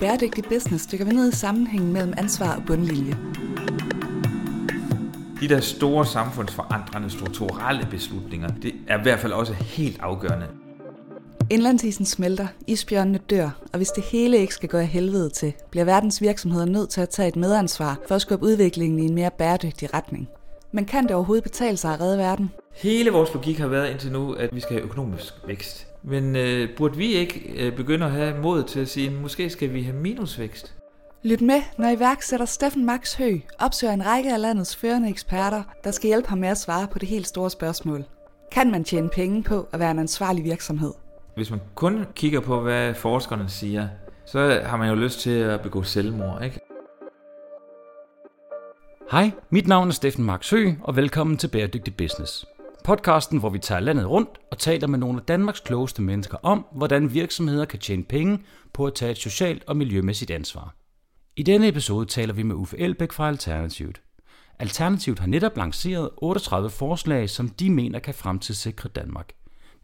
bæredygtig 0.00 0.44
business 0.44 0.86
dykker 0.86 1.04
vi 1.04 1.12
ned 1.12 1.32
i 1.32 1.36
sammenhængen 1.36 1.92
mellem 1.92 2.14
ansvar 2.16 2.56
og 2.56 2.62
bundlinje. 2.66 3.16
De 5.40 5.48
der 5.48 5.60
store 5.60 6.06
samfundsforandrende 6.06 7.10
strukturelle 7.10 7.86
beslutninger, 7.90 8.48
det 8.48 8.74
er 8.88 8.98
i 8.98 9.02
hvert 9.02 9.20
fald 9.20 9.32
også 9.32 9.52
helt 9.52 10.00
afgørende. 10.00 10.46
Indlandsisen 11.50 12.06
smelter, 12.06 12.46
isbjørnene 12.66 13.18
dør, 13.18 13.50
og 13.72 13.76
hvis 13.76 13.88
det 13.88 14.04
hele 14.04 14.38
ikke 14.38 14.54
skal 14.54 14.68
gå 14.68 14.78
af 14.78 14.86
helvede 14.86 15.30
til, 15.30 15.52
bliver 15.70 15.84
verdens 15.84 16.20
virksomheder 16.22 16.64
nødt 16.64 16.90
til 16.90 17.00
at 17.00 17.08
tage 17.08 17.28
et 17.28 17.36
medansvar 17.36 17.98
for 18.08 18.14
at 18.14 18.20
skubbe 18.22 18.46
udviklingen 18.46 18.98
i 18.98 19.06
en 19.06 19.14
mere 19.14 19.30
bæredygtig 19.30 19.94
retning. 19.94 20.28
Men 20.72 20.84
kan 20.84 21.02
det 21.02 21.10
overhovedet 21.10 21.44
betale 21.44 21.76
sig 21.76 21.94
at 21.94 22.00
redde 22.00 22.18
verden? 22.18 22.50
Hele 22.74 23.10
vores 23.10 23.34
logik 23.34 23.58
har 23.58 23.66
været 23.66 23.90
indtil 23.90 24.12
nu, 24.12 24.32
at 24.32 24.54
vi 24.54 24.60
skal 24.60 24.72
have 24.72 24.84
økonomisk 24.84 25.34
vækst. 25.46 25.85
Men 26.08 26.36
øh, 26.36 26.76
burde 26.76 26.96
vi 26.96 27.06
ikke 27.06 27.66
øh, 27.66 27.76
begynde 27.76 28.06
at 28.06 28.12
have 28.12 28.40
mod 28.40 28.62
til 28.62 28.80
at 28.80 28.88
sige, 28.88 29.06
at 29.06 29.12
måske 29.12 29.50
skal 29.50 29.72
vi 29.72 29.82
have 29.82 29.96
minusvækst? 29.96 30.76
Lyt 31.22 31.40
med, 31.40 31.62
når 31.78 31.90
iværksætter 31.90 32.46
Steffen 32.46 32.86
Max 32.86 33.14
Hø 33.14 33.38
opsøger 33.58 33.92
en 33.92 34.06
række 34.06 34.32
af 34.32 34.40
landets 34.40 34.76
førende 34.76 35.08
eksperter, 35.08 35.62
der 35.84 35.90
skal 35.90 36.08
hjælpe 36.08 36.28
ham 36.28 36.38
med 36.38 36.48
at 36.48 36.58
svare 36.58 36.88
på 36.88 36.98
det 36.98 37.08
helt 37.08 37.26
store 37.26 37.50
spørgsmål. 37.50 38.04
Kan 38.52 38.70
man 38.70 38.84
tjene 38.84 39.08
penge 39.08 39.42
på 39.42 39.68
at 39.72 39.80
være 39.80 39.90
en 39.90 39.98
ansvarlig 39.98 40.44
virksomhed? 40.44 40.92
Hvis 41.34 41.50
man 41.50 41.60
kun 41.74 42.04
kigger 42.14 42.40
på, 42.40 42.60
hvad 42.60 42.94
forskerne 42.94 43.48
siger, 43.48 43.88
så 44.26 44.60
har 44.64 44.76
man 44.76 44.88
jo 44.88 44.94
lyst 44.94 45.20
til 45.20 45.30
at 45.30 45.60
begå 45.60 45.82
selvmord, 45.82 46.44
ikke? 46.44 46.60
Hej, 49.10 49.30
mit 49.50 49.68
navn 49.68 49.88
er 49.88 49.92
Steffen 49.92 50.24
Max 50.24 50.50
Hø, 50.50 50.70
og 50.82 50.96
velkommen 50.96 51.36
til 51.36 51.48
Bæredygtig 51.48 51.96
Business. 51.96 52.46
Podcasten, 52.86 53.38
hvor 53.38 53.50
vi 53.50 53.58
tager 53.58 53.80
landet 53.80 54.06
rundt 54.06 54.28
og 54.50 54.58
taler 54.58 54.86
med 54.86 54.98
nogle 54.98 55.18
af 55.18 55.24
Danmarks 55.24 55.60
klogeste 55.60 56.02
mennesker 56.02 56.38
om, 56.42 56.66
hvordan 56.72 57.14
virksomheder 57.14 57.64
kan 57.64 57.78
tjene 57.78 58.04
penge 58.04 58.38
på 58.72 58.86
at 58.86 58.94
tage 58.94 59.10
et 59.10 59.18
socialt 59.18 59.64
og 59.66 59.76
miljømæssigt 59.76 60.30
ansvar. 60.30 60.74
I 61.36 61.42
denne 61.42 61.68
episode 61.68 62.06
taler 62.06 62.34
vi 62.34 62.42
med 62.42 62.54
Uffe 62.54 62.78
Elbæk 62.78 63.12
fra 63.12 63.28
Alternativet. 63.28 64.00
Alternativet 64.58 65.18
har 65.18 65.26
netop 65.26 65.56
lanceret 65.56 66.10
38 66.16 66.70
forslag, 66.70 67.30
som 67.30 67.48
de 67.48 67.70
mener 67.70 67.98
kan 67.98 68.14
fremtidssikre 68.14 68.88
Danmark. 68.88 69.32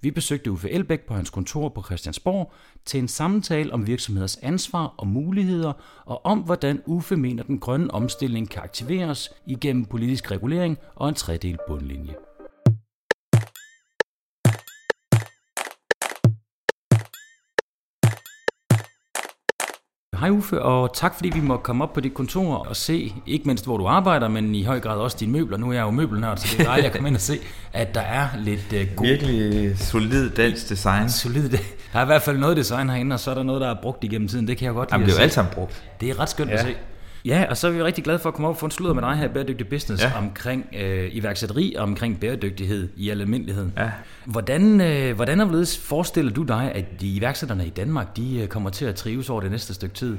Vi 0.00 0.11
besøgte 0.11 0.50
Uffe 0.50 0.70
Elbæk 0.70 1.00
på 1.09 1.14
hans 1.14 1.31
kontor 1.31 1.69
på 1.69 1.83
Christiansborg 1.83 2.53
til 2.84 3.00
en 3.00 3.09
samtale 3.09 3.72
om 3.72 3.87
virksomheders 3.87 4.37
ansvar 4.37 4.94
og 4.98 5.06
muligheder, 5.06 5.72
og 6.05 6.27
om 6.27 6.39
hvordan 6.39 6.83
Uffe 6.87 7.16
mener, 7.16 7.42
den 7.42 7.59
grønne 7.59 7.94
omstilling 7.94 8.50
kan 8.50 8.62
aktiveres 8.62 9.31
igennem 9.47 9.84
politisk 9.84 10.31
regulering 10.31 10.78
og 10.94 11.09
en 11.09 11.14
tredel 11.14 11.59
bundlinje. 11.69 12.14
Hej 20.23 20.31
Uffe, 20.31 20.62
og 20.62 20.95
tak 20.95 21.15
fordi 21.15 21.31
vi 21.34 21.41
må 21.41 21.56
komme 21.56 21.84
op 21.84 21.92
på 21.92 22.01
dit 22.01 22.15
kontor 22.15 22.55
og 22.56 22.77
se, 22.77 23.15
ikke 23.27 23.47
mindst 23.47 23.65
hvor 23.65 23.77
du 23.77 23.87
arbejder, 23.87 24.28
men 24.28 24.55
i 24.55 24.62
høj 24.65 24.81
grad 24.81 24.98
også 24.98 25.17
dine 25.20 25.33
møbler. 25.33 25.59
Nu 25.59 25.69
er 25.69 25.73
jeg 25.73 25.83
jo 25.83 25.91
møbelnørd, 25.91 26.37
så 26.37 26.48
det 26.51 26.61
er 26.61 26.65
dejligt 26.65 26.87
at 26.87 26.92
komme 26.92 27.09
ind 27.09 27.17
og 27.17 27.20
se, 27.20 27.39
at 27.73 27.95
der 27.95 28.01
er 28.01 28.28
lidt 28.39 28.73
uh, 28.73 28.97
god... 28.97 29.06
Virkelig 29.06 29.78
solid 29.78 30.31
dansk 30.31 30.69
design. 30.69 31.11
Solid. 31.11 31.48
Der 31.48 31.59
er 31.93 32.03
i 32.03 32.06
hvert 32.06 32.23
fald 32.23 32.39
noget 32.39 32.56
design 32.56 32.91
herinde, 32.91 33.15
og 33.15 33.20
så 33.20 33.31
er 33.31 33.34
der 33.34 33.43
noget, 33.43 33.61
der 33.61 33.70
er 33.70 33.77
brugt 33.83 34.05
igennem 34.05 34.28
tiden. 34.28 34.48
Det 34.48 34.59
kan 34.59 34.67
jeg 34.67 34.75
godt 34.75 34.89
lide 34.89 34.95
Jamen, 34.95 35.06
det 35.06 35.12
er 35.12 35.19
jo 35.19 35.23
alt 35.23 35.33
sammen 35.33 35.55
brugt. 35.55 35.83
Det 36.00 36.11
er 36.11 36.20
ret 36.20 36.28
skønt 36.28 36.50
ja. 36.50 36.55
at 36.55 36.61
se. 36.61 36.75
Ja, 37.25 37.47
og 37.51 37.56
så 37.56 37.69
er 37.69 37.70
vi 37.70 37.83
rigtig 37.83 38.05
glade 38.05 38.19
for 38.19 38.28
at 38.28 38.34
komme 38.34 38.48
op 38.48 38.55
og 38.55 38.59
få 38.59 38.67
en 38.67 38.73
sludder 38.73 38.95
med 38.95 39.03
dig 39.03 39.17
her 39.17 39.25
i 39.25 39.28
Bæredygtig 39.28 39.69
Business 39.69 40.05
ja. 40.05 40.19
omkring 40.19 40.67
øh, 40.81 41.09
iværksætteri 41.12 41.75
og 41.78 41.83
omkring 41.83 42.20
bæredygtighed 42.20 42.89
i 42.97 43.11
al 43.11 43.20
almindelighed. 43.20 43.70
Ja. 43.77 43.91
Hvordan, 44.25 44.81
øh, 44.81 45.15
hvordan 45.17 45.39
hvorledes 45.39 45.78
forestiller 45.78 46.33
du 46.33 46.43
dig, 46.43 46.73
at 46.75 47.00
de 47.00 47.09
iværksætterne 47.09 47.67
i 47.67 47.70
Danmark 47.70 48.17
de 48.17 48.41
øh, 48.41 48.48
kommer 48.48 48.70
til 48.70 48.84
at 48.84 48.95
trives 48.95 49.31
over 49.31 49.41
det 49.41 49.50
næste 49.50 49.75
stykke 49.75 49.95
tid? 49.95 50.17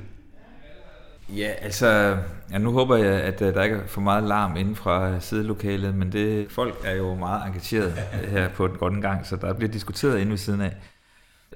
Ja, 1.30 1.52
altså, 1.62 2.18
ja, 2.52 2.58
nu 2.58 2.72
håber 2.72 2.96
jeg, 2.96 3.22
at 3.22 3.42
uh, 3.42 3.48
der 3.48 3.64
ikke 3.64 3.76
er 3.76 3.88
for 3.88 4.02
meget 4.02 4.24
larm 4.24 4.58
inden 4.58 4.76
fra 4.76 5.20
sidelokalet, 5.20 5.96
men 5.96 6.12
det, 6.12 6.52
folk 6.52 6.76
er 6.84 6.96
jo 6.96 7.16
meget 7.16 7.48
engageret 7.48 7.94
her 8.34 8.50
på 8.50 8.68
den 8.68 8.78
grønne 8.78 9.02
gang, 9.02 9.28
så 9.28 9.36
der 9.36 9.54
bliver 9.54 9.72
diskuteret 9.72 10.20
inde 10.20 10.32
ved 10.32 10.38
siden 10.38 10.62
af. 10.62 10.74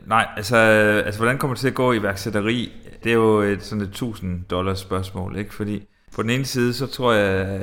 Nej, 0.06 0.28
altså, 0.35 0.58
altså 1.06 1.19
hvordan 1.19 1.38
kommer 1.38 1.56
det 1.56 1.62
til 1.62 1.68
at 1.68 1.74
gå 1.74 1.94
i 1.94 2.03
værksætteri? 2.03 2.72
Det 3.03 3.09
er 3.09 3.13
jo 3.13 3.40
et, 3.40 3.63
sådan 3.63 3.81
et 3.81 3.88
1000 3.88 4.46
dollars 4.46 4.80
spørgsmål, 4.80 5.38
ikke? 5.38 5.53
Fordi 5.53 5.88
på 6.16 6.22
den 6.22 6.30
ene 6.30 6.46
side, 6.46 6.74
så 6.74 6.88
tror 6.88 7.13
jeg, 7.13 7.59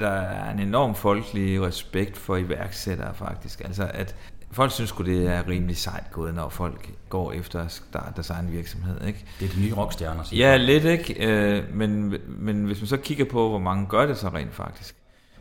der 0.00 0.10
er 0.10 0.52
en 0.52 0.58
enorm 0.60 0.94
folkelig 0.94 1.62
respekt 1.62 2.18
for 2.18 2.36
iværksættere 2.36 3.14
faktisk. 3.14 3.60
Altså, 3.60 3.90
at 3.94 4.16
folk 4.52 4.72
synes 4.72 4.92
det 4.92 5.26
er 5.26 5.48
rimelig 5.48 5.76
sejt 5.76 6.12
gået, 6.12 6.34
når 6.34 6.48
folk 6.48 6.90
går 7.08 7.32
efter 7.32 7.64
at 7.64 7.72
starte 7.72 8.12
deres 8.14 8.30
egen 8.30 8.52
virksomhed. 8.52 9.06
Ikke? 9.06 9.24
Det 9.40 9.50
er 9.50 9.54
de 9.54 9.60
nye 9.60 9.74
rockstjerner. 9.74 10.22
Ja, 10.32 10.56
lidt 10.56 10.84
ikke. 10.84 11.26
Øh, 11.28 11.64
men, 11.74 12.14
men 12.26 12.64
hvis 12.64 12.80
man 12.80 12.86
så 12.86 12.96
kigger 12.96 13.24
på, 13.24 13.48
hvor 13.48 13.58
mange 13.58 13.86
gør 13.86 14.06
det 14.06 14.18
så 14.18 14.28
rent 14.28 14.54
faktisk, 14.54 14.94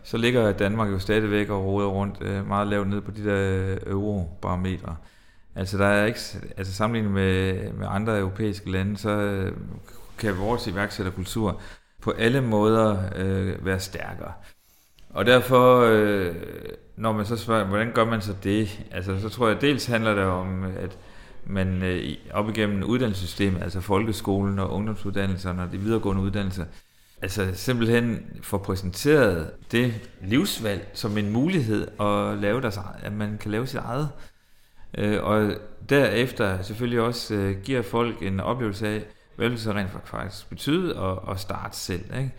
så 0.03 0.17
ligger 0.17 0.51
Danmark 0.51 0.91
jo 0.91 0.99
stadigvæk 0.99 1.49
og 1.49 1.65
roder 1.65 1.87
rundt 1.87 2.17
øh, 2.21 2.47
meget 2.47 2.67
lavt 2.67 2.89
ned 2.89 3.01
på 3.01 3.11
de 3.11 3.25
der 3.25 3.77
eurobarometre. 3.87 4.95
Altså 5.55 5.77
der 5.77 5.85
er 5.85 6.05
ikke, 6.05 6.19
altså 6.57 6.73
sammenlignet 6.73 7.11
med, 7.11 7.73
med 7.73 7.87
andre 7.89 8.19
europæiske 8.19 8.71
lande, 8.71 8.97
så 8.97 9.09
øh, 9.09 9.53
kan 10.17 10.37
vores 10.37 10.67
iværksætterkultur 10.67 11.61
på 12.01 12.11
alle 12.11 12.41
måder 12.41 13.03
øh, 13.15 13.65
være 13.65 13.79
stærkere. 13.79 14.33
Og 15.09 15.25
derfor, 15.25 15.81
øh, 15.81 16.35
når 16.97 17.11
man 17.11 17.25
så 17.25 17.37
spørger, 17.37 17.65
hvordan 17.65 17.91
gør 17.91 18.05
man 18.05 18.21
så 18.21 18.35
det? 18.43 18.83
Altså, 18.91 19.19
så 19.21 19.29
tror 19.29 19.47
jeg, 19.47 19.61
dels 19.61 19.85
handler 19.85 20.15
det 20.15 20.23
om, 20.23 20.63
at 20.63 20.97
man 21.45 21.83
øh, 21.83 22.13
op 22.33 22.49
igennem 22.49 22.83
uddannelsessystemet, 22.83 23.61
altså 23.61 23.81
folkeskolen 23.81 24.59
og 24.59 24.71
ungdomsuddannelserne 24.71 25.63
og 25.63 25.71
de 25.71 25.77
videregående 25.77 26.21
uddannelser, 26.21 26.65
altså 27.21 27.49
simpelthen 27.53 28.19
får 28.43 28.57
præsenteret 28.57 29.51
det 29.71 29.93
livsvalg 30.23 30.89
som 30.93 31.17
en 31.17 31.31
mulighed 31.31 31.87
at 32.01 32.37
lave 32.37 32.61
deres, 32.61 32.79
at 33.03 33.13
man 33.13 33.37
kan 33.37 33.51
lave 33.51 33.67
sit 33.67 33.79
eget. 33.79 34.09
Øh, 34.97 35.23
og 35.23 35.53
derefter 35.89 36.61
selvfølgelig 36.61 37.01
også 37.01 37.35
øh, 37.35 37.61
giver 37.61 37.81
folk 37.81 38.21
en 38.21 38.39
oplevelse 38.39 38.87
af, 38.87 39.03
hvad 39.35 39.49
det 39.49 39.59
så 39.59 39.71
rent 39.71 39.89
faktisk 40.05 40.49
betyde 40.49 40.97
at, 40.97 41.17
at 41.31 41.39
starte 41.39 41.77
selv. 41.77 42.03
Ikke? 42.17 42.31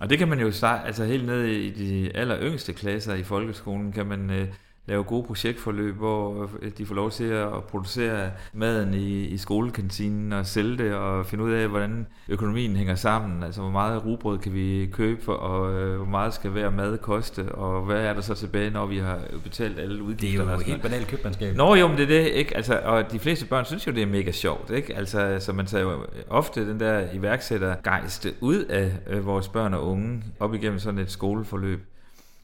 Og 0.00 0.10
det 0.10 0.18
kan 0.18 0.28
man 0.28 0.40
jo 0.40 0.50
starte, 0.50 0.86
altså 0.86 1.04
helt 1.04 1.26
ned 1.26 1.44
i 1.44 1.70
de 1.70 2.16
aller 2.16 2.38
yngste 2.42 2.72
klasser 2.72 3.14
i 3.14 3.22
folkeskolen, 3.22 3.92
kan 3.92 4.06
man 4.06 4.30
øh, 4.30 4.48
lave 4.86 5.02
gode 5.04 5.26
projektforløb, 5.26 5.96
hvor 5.96 6.50
øh, 6.62 6.70
de 6.78 6.86
får 6.86 6.94
lov 6.94 7.10
til 7.10 7.24
at 7.24 7.64
producere 7.70 8.30
maden 8.52 8.94
i, 8.94 9.24
i 9.24 9.36
skolekantinen 9.36 10.32
og 10.32 10.46
sælge 10.46 10.78
det 10.78 10.94
og 10.94 11.26
finde 11.26 11.44
ud 11.44 11.52
af, 11.52 11.68
hvordan 11.68 12.06
økonomien 12.28 12.76
hænger 12.76 12.94
sammen. 12.94 13.42
Altså, 13.42 13.60
hvor 13.60 13.70
meget 13.70 14.04
rugbrød 14.04 14.38
kan 14.38 14.54
vi 14.54 14.88
købe, 14.92 15.24
for, 15.24 15.32
og 15.32 15.72
øh, 15.72 15.96
hvor 15.96 16.06
meget 16.06 16.34
skal 16.34 16.50
hver 16.50 16.70
mad 16.70 16.98
koste, 16.98 17.52
og 17.52 17.82
hvad 17.82 18.00
er 18.00 18.12
der 18.12 18.20
så 18.20 18.34
tilbage, 18.34 18.70
når 18.70 18.86
vi 18.86 18.98
har 18.98 19.18
betalt 19.44 19.78
alle 19.78 20.02
udgifter. 20.02 20.44
Det 20.44 20.52
er 20.52 20.56
jo 20.56 20.60
helt 20.60 20.82
banalt 20.82 21.06
købmandskab. 21.08 21.56
Nå 21.56 21.74
jo, 21.74 21.88
men 21.88 21.96
det 21.96 22.02
er 22.02 22.22
det, 22.22 22.30
ikke? 22.30 22.56
Altså, 22.56 22.80
og 22.84 23.12
de 23.12 23.18
fleste 23.18 23.46
børn 23.46 23.64
synes 23.64 23.86
jo, 23.86 23.92
det 23.92 24.02
er 24.02 24.06
mega 24.06 24.30
sjovt, 24.30 24.70
ikke? 24.70 24.96
Altså, 24.96 25.36
så 25.40 25.52
man 25.52 25.66
tager 25.66 25.82
jo 25.82 26.06
ofte 26.28 26.68
den 26.68 26.80
der 26.80 27.12
iværksættergejst 27.12 28.26
ud 28.40 28.64
af 28.64 28.92
øh, 29.06 29.26
vores 29.26 29.48
børn 29.48 29.74
og 29.74 29.86
unge 29.86 30.22
op 30.40 30.54
igennem 30.54 30.78
sådan 30.78 31.00
et 31.00 31.10
skoleforløb. 31.10 31.80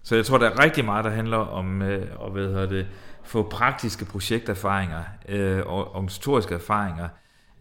Så 0.03 0.17
jeg 0.17 0.27
tror, 0.27 0.39
der 0.39 0.51
er 0.51 0.63
rigtig 0.63 0.85
meget, 0.85 1.05
der 1.05 1.11
handler 1.11 1.37
om 1.37 1.83
øh, 1.83 2.07
at 2.27 2.33
hvad 2.33 2.47
hedder 2.47 2.67
det, 2.67 2.87
få 3.25 3.43
praktiske 3.43 4.05
projekterfaringer 4.05 5.03
øh, 5.29 5.63
og 5.67 5.95
organisatoriske 5.95 6.55
erfaringer 6.55 7.09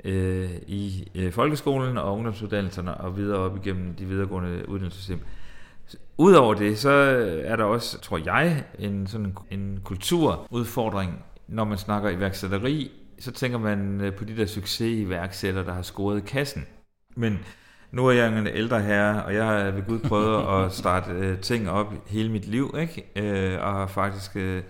øh, 0.03 0.49
i 0.67 1.11
øh, 1.15 1.31
folkeskolen 1.31 1.97
og 1.97 2.13
ungdomsuddannelserne 2.13 2.93
og 2.93 3.17
videre 3.17 3.39
op 3.39 3.57
igennem 3.57 3.93
de 3.93 4.05
videregående 4.05 4.69
uddannelsessystem. 4.69 5.19
Udover 6.17 6.53
det, 6.53 6.79
så 6.79 6.89
er 7.43 7.55
der 7.55 7.63
også, 7.63 7.99
tror 8.01 8.17
jeg, 8.25 8.63
en, 8.79 9.07
sådan 9.07 9.35
en 9.51 9.79
kulturudfordring, 9.83 11.23
når 11.47 11.63
man 11.63 11.77
snakker 11.77 12.09
iværksætteri, 12.09 12.91
så 13.19 13.31
tænker 13.31 13.57
man 13.57 14.01
øh, 14.01 14.15
på 14.15 14.25
de 14.25 14.37
der 14.37 14.45
succesiværksættere, 14.45 15.65
der 15.65 15.73
har 15.73 15.81
scoret 15.81 16.25
kassen. 16.25 16.65
Men 17.15 17.39
nu 17.91 18.07
er 18.07 18.11
jeg 18.11 18.37
en 18.39 18.47
ældre 18.47 18.81
herre, 18.81 19.23
og 19.23 19.33
jeg 19.33 19.45
har 19.45 19.71
ved 19.71 19.83
Gud 19.87 19.99
prøvet 19.99 20.45
at 20.65 20.73
starte 20.73 21.11
øh, 21.11 21.39
ting 21.39 21.69
op 21.69 21.93
hele 22.07 22.31
mit 22.31 22.47
liv, 22.47 22.75
ikke? 22.79 23.11
Øh, 23.15 23.61
og 23.61 23.73
har 23.73 23.87
faktisk 23.87 24.35
øh, 24.35 24.63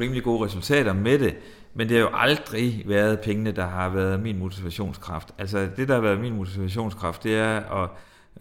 rimelig 0.00 0.22
gode 0.22 0.44
resultater 0.44 0.92
med 0.92 1.18
det. 1.18 1.36
Men 1.74 1.88
det 1.88 1.96
har 1.96 2.02
jo 2.02 2.10
aldrig 2.12 2.82
været 2.86 3.20
pengene, 3.20 3.52
der 3.52 3.66
har 3.66 3.88
været 3.88 4.20
min 4.20 4.38
motivationskraft. 4.38 5.34
Altså 5.38 5.68
det, 5.76 5.88
der 5.88 5.94
har 5.94 6.00
været 6.00 6.20
min 6.20 6.36
motivationskraft, 6.36 7.24
det 7.24 7.36
er 7.36 7.82
at, 7.82 7.90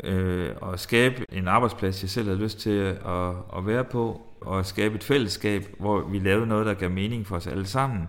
øh, 0.03 0.49
at 0.73 0.79
skabe 0.79 1.25
en 1.29 1.47
arbejdsplads, 1.47 2.01
jeg 2.03 2.09
selv 2.09 2.27
har 2.27 2.35
lyst 2.35 2.59
til 2.59 2.79
at, 3.05 3.29
at 3.57 3.65
være 3.65 3.83
på, 3.83 4.21
og 4.41 4.65
skabe 4.65 4.95
et 4.95 5.03
fællesskab, 5.03 5.75
hvor 5.79 6.01
vi 6.01 6.19
lavede 6.19 6.47
noget, 6.47 6.65
der 6.65 6.73
gav 6.73 6.89
mening 6.89 7.27
for 7.27 7.35
os 7.35 7.47
alle 7.47 7.65
sammen. 7.65 8.07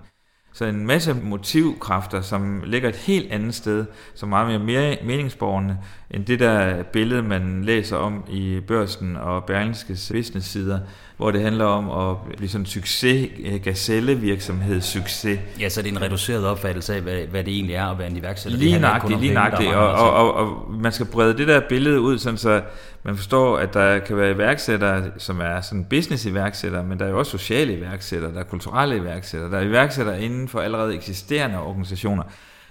Så 0.56 0.64
en 0.64 0.86
masse 0.86 1.14
motivkræfter, 1.14 2.20
som 2.20 2.62
ligger 2.66 2.88
et 2.88 2.96
helt 2.96 3.32
andet 3.32 3.54
sted, 3.54 3.86
som 4.14 4.32
er 4.32 4.44
meget 4.44 4.60
mere 4.60 4.98
meningsborgende, 5.04 5.78
end 6.10 6.24
det 6.24 6.40
der 6.40 6.82
billede, 6.82 7.22
man 7.22 7.64
læser 7.64 7.96
om 7.96 8.24
i 8.30 8.60
børsen 8.60 9.16
og 9.16 9.44
Berlingskes 9.44 10.12
business-sider, 10.14 10.80
hvor 11.16 11.31
det 11.31 11.40
handler 11.40 11.64
om 11.64 12.11
at 12.11 12.37
blive 12.37 12.49
sådan 12.49 12.62
en 12.62 12.66
succes, 12.66 13.31
gazelle 13.64 14.40
succes. 14.81 15.38
Ja, 15.61 15.69
så 15.69 15.82
det 15.82 15.88
er 15.88 15.93
en 15.93 16.02
reduceret 16.02 16.46
opfattelse 16.46 16.94
af, 16.94 17.00
hvad, 17.00 17.26
hvad 17.31 17.44
det 17.44 17.55
egentlig 17.55 17.76
er 17.76 17.87
at 17.87 17.99
være 17.99 18.11
en 18.11 18.16
iværksætter. 18.16 18.58
Lige 18.58 18.78
nøjagtigt, 18.78 19.20
lige 19.20 19.34
nøjagtigt. 19.34 19.75
Og, 19.75 19.93
og, 19.93 20.12
og, 20.12 20.34
og, 20.34 20.70
man 20.70 20.93
skal 20.93 21.06
brede 21.06 21.38
det 21.38 21.49
der 21.49 21.61
billede 21.69 22.00
ud, 22.00 22.19
sådan 22.19 22.38
så 22.38 22.62
man 23.02 23.16
forstår, 23.16 23.58
at 23.58 23.75
der 23.75 23.99
kan 23.99 24.16
være 24.16 24.31
iværksættere, 24.31 25.02
som 25.19 25.40
er 25.40 25.61
sådan 25.61 25.84
business-iværksættere, 25.84 26.84
men 26.84 26.99
der 26.99 27.05
er 27.05 27.11
jo 27.11 27.19
også 27.19 27.31
sociale 27.31 27.76
iværksættere, 27.76 28.32
der 28.32 28.40
er 28.40 28.44
kulturelle 28.44 28.96
iværksættere, 28.96 29.50
der 29.50 29.58
er 29.58 29.62
iværksættere 29.62 30.22
inden 30.22 30.49
for 30.49 30.60
allerede 30.60 30.94
eksisterende 30.94 31.58
organisationer. 31.58 32.22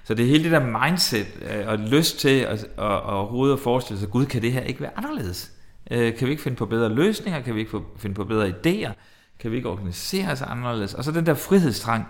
Så 0.03 0.13
det 0.13 0.25
er 0.25 0.29
hele 0.29 0.43
det 0.43 0.51
der 0.51 0.79
mindset 0.87 1.27
øh, 1.41 1.67
og 1.67 1.77
lyst 1.77 2.19
til 2.19 2.39
at, 2.39 2.49
at, 2.49 2.63
at 2.77 3.03
overhovedet 3.03 3.53
at 3.53 3.59
forestille 3.59 3.99
sig, 3.99 4.09
gud, 4.09 4.25
kan 4.25 4.41
det 4.41 4.51
her 4.51 4.61
ikke 4.61 4.81
være 4.81 4.91
anderledes? 4.97 5.52
Øh, 5.91 6.15
kan 6.15 6.27
vi 6.27 6.31
ikke 6.31 6.43
finde 6.43 6.57
på 6.57 6.65
bedre 6.65 6.89
løsninger? 6.89 7.41
Kan 7.41 7.55
vi 7.55 7.59
ikke 7.59 7.77
finde 7.97 8.15
på 8.15 8.23
bedre 8.23 8.47
idéer? 8.47 8.91
Kan 9.39 9.51
vi 9.51 9.55
ikke 9.55 9.69
organisere 9.69 10.31
os 10.31 10.41
anderledes? 10.41 10.93
Og 10.93 11.03
så 11.03 11.11
den 11.11 11.25
der 11.25 11.33
frihedstrang 11.33 12.05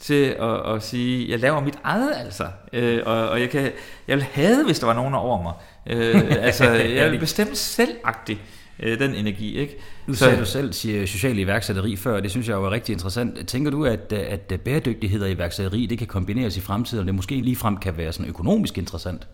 til 0.00 0.24
at, 0.24 0.74
at 0.74 0.82
sige, 0.82 1.30
jeg 1.30 1.38
laver 1.38 1.60
mit 1.60 1.78
eget 1.84 2.12
altså. 2.16 2.46
Øh, 2.72 3.00
og, 3.06 3.28
og 3.28 3.40
jeg, 3.40 3.50
kan, 3.50 3.70
jeg 4.08 4.16
vil 4.16 4.24
have, 4.24 4.64
hvis 4.64 4.78
der 4.78 4.86
var 4.86 4.94
nogen 4.94 5.14
over 5.14 5.42
mig. 5.42 5.52
Øh, 5.86 6.36
altså, 6.44 6.64
jeg 7.00 7.10
vil 7.10 7.18
bestemme 7.18 7.54
selvagtigt 7.54 8.40
øh, 8.80 8.98
den 8.98 9.14
energi. 9.14 9.58
Ikke? 9.58 9.76
Nu 10.06 10.14
sagde 10.14 10.38
du 10.38 10.44
selv 10.44 10.72
siger 10.72 11.06
social 11.06 11.38
iværksætteri 11.38 11.96
før, 11.96 12.16
og 12.16 12.22
det 12.22 12.30
synes 12.30 12.48
jeg 12.48 12.54
jo 12.54 12.64
er 12.64 12.70
rigtig 12.70 12.92
interessant. 12.92 13.48
Tænker 13.48 13.70
du, 13.70 13.84
at, 13.84 14.12
at 14.12 14.60
bæredygtighed 14.64 15.22
og 15.22 15.30
iværksætteri, 15.30 15.86
det 15.86 15.98
kan 15.98 16.06
kombineres 16.06 16.56
i 16.56 16.60
fremtiden, 16.60 17.00
og 17.00 17.06
det 17.06 17.14
måske 17.14 17.34
ligefrem 17.34 17.76
kan 17.76 17.96
være 17.96 18.12
sådan 18.12 18.28
økonomisk 18.28 18.78
interessant? 18.78 19.28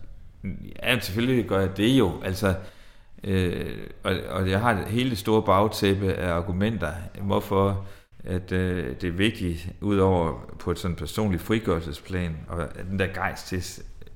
Ja, 0.83 0.99
selvfølgelig 0.99 1.45
gør 1.45 1.59
jeg 1.59 1.77
det 1.77 1.89
jo. 1.89 2.11
Altså, 2.23 2.53
øh, 3.23 3.77
og, 4.03 4.15
og 4.29 4.49
jeg 4.49 4.59
har 4.59 4.85
hele 4.87 5.09
det 5.09 5.17
store 5.17 5.43
bagtæppe 5.43 6.13
af 6.13 6.33
argumenter, 6.33 6.91
hvorfor 7.21 7.85
at 8.23 8.51
øh, 8.51 8.95
det 9.01 9.07
er 9.07 9.11
vigtigt, 9.11 9.69
udover 9.81 10.55
på 10.59 10.71
et 10.71 10.79
sådan 10.79 10.95
personligt 10.95 11.43
frigørelsesplan, 11.43 12.37
og 12.47 12.67
den 12.89 12.99
der 12.99 13.07
gejst 13.07 13.47
til 13.47 13.63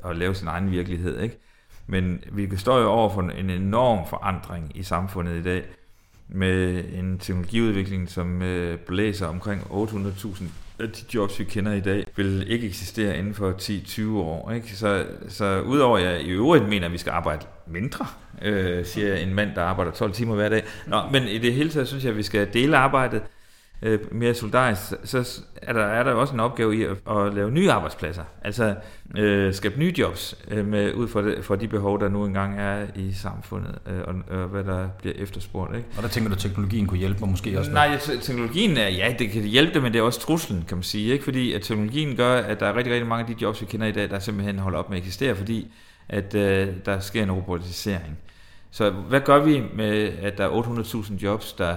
at 0.05 0.15
lave 0.15 0.35
sin 0.35 0.47
egen 0.47 0.71
virkelighed, 0.71 1.21
ikke? 1.21 1.39
Men 1.87 2.23
vi 2.31 2.57
står 2.57 2.79
jo 2.79 2.89
over 2.89 3.09
for 3.09 3.21
en 3.21 3.49
enorm 3.49 4.07
forandring 4.09 4.71
i 4.75 4.83
samfundet 4.83 5.39
i 5.39 5.43
dag, 5.43 5.63
med 6.27 6.83
en 6.93 7.19
teknologiudvikling, 7.19 8.09
som 8.09 8.41
øh, 8.41 8.79
blæser 8.79 9.27
omkring 9.27 9.61
800.000 9.61 10.43
af 10.79 10.89
de 10.89 11.05
jobs, 11.13 11.39
vi 11.39 11.43
kender 11.43 11.73
i 11.73 11.79
dag, 11.79 12.05
vil 12.15 12.45
ikke 12.51 12.67
eksistere 12.67 13.17
inden 13.17 13.33
for 13.33 13.51
10-20 13.51 14.17
år. 14.17 14.51
Ikke? 14.51 14.75
Så, 14.75 15.05
så 15.29 15.61
udover 15.61 15.97
at 15.97 16.03
jeg 16.03 16.21
i 16.21 16.29
øvrigt 16.29 16.69
mener, 16.69 16.85
at 16.85 16.93
vi 16.93 16.97
skal 16.97 17.11
arbejde 17.11 17.45
mindre, 17.67 18.05
øh, 18.41 18.85
siger 18.85 19.15
en 19.15 19.33
mand, 19.33 19.55
der 19.55 19.63
arbejder 19.63 19.91
12 19.91 20.11
timer 20.11 20.35
hver 20.35 20.49
dag. 20.49 20.63
Nå, 20.87 21.01
men 21.11 21.23
i 21.23 21.37
det 21.37 21.53
hele 21.53 21.69
taget 21.69 21.87
synes 21.87 22.03
jeg, 22.03 22.11
at 22.11 22.17
vi 22.17 22.23
skal 22.23 22.53
dele 22.53 22.77
arbejdet, 22.77 23.21
øh, 23.83 23.99
mere 24.11 24.33
solidarisk, 24.33 24.81
så 25.03 25.41
er 25.61 25.73
der, 25.73 25.83
er 25.83 26.03
der 26.03 26.11
også 26.11 26.33
en 26.33 26.39
opgave 26.39 26.75
i 26.75 26.83
at, 26.83 26.91
at 27.09 27.33
lave 27.33 27.51
nye 27.51 27.71
arbejdspladser. 27.71 28.23
Altså 28.43 28.75
øh, 29.17 29.53
skabe 29.53 29.79
nye 29.79 29.93
jobs 29.97 30.35
øh, 30.47 30.67
med, 30.67 30.93
ud 30.93 31.07
fra, 31.07 31.21
det, 31.21 31.45
fra 31.45 31.55
de 31.55 31.67
behov, 31.67 31.99
der 31.99 32.09
nu 32.09 32.25
engang 32.25 32.59
er 32.59 32.85
i 32.95 33.13
samfundet, 33.13 33.75
øh, 33.87 34.01
og, 34.07 34.39
og 34.39 34.47
hvad 34.47 34.63
der 34.63 34.87
bliver 34.99 35.15
efterspurgt. 35.17 35.75
Ikke? 35.75 35.87
Og 35.97 36.03
der 36.03 36.09
tænker 36.09 36.29
du, 36.29 36.35
at 36.35 36.39
teknologien 36.39 36.87
kunne 36.87 36.99
hjælpe 36.99 37.19
mig 37.19 37.29
måske 37.29 37.59
også? 37.59 37.71
Nej, 37.71 37.97
teknologien 38.21 38.77
er, 38.77 38.87
ja, 38.87 39.15
det 39.19 39.29
kan 39.29 39.43
hjælpe 39.43 39.73
det, 39.73 39.83
men 39.83 39.93
det 39.93 39.99
er 39.99 40.03
også 40.03 40.19
truslen, 40.19 40.65
kan 40.67 40.77
man 40.77 40.83
sige. 40.83 41.13
Ikke? 41.13 41.23
Fordi 41.23 41.53
at 41.53 41.61
teknologien 41.61 42.15
gør, 42.15 42.35
at 42.35 42.59
der 42.59 42.65
er 42.65 42.75
rigtig, 42.75 42.93
rigtig 42.93 43.07
mange 43.07 43.29
af 43.29 43.35
de 43.35 43.41
jobs, 43.41 43.61
vi 43.61 43.65
kender 43.65 43.87
i 43.87 43.91
dag, 43.91 44.09
der 44.09 44.19
simpelthen 44.19 44.59
holder 44.59 44.79
op 44.79 44.89
med 44.89 44.97
at 44.97 45.01
eksistere, 45.01 45.35
fordi 45.35 45.71
at 46.09 46.35
øh, 46.35 46.67
der 46.85 46.99
sker 46.99 47.23
en 47.23 47.31
robotisering. 47.31 48.17
Så 48.71 48.89
hvad 48.89 49.21
gør 49.21 49.43
vi 49.43 49.63
med, 49.73 50.11
at 50.21 50.37
der 50.37 50.45
er 50.45 50.49
800.000 50.49 51.23
jobs, 51.23 51.53
der 51.53 51.75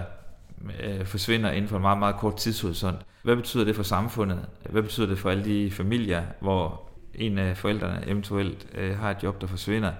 øh, 0.82 1.06
forsvinder 1.06 1.50
inden 1.50 1.68
for 1.68 1.76
en 1.76 1.82
meget, 1.82 1.98
meget 1.98 2.16
kort 2.16 2.36
tidshorisont. 2.36 2.98
Hvad 3.22 3.36
betyder 3.36 3.64
det 3.64 3.76
for 3.76 3.82
samfundet? 3.82 4.46
Hvad 4.70 4.82
betyder 4.82 5.06
det 5.06 5.18
for 5.18 5.30
alle 5.30 5.44
de 5.44 5.70
familier, 5.70 6.22
hvor 6.40 6.90
en 7.14 7.38
af 7.38 7.56
forældrene 7.56 8.02
eventuelt 8.06 8.66
øh, 8.74 8.98
har 8.98 9.10
et 9.10 9.22
job, 9.22 9.40
der 9.40 9.46
forsvinder? 9.46 9.92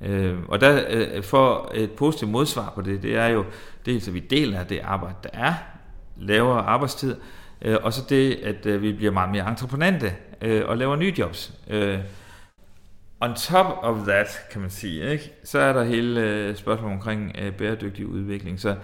Øh, 0.00 0.38
og 0.48 0.60
der 0.60 0.84
øh, 0.90 1.22
for 1.22 1.70
et 1.74 1.90
positivt 1.90 2.30
modsvar 2.30 2.72
på 2.74 2.82
det, 2.82 3.02
det 3.02 3.16
er 3.16 3.26
jo 3.26 3.44
dels, 3.86 4.08
at 4.08 4.14
vi 4.14 4.20
deler 4.20 4.64
det 4.64 4.80
arbejde, 4.84 5.16
der 5.22 5.30
er, 5.32 5.54
lavere 6.16 6.60
arbejdstid, 6.60 7.16
øh, 7.62 7.76
og 7.82 7.92
så 7.92 8.02
det, 8.08 8.34
at 8.34 8.66
øh, 8.66 8.82
vi 8.82 8.92
bliver 8.92 9.12
meget 9.12 9.30
mere 9.30 9.48
entreprenante 9.48 10.12
øh, 10.42 10.62
og 10.68 10.76
laver 10.76 10.96
nye 10.96 11.14
jobs. 11.18 11.52
Øh, 11.70 11.98
on 13.20 13.34
top 13.34 13.66
of 13.82 14.06
that, 14.06 14.26
kan 14.50 14.60
man 14.60 14.70
sige, 14.70 15.10
ikke? 15.10 15.32
så 15.44 15.58
er 15.58 15.72
der 15.72 15.84
hele 15.84 16.20
øh, 16.20 16.56
spørgsmålet 16.56 16.94
omkring 16.96 17.36
øh, 17.38 17.52
bæredygtig 17.52 18.06
udvikling. 18.06 18.60
Så 18.60 18.76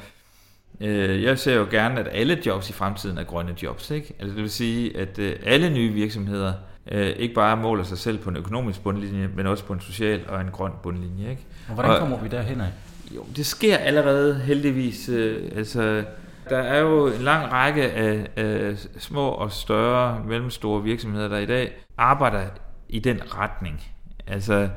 Øh, 0.80 1.22
jeg 1.22 1.38
ser 1.38 1.54
jo 1.54 1.66
gerne, 1.70 2.00
at 2.00 2.08
alle 2.12 2.42
jobs 2.46 2.70
i 2.70 2.72
fremtiden 2.72 3.18
er 3.18 3.24
grønne 3.24 3.54
jobs. 3.62 3.90
Ikke? 3.90 4.14
Altså 4.18 4.34
det 4.34 4.42
vil 4.42 4.50
sige, 4.50 4.96
at 4.96 5.18
øh, 5.18 5.36
alle 5.46 5.70
nye 5.70 5.92
virksomheder 5.92 6.52
øh, 6.90 7.06
ikke 7.06 7.34
bare 7.34 7.56
måler 7.56 7.84
sig 7.84 7.98
selv 7.98 8.18
på 8.18 8.30
en 8.30 8.36
økonomisk 8.36 8.82
bundlinje, 8.82 9.28
men 9.36 9.46
også 9.46 9.64
på 9.64 9.72
en 9.72 9.80
social 9.80 10.20
og 10.28 10.40
en 10.40 10.50
grøn 10.50 10.72
bundlinje. 10.82 11.30
Ikke? 11.30 11.42
Og 11.68 11.74
hvordan 11.74 11.98
kommer 11.98 12.16
og, 12.16 12.24
vi 12.24 12.28
derhen 12.28 12.60
af? 12.60 12.68
Jo, 13.14 13.24
det 13.36 13.46
sker 13.46 13.76
allerede 13.76 14.34
heldigvis. 14.34 15.08
altså, 15.56 16.04
der 16.50 16.58
er 16.58 16.80
jo 16.80 17.06
en 17.06 17.22
lang 17.22 17.52
række 17.52 17.82
af, 17.82 18.26
af 18.36 18.76
små 18.98 19.28
og 19.28 19.52
større, 19.52 20.24
mellemstore 20.24 20.82
virksomheder, 20.82 21.28
der 21.28 21.38
i 21.38 21.46
dag 21.46 21.72
arbejder 21.98 22.40
i 22.88 22.98
den 22.98 23.20
retning. 23.34 23.82
Altså, 24.26 24.68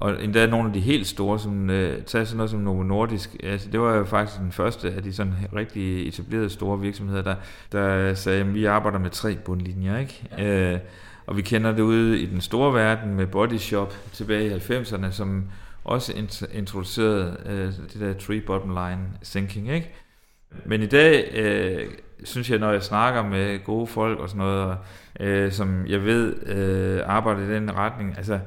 og 0.00 0.24
endda 0.24 0.46
nogle 0.46 0.66
af 0.66 0.72
de 0.72 0.80
helt 0.80 1.06
store, 1.06 1.38
som 1.38 1.70
øh, 1.70 2.02
tager 2.02 2.24
sådan 2.24 2.36
noget 2.36 2.50
som 2.50 2.60
Novo 2.60 2.82
Nordisk, 2.82 3.36
altså 3.42 3.68
det 3.70 3.80
var 3.80 3.94
jo 3.94 4.04
faktisk 4.04 4.40
den 4.40 4.52
første 4.52 4.92
af 4.92 5.02
de 5.02 5.12
sådan 5.12 5.34
rigtig 5.54 6.08
etablerede 6.08 6.50
store 6.50 6.80
virksomheder, 6.80 7.22
der, 7.22 7.34
der 7.72 8.14
sagde, 8.14 8.40
at 8.40 8.54
vi 8.54 8.64
arbejder 8.64 8.98
med 8.98 9.10
tre 9.10 9.36
bundlinjer, 9.44 9.98
ikke? 9.98 10.28
Ja. 10.38 10.72
Øh, 10.72 10.78
og 11.26 11.36
vi 11.36 11.42
kender 11.42 11.72
det 11.72 11.82
ude 11.82 12.20
i 12.20 12.26
den 12.26 12.40
store 12.40 12.74
verden 12.74 13.14
med 13.14 13.26
Body 13.26 13.56
Shop 13.56 13.94
tilbage 14.12 14.46
i 14.46 14.58
90'erne, 14.58 15.10
som 15.10 15.44
også 15.84 16.12
introducerede 16.52 17.36
øh, 17.46 17.72
det 17.92 18.00
der 18.00 18.14
three 18.20 18.40
bottom 18.40 18.68
line 18.68 19.00
thinking, 19.24 19.70
ikke? 19.70 19.94
Men 20.64 20.82
i 20.82 20.86
dag, 20.86 21.30
øh, 21.34 21.90
synes 22.24 22.50
jeg, 22.50 22.58
når 22.58 22.72
jeg 22.72 22.82
snakker 22.82 23.22
med 23.22 23.64
gode 23.64 23.86
folk 23.86 24.18
og 24.18 24.28
sådan 24.28 24.38
noget, 24.38 24.76
øh, 25.20 25.52
som 25.52 25.86
jeg 25.86 26.04
ved 26.04 26.46
øh, 26.46 27.00
arbejder 27.06 27.42
i 27.42 27.54
den 27.54 27.74
retning, 27.76 28.14
altså 28.16 28.38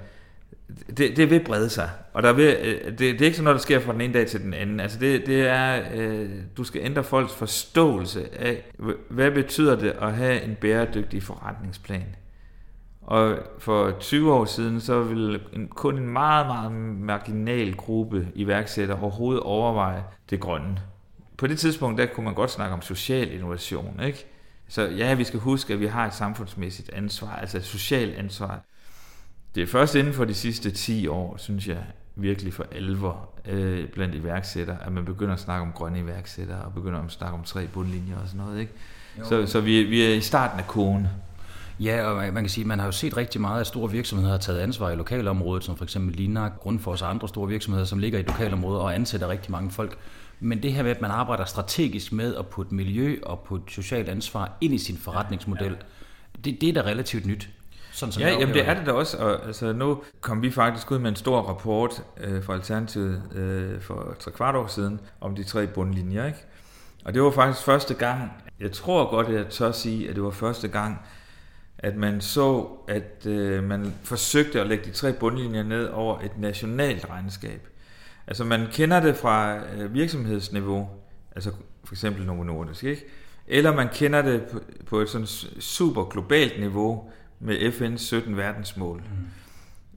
det, 0.98 1.18
det 1.18 1.30
vil 1.30 1.44
brede 1.44 1.70
sig, 1.70 1.90
og 2.14 2.24
der 2.24 2.34
vil, 2.34 2.58
øh, 2.62 2.86
det, 2.86 3.00
det 3.00 3.22
er 3.22 3.26
ikke 3.26 3.34
sådan 3.34 3.44
noget, 3.44 3.56
der 3.56 3.62
sker 3.62 3.80
fra 3.80 3.94
den 3.94 4.02
ene 4.02 4.14
dag 4.14 4.28
til 4.28 4.42
den 4.42 4.54
anden. 4.54 4.80
Altså 4.80 5.00
det, 5.00 5.26
det 5.26 5.48
er, 5.48 5.82
øh, 5.96 6.30
du 6.58 6.64
skal 6.64 6.82
ændre 6.84 7.04
folks 7.04 7.34
forståelse 7.34 8.42
af, 8.42 8.72
hvad 9.10 9.32
betyder 9.32 9.76
det 9.76 9.94
at 10.02 10.14
have 10.14 10.44
en 10.44 10.56
bæredygtig 10.56 11.24
forretningsplan. 11.24 12.16
Og 13.02 13.38
for 13.60 13.92
20 14.00 14.34
år 14.34 14.46
siden, 14.46 14.82
så 14.82 15.02
ville 15.02 15.40
en, 15.54 15.68
kun 15.68 15.98
en 15.98 16.10
meget, 16.10 16.48
meget 16.48 16.72
marginal 17.00 17.76
gruppe 17.76 18.28
iværksætter 18.36 19.02
overhovedet 19.02 19.44
overveje 19.44 20.04
det 20.30 20.40
grønne. 20.40 20.82
På 21.38 21.48
det 21.48 21.60
tidspunkt, 21.60 21.98
der 21.98 22.06
kunne 22.06 22.24
man 22.24 22.34
godt 22.34 22.52
snakke 22.52 22.74
om 22.74 22.82
social 22.82 23.32
innovation, 23.32 24.00
ikke? 24.06 24.26
Så 24.68 24.82
ja, 24.82 25.14
vi 25.14 25.24
skal 25.24 25.40
huske, 25.40 25.74
at 25.74 25.80
vi 25.80 25.86
har 25.86 26.08
et 26.08 26.14
samfundsmæssigt 26.14 26.90
ansvar, 26.94 27.36
altså 27.36 27.58
et 27.58 27.64
socialt 27.64 28.18
ansvar. 28.18 28.60
Det 29.56 29.64
er 29.64 29.68
først 29.68 29.96
inden 29.96 30.14
for 30.14 30.26
de 30.26 30.34
sidste 30.34 30.72
10 30.72 31.08
år, 31.08 31.36
synes 31.38 31.68
jeg, 31.68 31.84
virkelig 32.16 32.54
for 32.54 32.66
alvor 32.72 33.30
øh, 33.46 33.88
blandt 33.88 34.16
iværksættere, 34.16 34.78
at 34.86 34.92
man 34.92 35.06
begynder 35.06 35.34
at 35.34 35.40
snakke 35.40 35.62
om 35.62 35.72
grønne 35.72 36.00
iværksættere, 36.00 36.62
og 36.62 36.74
begynder 36.74 37.00
at 37.00 37.12
snakke 37.12 37.38
om 37.38 37.44
tre 37.44 37.68
bundlinjer 37.68 38.18
og 38.18 38.28
sådan 38.28 38.42
noget. 38.46 38.60
Ikke? 38.60 38.72
Så, 39.24 39.46
så 39.46 39.62
vi, 39.62 39.84
vi 39.84 40.02
er 40.02 40.14
i 40.14 40.22
starten 40.22 40.60
af 40.60 40.68
kogen. 40.68 41.08
Ja, 41.80 42.04
og 42.04 42.34
man 42.34 42.44
kan 42.44 42.50
sige, 42.50 42.66
man 42.66 42.80
har 42.80 42.86
jo 42.86 42.92
set 42.92 43.18
rigtig 43.18 43.42
meget, 43.42 43.62
at 43.62 43.68
store 43.68 43.92
virksomheder 43.92 44.32
har 44.32 44.38
taget 44.38 44.60
ansvar 44.60 44.90
i 44.90 44.96
lokalområdet, 44.96 45.64
som 45.64 45.78
for 45.78 45.84
eksempel 45.84 46.16
Lina, 46.16 46.48
Grundfos 46.48 47.02
og 47.02 47.10
andre 47.10 47.28
store 47.28 47.48
virksomheder, 47.48 47.86
som 47.86 48.00
ligger 48.00 48.20
i 48.20 48.22
lokalområdet 48.22 48.82
og 48.82 48.96
ansætter 48.96 49.28
rigtig 49.28 49.52
mange 49.52 49.72
folk. 49.72 49.98
Men 50.40 50.64
det 50.64 50.74
her 50.74 50.84
med, 50.84 50.92
at 50.92 51.02
man 51.02 51.12
arbejder 51.12 51.46
strategisk 51.46 52.12
med 52.14 52.36
at 52.36 52.48
putte 52.48 52.76
miljø 52.76 53.18
og 53.24 53.40
putte 53.40 53.74
socialt 53.74 54.10
ansvar 54.10 54.58
ind 54.62 54.74
i 54.74 54.78
sin 54.78 54.98
forretningsmodel, 54.98 55.78
det, 56.46 56.62
det 56.62 56.70
er 56.70 56.74
da 56.74 56.82
relativt 56.82 57.26
nyt. 57.26 57.50
Sådan, 57.92 58.12
som 58.12 58.24
ja, 58.24 58.30
jamen 58.30 58.54
det 58.56 58.68
er 58.68 58.74
det 58.74 58.86
da 58.86 58.92
også. 58.92 59.18
Og, 59.18 59.46
altså, 59.46 59.74
nu 59.74 60.04
kom 60.22 60.42
vi 60.42 60.52
faktisk 60.52 60.92
ud 60.92 61.00
med 61.00 61.10
en 61.10 61.16
stor 61.16 61.42
rapport 61.42 62.04
øh, 62.18 62.44
fra 62.44 62.54
Alternativet 62.54 63.24
øh, 63.36 63.82
for 63.82 64.16
tre 64.20 64.32
kvart 64.32 64.56
år 64.56 64.68
siden 64.68 65.00
om 65.22 65.36
de 65.36 65.44
tre 65.44 65.68
bundlinjer. 65.68 66.26
Ikke? 66.26 66.40
Og 67.06 67.14
det 67.14 67.22
var 67.22 67.32
faktisk 67.32 67.66
første 67.66 67.94
gang, 67.94 68.32
jeg 68.60 68.72
tror 68.72 69.10
godt, 69.10 69.28
at 69.28 69.34
jeg 69.34 69.48
tør 69.48 69.72
sige, 69.72 70.10
at 70.10 70.16
det 70.16 70.24
var 70.24 70.30
første 70.30 70.68
gang, 70.68 71.02
at 71.78 71.96
man 71.96 72.22
så, 72.22 72.68
at 72.88 73.26
øh, 73.26 73.64
man 73.64 73.94
forsøgte 74.04 74.62
at 74.62 74.68
lægge 74.68 74.86
de 74.86 74.92
tre 74.92 75.14
bundlinjer 75.14 75.64
ned 75.64 75.88
over 75.88 76.20
et 76.20 76.38
nationalt 76.38 77.10
regnskab. 77.10 77.68
Altså 78.28 78.44
man 78.44 78.68
kender 78.72 79.00
det 79.00 79.16
fra 79.18 79.58
øh, 79.58 79.94
virksomhedsniveau, 79.94 80.90
altså 81.36 81.52
for 81.84 81.94
eksempel 81.94 82.26
Novo 82.26 82.44
Nordisk, 82.44 82.84
ikke? 82.84 83.06
eller 83.48 83.76
man 83.76 83.88
kender 83.94 84.22
det 84.22 84.44
på, 84.44 84.60
på 84.86 85.00
et 85.00 85.10
sådan 85.10 85.28
super 85.60 86.04
globalt 86.04 86.60
niveau 86.60 87.12
med 87.40 87.58
FN's 87.58 87.98
17 87.98 88.38
verdensmål. 88.38 88.98
Mm. 88.98 89.28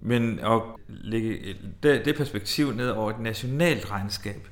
Men 0.01 0.39
at 0.39 0.61
lægge 0.89 1.39
det, 1.83 2.05
det 2.05 2.17
perspektiv 2.17 2.73
ned 2.75 2.89
over 2.89 3.11
et 3.11 3.21
nationalt 3.21 3.91
regnskab, 3.91 4.49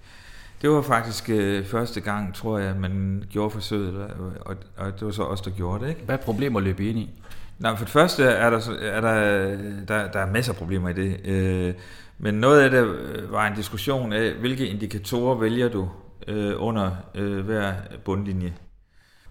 det 0.63 0.71
var 0.71 0.83
faktisk 0.83 1.31
øh, 1.31 1.67
første 1.67 2.01
gang, 2.01 2.35
tror 2.35 2.59
jeg, 2.59 2.77
man 2.77 3.25
gjorde 3.31 3.51
forsøget, 3.51 4.11
og, 4.41 4.57
og 4.77 4.93
det 5.01 5.07
var 5.07 5.11
så 5.11 5.23
os, 5.23 5.41
der 5.41 5.51
gjorde 5.51 5.85
det. 5.85 5.91
Ikke? 5.91 6.03
Hvad 6.05 6.19
problemer 6.19 6.61
løb 6.61 6.81
I 6.81 6.89
ind 6.89 6.99
i? 6.99 7.11
Nej, 7.59 7.77
for 7.77 7.85
det 7.85 7.93
første 7.93 8.25
er 8.25 8.51
der, 8.51 8.61
er 8.81 9.01
der, 9.01 9.57
der, 9.89 10.11
der 10.13 10.19
er 10.19 10.33
masser 10.33 10.53
af 10.53 10.59
problemer 10.59 10.89
i 10.89 10.93
det. 10.93 11.21
Øh, 11.25 11.75
men 12.19 12.35
noget 12.35 12.61
af 12.61 12.71
det 12.71 12.87
var 13.31 13.47
en 13.47 13.57
diskussion 13.57 14.13
af, 14.13 14.33
hvilke 14.33 14.69
indikatorer 14.69 15.35
vælger 15.35 15.69
du 15.69 15.89
øh, 16.29 16.53
under 16.57 16.91
øh, 17.15 17.45
hver 17.45 17.75
bundlinje. 18.05 18.55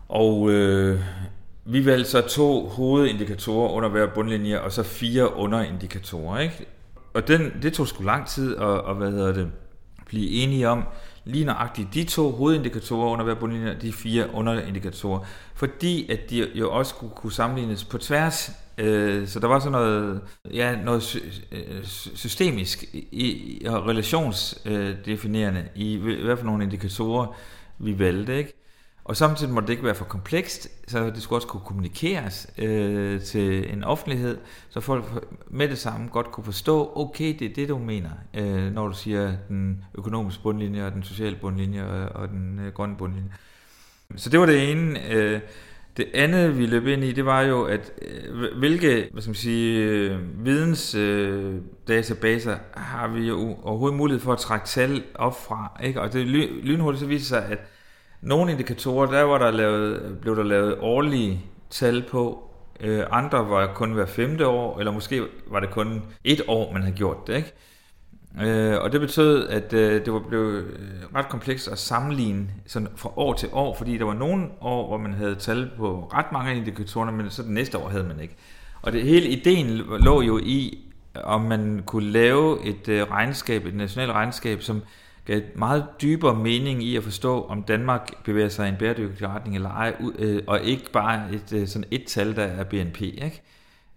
Og 0.08 0.52
øh, 0.52 1.00
vi 1.72 1.86
valgte 1.86 2.12
så 2.12 2.22
to 2.22 2.68
hovedindikatorer 2.68 3.70
under 3.70 3.90
hver 3.90 4.08
bundlinje, 4.16 4.62
og 4.62 4.72
så 4.72 4.84
fire 4.84 5.36
underindikatorer. 5.36 6.40
Ikke? 6.40 6.66
Og 7.14 7.28
den, 7.28 7.54
det 7.62 7.74
tog 7.74 7.88
sgu 7.88 8.04
lang 8.04 8.28
tid 8.28 8.58
at, 8.58 8.90
at 8.90 8.96
hvad 8.96 9.12
hedder 9.12 9.34
det, 9.34 9.52
blive 10.06 10.30
enige 10.30 10.70
om 10.70 10.84
lige 11.26 11.46
nøjagtigt 11.46 11.94
de 11.94 12.04
to 12.04 12.32
hovedindikatorer 12.32 13.10
under 13.10 13.26
hver 13.26 13.36
bundlinje, 13.36 13.78
de 13.82 13.94
fire 13.94 14.34
underindikatorer, 14.34 15.20
fordi 15.56 16.12
at 16.12 16.30
de 16.30 16.48
jo 16.56 16.72
også 16.72 16.96
kunne, 16.96 17.12
kunne 17.16 17.32
sammenlignes 17.32 17.84
på 17.84 17.98
tværs. 17.98 18.52
Øh, 18.78 19.28
så 19.28 19.40
der 19.40 19.48
var 19.48 19.60
sådan 19.60 19.72
noget, 19.72 20.22
ja, 20.54 20.76
noget 20.76 21.16
øh, 21.52 21.84
systemisk 22.16 22.84
i, 22.94 23.62
og 23.66 23.88
relationsdefinerende 23.88 25.68
i 25.76 25.96
hvad 26.24 26.38
for 26.38 26.46
nogle 26.46 26.64
indikatorer 26.64 27.36
vi 27.80 28.00
valgte. 28.00 28.38
Ikke? 28.38 28.59
Og 29.10 29.18
samtidig 29.18 29.54
må 29.54 29.62
det 29.62 29.70
ikke 29.70 29.84
være 29.84 29.96
for 29.96 30.06
komplekst, 30.06 30.70
så 30.88 31.10
det 31.10 31.22
skulle 31.22 31.38
også 31.38 31.48
kunne 31.48 31.64
kommunikeres 31.66 32.48
øh, 32.58 33.22
til 33.22 33.74
en 33.74 33.84
offentlighed, 33.84 34.38
så 34.70 34.80
folk 34.80 35.06
med 35.48 35.68
det 35.68 35.78
samme 35.78 36.08
godt 36.08 36.32
kunne 36.32 36.44
forstå, 36.44 36.92
okay, 36.96 37.36
det 37.40 37.52
er 37.52 37.54
det, 37.54 37.70
du 37.70 37.78
mener, 37.78 38.10
øh, 38.34 38.74
når 38.74 38.88
du 38.88 38.96
siger 38.96 39.34
den 39.48 39.84
økonomiske 39.96 40.44
bundlinje, 40.44 40.86
og 40.86 40.92
den 40.92 41.04
sociale 41.04 41.36
bundlinje, 41.36 41.86
og, 41.86 42.22
og 42.22 42.30
den 42.30 42.60
øh, 42.60 42.74
grønne 42.74 42.98
bundlinje. 42.98 43.32
Så 44.16 44.30
det 44.30 44.40
var 44.40 44.46
det 44.46 44.72
ene. 44.72 45.14
Øh, 45.14 45.40
det 45.98 46.08
andet, 46.14 46.58
vi 46.58 46.66
løb 46.66 46.88
ind 46.88 47.04
i, 47.04 47.12
det 47.12 47.26
var 47.26 47.42
jo, 47.42 47.64
at 47.64 47.92
øh, 48.02 48.58
hvilke 48.58 49.10
hvad 49.12 49.22
skal 49.22 49.30
man 49.30 49.36
sige, 49.36 49.84
øh, 49.84 50.46
vidensdatabaser 50.46 52.54
øh, 52.54 52.60
har 52.74 53.08
vi 53.08 53.28
jo 53.28 53.58
overhovedet 53.64 53.98
mulighed 53.98 54.22
for 54.22 54.34
at 54.34 54.40
trække 54.40 54.66
tal 54.66 55.04
op 55.16 55.46
fra. 55.46 55.80
Ikke? 55.84 56.02
Og 56.02 56.14
det 56.14 56.28
lynhurtigt 56.64 57.00
så 57.00 57.08
viser 57.08 57.26
sig, 57.26 57.46
at 57.46 57.60
nogle 58.22 58.52
indikatorer, 58.52 59.12
der, 59.12 59.24
var 59.24 59.38
der 59.38 59.52
lavet, 59.52 60.18
blev 60.22 60.36
der 60.36 60.44
lavet 60.44 60.78
årlige 60.80 61.42
tal 61.70 62.04
på. 62.12 62.50
Øh, 62.80 63.04
andre 63.12 63.50
var 63.50 63.74
kun 63.74 63.92
hver 63.92 64.06
femte 64.06 64.48
år, 64.48 64.80
eller 64.80 64.92
måske 64.92 65.24
var 65.48 65.60
det 65.60 65.70
kun 65.70 66.04
et 66.24 66.42
år, 66.48 66.74
man 66.74 66.82
havde 66.82 66.96
gjort 66.96 67.28
det. 67.28 67.36
Ikke? 67.36 67.54
Øh, 68.42 68.82
og 68.82 68.92
det 68.92 69.02
betød, 69.02 69.48
at 69.48 69.74
øh, 69.74 70.06
det 70.06 70.14
var 70.14 70.20
blevet 70.20 70.64
øh, 70.64 71.16
ret 71.16 71.30
komplekst 71.30 71.68
at 71.68 71.78
sammenligne 71.80 72.48
sådan 72.68 72.88
fra 72.96 73.12
år 73.16 73.34
til 73.34 73.50
år, 73.52 73.76
fordi 73.76 73.98
der 73.98 74.06
var 74.06 74.14
nogle 74.14 74.48
år, 74.62 74.88
hvor 74.88 74.98
man 74.98 75.14
havde 75.14 75.36
tal 75.36 75.72
på 75.78 76.10
ret 76.14 76.32
mange 76.32 76.56
indikatorer, 76.56 77.12
men 77.12 77.30
så 77.30 77.44
det 77.44 77.52
næste 77.52 77.78
år 77.78 77.90
havde 77.90 78.04
man 78.04 78.20
ikke. 78.20 78.36
Og 78.82 78.92
det 78.92 79.04
hele 79.04 79.30
ideen 79.30 79.68
lå 80.00 80.22
jo 80.22 80.40
i, 80.44 80.80
om 81.24 81.42
man 81.42 81.84
kunne 81.86 82.12
lave 82.12 82.66
et 82.66 82.90
øh, 82.90 83.12
regnskab, 83.12 83.66
et 83.66 83.76
nationalt 83.76 84.12
regnskab, 84.12 84.62
som 84.62 84.82
gav 85.30 85.42
meget 85.56 85.86
dybere 86.02 86.36
mening 86.36 86.84
i 86.84 86.96
at 86.96 87.04
forstå, 87.04 87.44
om 87.44 87.64
Danmark 87.64 88.24
bevæger 88.24 88.50
sig 88.50 88.66
i 88.66 88.70
en 88.70 88.76
bæredygtig 88.80 89.28
retning 89.28 89.56
eller 89.56 89.70
ej, 89.70 89.96
øh, 90.20 90.44
og 90.48 90.62
ikke 90.62 90.92
bare 90.92 91.34
et, 91.34 91.54
øh, 91.54 91.68
sådan 91.68 91.86
et 91.92 92.04
tal, 92.08 92.36
der 92.36 92.44
er 92.44 92.64
BNP, 92.64 93.02
ikke? 93.02 93.42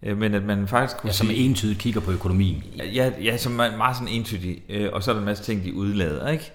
Øh, 0.03 0.19
men 0.19 0.35
at 0.35 0.43
man 0.43 0.69
faktisk 0.69 0.97
kunne 1.01 1.09
ja, 1.09 1.13
som 1.13 1.27
sige, 1.27 1.45
entydigt 1.45 1.79
kigger 1.79 2.01
på 2.01 2.11
økonomien. 2.11 2.65
Ja, 2.77 3.13
ja 3.23 3.37
som 3.37 3.61
er 3.61 3.77
meget 3.77 3.97
sådan 3.97 4.15
entydigt, 4.15 4.91
og 4.93 5.03
så 5.03 5.11
er 5.11 5.13
der 5.13 5.21
en 5.21 5.27
masse 5.27 5.45
ting, 5.45 5.65
de 5.65 5.75
udlader, 5.75 6.29
ikke? 6.29 6.53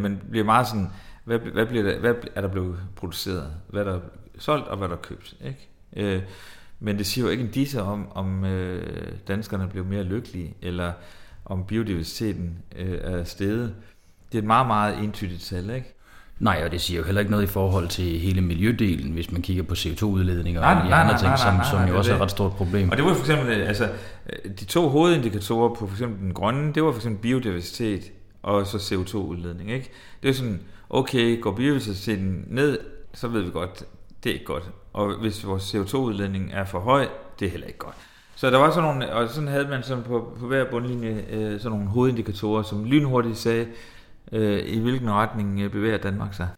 Men 0.00 0.20
bliver 0.30 0.44
meget 0.44 0.66
sådan, 0.66 0.88
hvad, 1.24 1.38
hvad, 1.38 1.66
bliver 1.66 1.82
der, 1.82 1.98
hvad 1.98 2.14
er 2.34 2.40
der 2.40 2.48
blevet 2.48 2.78
produceret? 2.96 3.50
Hvad 3.68 3.80
er 3.80 3.92
der 3.92 4.00
solgt, 4.38 4.68
og 4.68 4.76
hvad 4.76 4.88
er 4.88 4.92
der 4.92 5.02
købt, 5.02 5.34
ikke? 5.44 6.24
Men 6.80 6.98
det 6.98 7.06
siger 7.06 7.24
jo 7.24 7.30
ikke 7.30 7.44
en 7.44 7.50
disse 7.50 7.82
om, 7.82 8.08
om 8.14 8.44
danskerne 9.28 9.68
bliver 9.68 9.86
mere 9.86 10.02
lykkelige, 10.02 10.54
eller 10.62 10.92
om 11.44 11.64
biodiversiteten 11.64 12.58
øh, 12.76 12.98
er 13.00 13.24
steget. 13.24 13.74
Det 14.32 14.38
er 14.38 14.42
et 14.42 14.46
meget, 14.46 14.66
meget 14.66 14.98
entydigt 14.98 15.42
tal, 15.42 15.70
ikke? 15.70 15.94
Nej, 16.38 16.62
og 16.64 16.72
det 16.72 16.80
siger 16.80 16.98
jo 16.98 17.04
heller 17.04 17.20
ikke 17.20 17.30
noget 17.30 17.44
i 17.44 17.46
forhold 17.46 17.88
til 17.88 18.18
hele 18.18 18.40
miljødelen, 18.40 19.12
hvis 19.12 19.32
man 19.32 19.42
kigger 19.42 19.62
på 19.62 19.74
CO2-udledninger 19.74 20.60
og 20.60 20.86
de 20.86 20.94
andre 20.94 21.18
ting, 21.18 21.38
som, 21.38 21.54
som 21.70 21.88
jo 21.88 21.98
også 21.98 22.10
er 22.10 22.14
et 22.16 22.20
ret 22.20 22.30
stort 22.30 22.52
problem. 22.52 22.90
Og 22.90 22.96
det 22.96 23.04
var 23.04 23.14
for 23.14 23.20
eksempel, 23.20 23.52
altså, 23.52 23.88
de 24.60 24.64
to 24.64 24.88
hovedindikatorer 24.88 25.74
på 25.74 25.86
for 25.86 25.94
eksempel 25.94 26.20
den 26.20 26.34
grønne, 26.34 26.72
det 26.72 26.84
var 26.84 26.92
for 26.92 26.98
eksempel 26.98 27.22
biodiversitet 27.22 28.12
og 28.42 28.66
så 28.66 28.76
CO2-udledning, 28.76 29.72
ikke? 29.72 29.90
Det 30.22 30.28
er 30.28 30.34
sådan, 30.34 30.60
okay, 30.90 31.40
går 31.40 31.52
biodiversiteten 31.52 32.44
ned, 32.46 32.78
så 33.14 33.28
ved 33.28 33.42
vi 33.42 33.50
godt, 33.50 33.84
det 34.24 34.30
er 34.30 34.34
ikke 34.34 34.44
godt. 34.44 34.70
Og 34.92 35.20
hvis 35.20 35.46
vores 35.46 35.74
CO2-udledning 35.74 36.52
er 36.52 36.64
for 36.64 36.80
høj, 36.80 37.08
det 37.40 37.46
er 37.46 37.50
heller 37.50 37.66
ikke 37.66 37.78
godt. 37.78 37.96
Så 38.36 38.50
der 38.50 38.58
var 38.58 38.70
sådan 38.70 38.82
nogle, 38.82 39.12
og 39.12 39.28
sådan 39.28 39.48
havde 39.48 39.68
man 39.68 39.82
sådan 39.82 40.04
på, 40.04 40.36
på 40.38 40.46
hver 40.46 40.70
bundlinje 40.70 41.24
øh, 41.30 41.60
sådan 41.60 41.78
nogle 41.78 41.90
hovedindikatorer, 41.90 42.62
som 42.62 42.84
lynhurtigt 42.84 43.38
sagde, 43.38 43.66
øh, 44.32 44.66
i 44.66 44.78
hvilken 44.80 45.10
retning 45.10 45.60
øh, 45.60 45.70
bevæger 45.70 45.98
Danmark 45.98 46.34
sig. 46.34 46.48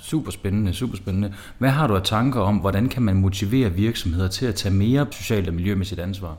Super 0.00 0.30
spændende, 0.30 0.72
super 0.72 0.96
spændende. 0.96 1.34
Hvad 1.58 1.70
har 1.70 1.86
du 1.86 1.96
af 1.96 2.02
tanker 2.02 2.40
om, 2.40 2.56
hvordan 2.56 2.88
kan 2.88 3.02
man 3.02 3.16
motivere 3.16 3.70
virksomheder 3.70 4.28
til 4.28 4.46
at 4.46 4.54
tage 4.54 4.74
mere 4.74 5.06
socialt 5.10 5.48
og 5.48 5.54
miljømæssigt 5.54 6.00
ansvar? 6.00 6.36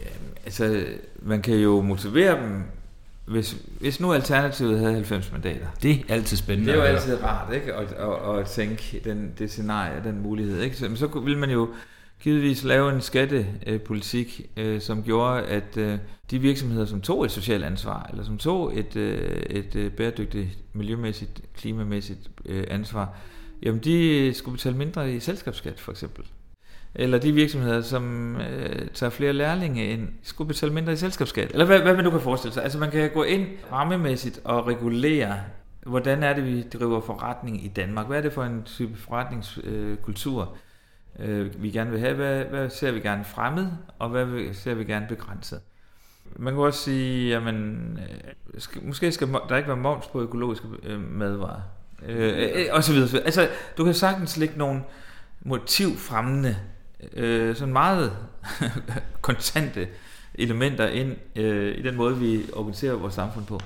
Ja, 0.00 0.06
altså, 0.44 0.84
man 1.22 1.42
kan 1.42 1.54
jo 1.54 1.80
motivere 1.80 2.42
dem 2.42 2.62
hvis, 3.26 3.56
hvis 3.80 4.00
nu 4.00 4.12
Alternativet 4.12 4.78
havde 4.78 4.94
90 4.94 5.32
mandater. 5.32 5.66
Det 5.82 6.04
er 6.08 6.14
altid 6.14 6.36
spændende. 6.36 6.72
Det 6.72 6.78
er 6.78 6.82
jo 6.82 6.88
altid 6.88 7.22
rart, 7.22 7.54
ikke? 7.54 7.74
At, 7.74 7.92
at, 7.92 8.38
at 8.38 8.46
tænke 8.46 9.00
den, 9.04 9.32
det 9.38 9.50
scenarie, 9.50 10.02
den 10.04 10.22
mulighed, 10.22 10.60
ikke? 10.60 10.76
Så, 10.76 10.96
så 10.96 11.06
ville 11.06 11.38
man 11.38 11.50
jo 11.50 11.68
givetvis 12.20 12.64
lave 12.64 12.94
en 12.94 13.00
skattepolitik, 13.00 14.50
øh, 14.56 14.80
som 14.80 15.02
gjorde, 15.02 15.42
at 15.42 15.76
øh, 15.76 15.98
de 16.30 16.38
virksomheder, 16.38 16.86
som 16.86 17.00
tog 17.00 17.24
et 17.24 17.30
socialt 17.30 17.64
ansvar, 17.64 18.06
eller 18.10 18.24
som 18.24 18.38
tog 18.38 18.78
et, 18.78 18.96
øh, 18.96 19.42
et 19.50 19.76
øh, 19.76 19.92
bæredygtigt, 19.92 20.48
miljømæssigt, 20.72 21.40
klimamæssigt 21.56 22.30
øh, 22.46 22.64
ansvar, 22.70 23.14
jamen 23.62 23.80
de 23.80 24.34
skulle 24.34 24.56
betale 24.56 24.76
mindre 24.76 25.12
i 25.12 25.20
selskabsskat, 25.20 25.80
for 25.80 25.92
eksempel 25.92 26.24
eller 26.94 27.18
de 27.18 27.32
virksomheder, 27.32 27.80
som 27.80 28.36
øh, 28.36 28.88
tager 28.94 29.10
flere 29.10 29.32
lærlinge 29.32 29.86
ind, 29.86 30.08
skulle 30.22 30.48
betale 30.48 30.72
mindre 30.72 30.92
i 30.92 30.96
selskabsskat. 30.96 31.50
Eller 31.50 31.64
hvad, 31.64 31.80
hvad 31.80 31.94
man 31.94 32.04
nu 32.04 32.10
kan 32.10 32.20
forestille 32.20 32.54
sig. 32.54 32.62
Altså 32.62 32.78
man 32.78 32.90
kan 32.90 33.10
gå 33.10 33.22
ind 33.22 33.46
rammemæssigt 33.72 34.40
og 34.44 34.66
regulere, 34.66 35.34
hvordan 35.86 36.22
er 36.22 36.32
det, 36.32 36.44
vi 36.46 36.62
driver 36.62 37.00
forretning 37.00 37.64
i 37.64 37.68
Danmark? 37.68 38.06
Hvad 38.06 38.18
er 38.18 38.22
det 38.22 38.32
for 38.32 38.44
en 38.44 38.62
type 38.62 38.96
forretningskultur, 38.96 40.56
øh, 41.18 41.62
vi 41.62 41.70
gerne 41.70 41.90
vil 41.90 42.00
have? 42.00 42.14
Hvad, 42.14 42.44
hvad 42.44 42.70
ser 42.70 42.90
vi 42.90 43.00
gerne 43.00 43.24
fremmed, 43.24 43.66
og 43.98 44.08
hvad 44.08 44.54
ser 44.54 44.74
vi 44.74 44.84
gerne 44.84 45.06
begrænset? 45.08 45.60
Man 46.36 46.54
kan 46.54 46.62
også 46.62 46.82
sige, 46.82 47.36
at 47.36 47.42
øh, 47.42 48.82
måske 48.82 49.12
skal 49.12 49.28
der 49.48 49.56
ikke 49.56 49.68
være 49.68 49.76
moms 49.76 50.06
på 50.06 50.22
økologiske 50.22 50.66
øh, 50.82 51.12
madvarer. 51.12 51.60
Øh, 52.08 52.42
øh, 52.42 52.48
øh, 52.54 52.66
og 52.70 52.84
så 52.84 52.92
videre. 52.92 53.20
Altså, 53.20 53.48
du 53.78 53.84
kan 53.84 53.94
sagtens 53.94 54.36
lægge 54.36 54.58
nogle 54.58 54.82
motivfremmende 55.40 56.56
øh, 57.16 57.56
sådan 57.56 57.72
meget 57.72 58.12
kontante 59.20 59.88
elementer 60.34 60.88
ind 60.88 61.16
øh, 61.36 61.78
i 61.78 61.82
den 61.82 61.96
måde, 61.96 62.16
vi 62.16 62.40
organiserer 62.52 62.94
vores 62.94 63.14
samfund 63.14 63.46
på. 63.46 63.60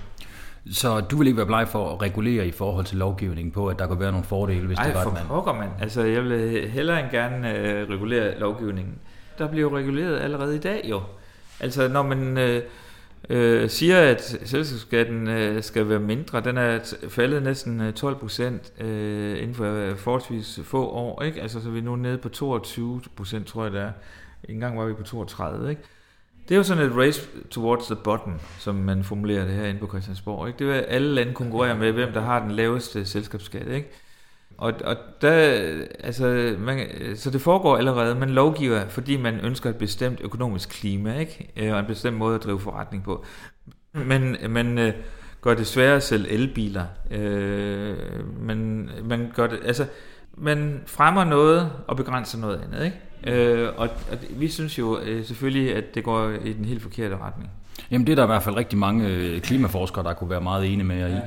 Så 0.73 1.01
du 1.01 1.19
vil 1.19 1.27
ikke 1.27 1.37
være 1.37 1.47
bleg 1.47 1.69
for 1.69 1.93
at 1.93 2.03
regulere 2.03 2.47
i 2.47 2.51
forhold 2.51 2.85
til 2.85 2.99
lovgivningen 2.99 3.53
på, 3.53 3.69
at 3.69 3.79
der 3.79 3.87
kan 3.87 4.01
være 4.01 4.11
nogle 4.11 4.27
fordele, 4.27 4.67
hvis 4.67 4.79
Ej, 4.79 4.87
det 4.87 4.95
var, 4.95 5.03
for 5.03 5.11
man... 5.11 5.23
pokker, 5.29 5.53
man. 5.53 5.69
Altså, 5.81 6.03
jeg 6.03 6.25
vil 6.25 6.69
hellere 6.71 7.01
end 7.01 7.11
gerne 7.11 7.59
øh, 7.59 7.89
regulere 7.89 8.39
lovgivningen. 8.39 8.95
Der 9.39 9.49
bliver 9.49 9.71
jo 9.71 9.77
reguleret 9.77 10.21
allerede 10.21 10.57
i 10.57 10.59
dag, 10.59 10.87
jo. 10.91 11.03
Altså, 11.61 11.89
når 11.89 12.03
man... 12.03 12.39
Øh, 12.39 12.63
øh, 13.29 13.71
siger, 13.71 14.01
at 14.01 14.21
selskabsskatten 14.45 15.29
øh, 15.29 15.63
skal 15.63 15.89
være 15.89 15.99
mindre. 15.99 16.41
Den 16.41 16.57
er 16.59 16.97
faldet 17.09 17.43
næsten 17.43 17.81
øh, 17.81 17.93
12 17.93 18.17
procent 18.17 18.73
øh, 18.81 19.43
inden 19.43 19.55
for 19.55 19.65
øh, 19.65 19.97
forholdsvis 19.97 20.61
få 20.65 20.89
år. 20.89 21.23
Ikke? 21.23 21.43
Altså, 21.43 21.63
så 21.63 21.69
er 21.69 21.73
vi 21.73 21.81
nu 21.81 21.97
nede 21.97 22.19
på 22.19 22.29
22 22.29 23.01
procent, 23.17 23.47
tror 23.47 23.63
jeg 23.63 23.73
det 23.73 23.81
er. 23.81 23.93
En 24.45 24.61
gang 24.61 24.79
var 24.79 24.85
vi 24.85 24.93
på 24.93 25.03
32, 25.03 25.71
ikke? 25.71 25.83
Det 26.49 26.55
er 26.55 26.57
jo 26.57 26.63
sådan 26.63 26.87
et 26.87 26.97
race 26.97 27.29
towards 27.51 27.87
the 27.87 27.97
bottom, 28.05 28.41
som 28.59 28.75
man 28.75 29.05
formulerer 29.05 29.45
det 29.45 29.55
her 29.55 29.67
inde 29.67 29.81
på 29.81 29.89
Christiansborg. 29.89 30.49
Ikke? 30.49 30.59
Det 30.59 30.75
er, 30.75 30.79
at 30.79 30.85
alle 30.89 31.15
lande 31.15 31.33
konkurrerer 31.33 31.77
med, 31.77 31.93
hvem 31.93 32.13
der 32.13 32.21
har 32.21 32.41
den 32.41 32.51
laveste 32.51 33.05
selskabsskat. 33.05 33.69
Ikke? 33.69 33.91
Og, 34.59 34.73
og 34.85 34.97
der, 35.21 35.31
altså, 36.01 36.55
man, 36.59 36.87
så 37.17 37.31
det 37.31 37.41
foregår 37.41 37.77
allerede, 37.77 38.15
man 38.15 38.31
lovgiver, 38.31 38.89
fordi 38.89 39.17
man 39.17 39.41
ønsker 39.41 39.71
et 39.71 39.77
bestemt 39.77 40.21
økonomisk 40.21 40.69
klima, 40.69 41.19
ikke? 41.19 41.53
Øh, 41.57 41.73
og 41.73 41.81
en 41.81 41.87
bestemt 41.87 42.17
måde 42.17 42.35
at 42.35 42.45
drive 42.45 42.61
forretning 42.61 43.05
på. 43.05 43.25
Men 43.93 44.37
man 44.49 44.79
øh, 44.79 44.93
gør 45.41 45.55
det 45.55 45.67
sværere 45.67 45.97
at 45.97 46.03
sælge 46.03 46.29
elbiler. 46.29 46.85
Øh, 47.11 47.97
man, 48.41 48.91
man 49.05 49.33
gør 49.35 49.47
det, 49.47 49.59
altså, 49.65 49.87
man 50.35 50.83
fremmer 50.87 51.25
noget 51.25 51.71
og 51.87 51.97
begrænser 51.97 52.39
noget 52.39 52.61
andet, 52.65 52.85
ikke? 52.85 52.97
Øh, 53.25 53.69
og, 53.77 53.89
og 54.13 54.19
vi 54.31 54.49
synes 54.49 54.79
jo 54.79 54.99
øh, 54.99 55.25
selvfølgelig, 55.25 55.77
at 55.77 55.95
det 55.95 56.05
går 56.05 56.31
i 56.45 56.53
den 56.53 56.65
helt 56.65 56.83
forkerte 56.83 57.17
retning. 57.17 57.51
Jamen 57.91 58.07
det 58.07 58.13
er 58.13 58.17
der 58.17 58.23
i 58.23 58.27
hvert 58.27 58.43
fald 58.43 58.57
rigtig 58.57 58.79
mange 58.79 59.41
klimaforskere, 59.41 60.05
der 60.05 60.15
kunne 60.15 60.31
være 60.31 60.41
meget 60.41 60.67
enige 60.73 60.85
med 60.85 60.97
jer 60.97 61.09
ja. 61.09 61.15
i. 61.15 61.17
Øh, 61.17 61.23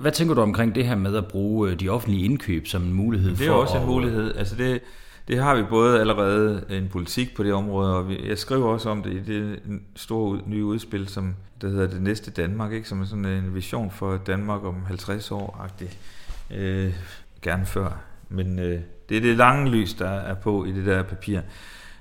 hvad 0.00 0.12
tænker 0.12 0.34
du 0.34 0.40
omkring 0.40 0.74
det 0.74 0.86
her 0.86 0.96
med 0.96 1.16
at 1.16 1.26
bruge 1.26 1.70
øh, 1.70 1.80
de 1.80 1.88
offentlige 1.88 2.24
indkøb 2.24 2.66
som 2.66 2.82
en 2.82 2.92
mulighed 2.92 3.36
for 3.36 3.44
Det 3.44 3.48
er 3.48 3.52
også 3.52 3.74
at, 3.74 3.80
en 3.80 3.86
mulighed. 3.86 4.34
Altså 4.36 4.56
det, 4.56 4.80
det 5.28 5.38
har 5.38 5.54
vi 5.54 5.62
både 5.62 6.00
allerede 6.00 6.64
en 6.70 6.88
politik 6.88 7.34
på 7.36 7.42
det 7.42 7.52
område, 7.52 7.96
og 7.96 8.12
jeg 8.26 8.38
skriver 8.38 8.68
også 8.68 8.90
om 8.90 9.02
det 9.02 9.12
i 9.12 9.20
det 9.20 9.60
store 9.96 10.40
nye 10.46 10.64
udspil, 10.64 11.08
som 11.08 11.34
der 11.60 11.68
hedder 11.68 11.86
Det 11.86 12.02
Næste 12.02 12.30
Danmark, 12.30 12.72
ikke? 12.72 12.88
som 12.88 13.00
er 13.00 13.06
sådan 13.06 13.24
en 13.24 13.54
vision 13.54 13.90
for 13.90 14.16
Danmark 14.16 14.64
om 14.64 14.84
50 14.86 15.30
år-agtigt. 15.30 15.98
Øh, 16.50 16.94
gerne 17.42 17.66
før. 17.66 18.00
Men 18.28 18.58
øh, 18.58 18.80
det 19.08 19.16
er 19.16 19.20
det 19.20 19.36
lange 19.36 19.70
lys, 19.70 19.94
der 19.94 20.08
er 20.08 20.34
på 20.34 20.64
i 20.64 20.72
det 20.72 20.86
der 20.86 21.02
papir. 21.02 21.40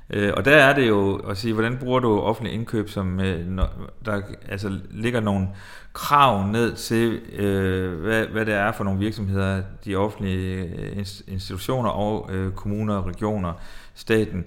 Øh, 0.10 0.34
og 0.38 0.46
der 0.46 0.56
er 0.56 0.76
det 0.76 0.88
jo 0.88 1.16
at 1.16 1.38
sige, 1.38 1.54
hvordan 1.54 1.78
bruger 1.78 2.00
du 2.00 2.20
offentlig 2.20 2.54
indkøb, 2.54 2.90
som 2.90 3.20
øh, 3.20 3.58
der 4.06 4.22
altså 4.50 4.80
ligger 4.92 5.20
nogle 5.20 5.48
krav 5.94 6.48
ned 6.48 6.76
til, 6.76 7.22
øh, 7.34 8.00
hvad, 8.00 8.26
hvad 8.26 8.46
det 8.46 8.54
er 8.54 8.72
for 8.72 8.84
nogle 8.84 9.00
virksomheder, 9.00 9.62
de 9.86 9.96
offentlige 9.96 10.56
øh, 10.58 10.98
institutioner 11.28 11.90
og 11.90 12.30
øh, 12.34 12.52
kommuner, 12.52 13.08
regioner, 13.08 13.54
staten 13.96 14.46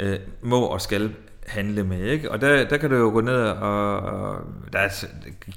øh, 0.00 0.18
må 0.42 0.60
og 0.60 0.80
skal 0.80 1.14
handle 1.46 1.84
med. 1.84 2.04
Ikke? 2.04 2.30
Og 2.30 2.40
der, 2.40 2.68
der 2.68 2.76
kan 2.76 2.90
du 2.90 2.96
jo 2.96 3.10
gå 3.10 3.20
ned 3.20 3.34
og, 3.34 4.00
og 4.00 4.38
der 4.72 4.78
er 4.78 5.06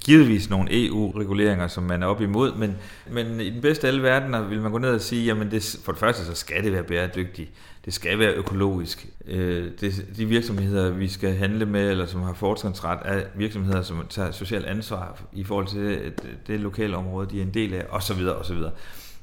givetvis 0.05 0.49
nogle 0.49 0.87
EU-reguleringer, 0.87 1.67
som 1.67 1.83
man 1.83 2.03
er 2.03 2.07
op 2.07 2.21
imod, 2.21 2.55
men, 2.55 2.75
men 3.11 3.39
i 3.39 3.49
den 3.49 3.61
bedste 3.61 3.87
af 3.87 3.91
alle 3.91 4.03
verdener 4.03 4.47
vil 4.47 4.61
man 4.61 4.71
gå 4.71 4.77
ned 4.77 4.89
og 4.95 5.01
sige, 5.01 5.25
jamen 5.25 5.51
det, 5.51 5.77
for 5.85 5.91
det 5.91 5.99
første 5.99 6.25
så 6.25 6.35
skal 6.35 6.63
det 6.63 6.71
være 6.71 6.83
bæredygtigt, 6.83 7.51
det 7.85 7.93
skal 7.93 8.19
være 8.19 8.33
økologisk. 8.33 9.07
Øh, 9.25 9.71
det, 9.79 10.05
de 10.17 10.25
virksomheder, 10.25 10.89
vi 10.89 11.07
skal 11.07 11.35
handle 11.35 11.65
med, 11.65 11.89
eller 11.91 12.05
som 12.05 12.21
har 12.21 12.33
fortrinsret, 12.33 12.99
er 13.05 13.23
virksomheder, 13.35 13.81
som 13.81 14.05
tager 14.09 14.31
socialt 14.31 14.65
ansvar 14.65 15.21
i 15.33 15.43
forhold 15.43 15.67
til 15.67 15.81
det, 15.81 16.37
det 16.47 16.59
lokale 16.59 16.97
område, 16.97 17.29
de 17.29 17.37
er 17.37 17.43
en 17.43 17.53
del 17.53 17.73
af, 17.73 17.85
osv. 17.89 18.27
osv. 18.27 18.57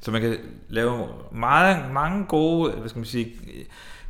Så 0.01 0.11
man 0.11 0.21
kan 0.21 0.37
lave 0.69 1.09
meget, 1.33 1.93
mange 1.93 2.25
gode, 2.25 2.73
hvad 2.73 2.89
skal 2.89 2.99
man 2.99 3.07
sige, 3.07 3.33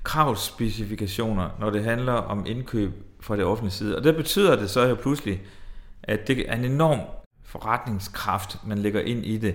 kravspecifikationer, 0.03 1.51
når 1.61 1.71
det 1.71 1.85
handler 1.85 2.13
om 2.13 2.47
indkøb 2.47 2.93
fra 3.21 3.37
det 3.37 3.45
offentlige 3.45 3.73
side. 3.73 3.97
Og 3.97 4.05
det 4.05 4.17
betyder 4.17 4.57
det 4.57 4.71
så 4.71 4.87
jo 4.87 4.95
pludselig, 4.95 5.43
at 6.03 6.29
det 6.29 6.51
er 6.51 6.57
en 6.57 6.65
enorm 6.65 7.01
forretningskraft, 7.45 8.67
man 8.67 8.79
lægger 8.79 9.01
ind 9.01 9.25
i 9.25 9.37
det. 9.37 9.55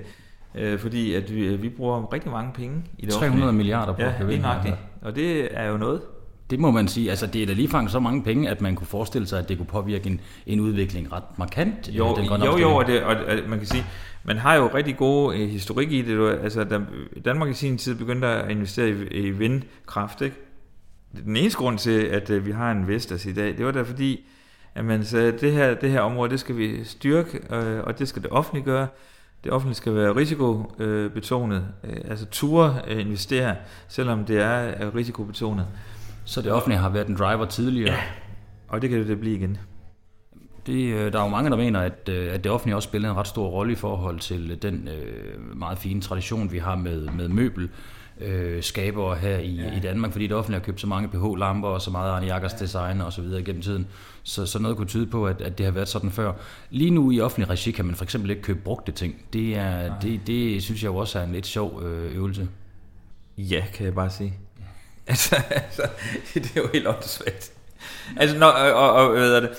Øh, 0.58 0.80
fordi 0.80 1.14
at 1.14 1.36
vi, 1.36 1.56
vi 1.56 1.70
bruger 1.70 2.14
rigtig 2.14 2.32
mange 2.32 2.54
penge 2.54 2.84
i 2.98 3.06
det 3.06 3.14
300 3.14 3.44
offentlige. 3.44 3.58
milliarder 3.58 3.94
på 3.94 4.02
ja, 4.02 4.08
at 4.08 4.28
Og 5.02 5.16
det 5.16 5.48
er 5.52 5.70
jo 5.70 5.78
noget. 5.78 6.02
Det 6.50 6.60
må 6.60 6.72
man 6.72 6.88
sige. 6.88 7.10
Altså, 7.10 7.28
det 7.28 7.44
er 7.44 7.46
da 7.46 7.54
ligefrem 7.54 7.88
så 7.88 8.00
mange 8.00 8.24
penge, 8.24 8.50
at 8.50 8.62
man 8.62 8.76
kunne 8.76 8.88
forestille 8.88 9.28
sig, 9.28 9.40
at 9.40 9.50
det 9.50 9.58
kunne 9.58 9.66
påvirke 9.66 10.08
en, 10.08 10.22
en 10.48 10.60
udvikling 10.60 11.12
ret 11.12 11.24
markant. 11.38 11.90
Jo, 11.90 12.16
den 12.16 12.26
jo, 12.26 12.58
jo 12.58 12.76
og, 12.76 12.88
det, 12.88 13.04
og, 13.04 13.16
og 13.16 13.50
man 13.50 13.60
kan 13.60 13.68
sige, 13.68 13.86
man 14.24 14.38
har 14.38 14.56
jo 14.56 14.70
rigtig 14.74 14.98
gode 14.98 15.44
uh, 15.44 15.50
historik 15.50 15.92
i 15.92 16.02
det. 16.02 16.30
Altså, 16.44 16.64
da 16.64 16.80
Danmark 17.26 17.50
i 17.50 17.54
sin 17.54 17.78
tid 17.78 17.96
begyndte 17.96 18.28
at 18.28 18.52
investere 18.52 18.90
i, 18.90 18.94
i 18.94 19.30
vindkraft, 19.30 20.22
ikke? 20.22 20.36
Den 21.26 21.38
eneste 21.38 21.58
grund 21.58 21.78
til, 21.78 22.02
at 22.02 22.46
vi 22.46 22.52
har 22.52 22.72
en 22.72 22.88
Vestas 22.88 23.26
i 23.26 23.34
dag, 23.34 23.58
det 23.58 23.66
var 23.66 23.72
da 23.72 23.82
fordi, 23.82 24.26
at 24.76 24.86
man 24.86 25.06
sagde, 25.06 25.34
at 25.34 25.42
det 25.42 25.52
her, 25.52 25.74
det 25.74 25.92
her 25.92 26.02
område, 26.02 26.30
det 26.30 26.40
skal 26.40 26.58
vi 26.58 26.84
styrke, 26.84 27.42
og 27.84 28.00
det 28.00 28.08
skal 28.08 28.22
det 28.22 28.32
offentlige 28.32 28.66
gøre. 28.66 28.88
Det 29.46 29.54
offentlige 29.54 29.76
skal 29.76 29.96
være 29.96 30.16
risikobetonet, 30.16 31.68
uh, 31.84 32.10
altså 32.10 32.26
ture 32.26 32.82
uh, 32.92 33.00
investere, 33.00 33.56
selvom 33.88 34.26
det 34.26 34.42
er 34.42 34.96
risikobetonet. 34.96 35.68
Så 36.26 36.42
det 36.42 36.52
offentlige 36.52 36.80
har 36.80 36.90
været 36.90 37.08
en 37.08 37.16
driver 37.16 37.46
tidligere? 37.46 37.94
Ja, 37.94 38.02
og 38.68 38.82
det 38.82 38.90
kan 38.90 39.08
det 39.08 39.20
blive 39.20 39.36
igen. 39.36 39.58
Det, 40.66 40.94
øh, 40.94 41.14
der 41.14 41.20
er 41.20 41.24
jo 41.24 41.30
mange, 41.30 41.50
der 41.50 41.58
mener, 41.58 41.80
at, 41.80 42.10
øh, 42.10 42.34
at 42.34 42.44
det 42.44 42.52
offentlige 42.52 42.76
også 42.76 42.90
spiller 42.90 43.12
en 43.12 43.18
ret 43.18 43.28
stor 43.28 43.48
rolle 43.48 43.72
i 43.72 43.76
forhold 43.76 44.20
til 44.20 44.62
den 44.62 44.88
øh, 44.88 45.58
meget 45.58 45.78
fine 45.78 46.02
tradition, 46.02 46.52
vi 46.52 46.58
har 46.58 46.76
med, 46.76 47.10
med 47.10 47.28
møbel 47.28 47.70
øh, 48.22 48.64
skaber 48.64 49.16
her 49.16 49.38
i, 49.38 49.56
ja. 49.56 49.78
i 49.78 49.80
Danmark, 49.80 50.12
fordi 50.12 50.28
det 50.28 50.38
offentlige 50.38 50.60
har 50.60 50.66
købt 50.66 50.82
så 50.82 50.88
mange 50.88 51.08
PH-lamper 51.08 51.68
og 51.68 51.82
så 51.82 51.92
meget 51.92 52.12
Arne 52.12 52.26
Jakkers 52.26 52.54
ja. 52.54 52.58
design 52.66 53.02
og 53.02 53.14
så 53.14 53.22
videre 53.22 53.44
gennem 53.44 53.62
tiden. 53.62 53.88
Så, 54.28 54.46
så 54.46 54.60
noget 54.60 54.78
kunne 54.78 54.88
tyde 54.88 55.08
på, 55.08 55.28
at, 55.28 55.42
at 55.42 55.58
det 55.58 55.66
har 55.66 55.74
været 55.74 55.88
sådan 55.88 56.12
før. 56.12 56.34
Lige 56.70 56.92
nu 56.92 57.12
i 57.12 57.22
offentlig 57.22 57.50
regi 57.50 57.72
kan 57.72 57.86
man 57.86 57.96
for 57.96 58.04
eksempel 58.04 58.30
ikke 58.30 58.42
købe 58.42 58.60
brugte 58.60 58.92
ting. 58.92 59.16
Det, 59.34 59.56
er, 59.56 60.00
det, 60.00 60.22
det 60.28 60.64
synes 60.64 60.84
jeg 60.84 60.90
jo 60.90 60.96
også 60.96 61.20
er 61.20 61.24
en 61.24 61.32
lidt 61.32 61.46
sjov 61.46 61.84
øh, 61.84 62.16
øvelse. 62.16 62.48
Ja, 63.38 63.64
kan 63.74 63.86
jeg 63.86 63.96
bare 63.96 64.10
sige. 64.10 64.34
Altså, 65.08 65.36
altså 65.36 65.82
det 66.34 66.58
er 66.58 66.62
jo 66.62 66.68
helt 66.74 66.88
åndssvagt. 66.88 67.52
Altså, 68.18 68.38
når, 68.38 68.48
og, 68.48 68.92
og, 68.92 69.12
hvad 69.12 69.36
er 69.36 69.40
det? 69.40 69.50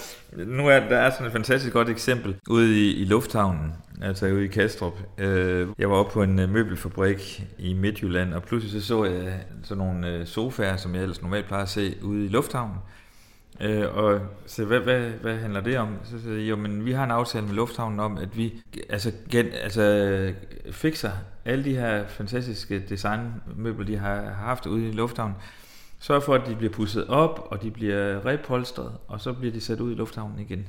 Nu 0.46 0.68
er 0.68 0.80
der 0.80 0.96
er 0.96 1.10
sådan 1.10 1.26
et 1.26 1.32
fantastisk 1.32 1.72
godt 1.72 1.88
eksempel 1.88 2.36
ude 2.48 2.80
i, 2.80 2.94
i 2.94 3.04
lufthavnen, 3.04 3.72
altså 4.02 4.26
ude 4.26 4.44
i 4.44 4.48
Kastrup. 4.48 4.92
Øh, 5.18 5.68
jeg 5.78 5.90
var 5.90 5.96
oppe 5.96 6.12
på 6.12 6.22
en 6.22 6.38
øh, 6.38 6.48
møbelfabrik 6.48 7.44
i 7.58 7.72
Midtjylland, 7.72 8.34
og 8.34 8.42
pludselig 8.42 8.82
så, 8.82 8.86
så 8.86 9.04
jeg 9.04 9.40
sådan 9.62 9.84
nogle 9.84 10.08
øh, 10.08 10.26
sofaer, 10.26 10.76
som 10.76 10.94
jeg 10.94 11.02
ellers 11.02 11.22
normalt 11.22 11.46
plejer 11.46 11.62
at 11.62 11.68
se 11.68 11.94
ude 12.02 12.24
i 12.24 12.28
lufthavnen. 12.28 12.76
Øh, 13.60 13.96
og 13.96 14.20
så 14.46 14.64
hvad, 14.64 14.80
hvad, 14.80 15.10
hvad 15.10 15.36
handler 15.36 15.60
det 15.60 15.78
om? 15.78 15.88
Så 16.04 16.22
siger 16.22 16.34
jeg, 16.34 16.50
jo, 16.50 16.56
men 16.56 16.84
vi 16.84 16.92
har 16.92 17.04
en 17.04 17.10
aftale 17.10 17.46
med 17.46 17.54
lufthavnen 17.54 18.00
om, 18.00 18.18
at 18.18 18.36
vi 18.36 18.62
altså, 18.90 19.12
gen, 19.30 19.46
altså 19.62 20.32
fikser 20.70 21.10
alle 21.44 21.64
de 21.64 21.76
her 21.76 22.06
fantastiske 22.06 22.82
designmøbler, 22.88 23.86
de 23.86 23.96
har 23.96 24.20
haft 24.30 24.66
ude 24.66 24.88
i 24.88 24.92
lufthavnen. 24.92 25.36
Sørg 26.00 26.22
for, 26.22 26.34
at 26.34 26.46
de 26.46 26.56
bliver 26.56 26.72
pusset 26.72 27.06
op, 27.06 27.46
og 27.50 27.62
de 27.62 27.70
bliver 27.70 28.26
repolstret, 28.26 28.92
og 29.08 29.20
så 29.20 29.32
bliver 29.32 29.52
de 29.52 29.60
sat 29.60 29.80
ud 29.80 29.92
i 29.92 29.94
lufthavnen 29.94 30.38
igen. 30.38 30.68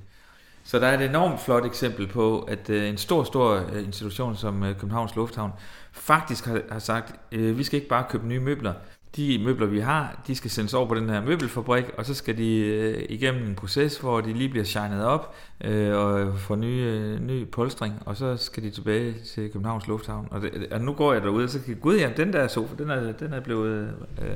Så 0.64 0.80
der 0.80 0.88
er 0.88 1.00
et 1.00 1.10
enormt 1.10 1.42
flot 1.42 1.66
eksempel 1.66 2.08
på, 2.08 2.40
at 2.42 2.70
øh, 2.70 2.90
en 2.90 2.98
stor, 2.98 3.24
stor 3.24 3.66
øh, 3.74 3.84
institution 3.84 4.36
som 4.36 4.64
øh, 4.64 4.76
Københavns 4.76 5.16
Lufthavn 5.16 5.52
faktisk 5.92 6.46
har, 6.46 6.62
har 6.72 6.80
sagt, 6.80 7.16
øh, 7.32 7.58
vi 7.58 7.64
skal 7.64 7.78
ikke 7.78 7.90
bare 7.90 8.06
købe 8.10 8.28
nye 8.28 8.40
møbler, 8.40 8.74
de 9.16 9.42
møbler, 9.46 9.68
vi 9.68 9.80
har, 9.80 10.22
de 10.28 10.36
skal 10.36 10.52
sendes 10.52 10.74
over 10.74 10.88
på 10.88 10.96
den 10.96 11.10
her 11.10 11.22
møbelfabrik, 11.22 11.86
og 11.98 12.06
så 12.06 12.14
skal 12.14 12.38
de 12.38 12.58
øh, 12.58 13.06
igennem 13.10 13.48
en 13.48 13.56
proces, 13.56 13.98
hvor 13.98 14.22
de 14.22 14.34
lige 14.34 14.50
bliver 14.50 14.66
shined 14.66 15.04
op 15.04 15.36
øh, 15.64 15.96
og 15.98 16.40
får 16.40 16.56
nye, 16.56 16.82
øh, 16.82 17.22
ny 17.22 17.48
polstring, 17.52 17.94
og 18.06 18.18
så 18.18 18.38
skal 18.38 18.64
de 18.64 18.70
tilbage 18.70 19.14
til 19.34 19.52
Københavns 19.52 19.88
Lufthavn. 19.88 20.28
Og, 20.32 20.42
det, 20.42 20.68
og 20.72 20.82
nu 20.82 20.94
går 20.94 21.14
jeg 21.14 21.22
derude, 21.22 21.44
og 21.44 21.50
så 21.50 21.60
kan 21.66 21.76
gud 21.76 21.98
ja, 21.98 22.10
den 22.18 22.34
der 22.34 22.48
sofa, 22.48 22.76
den 22.78 22.90
er, 22.90 23.12
den 23.12 23.34
er 23.34 23.40
blevet 23.40 23.90
øh, 24.22 24.28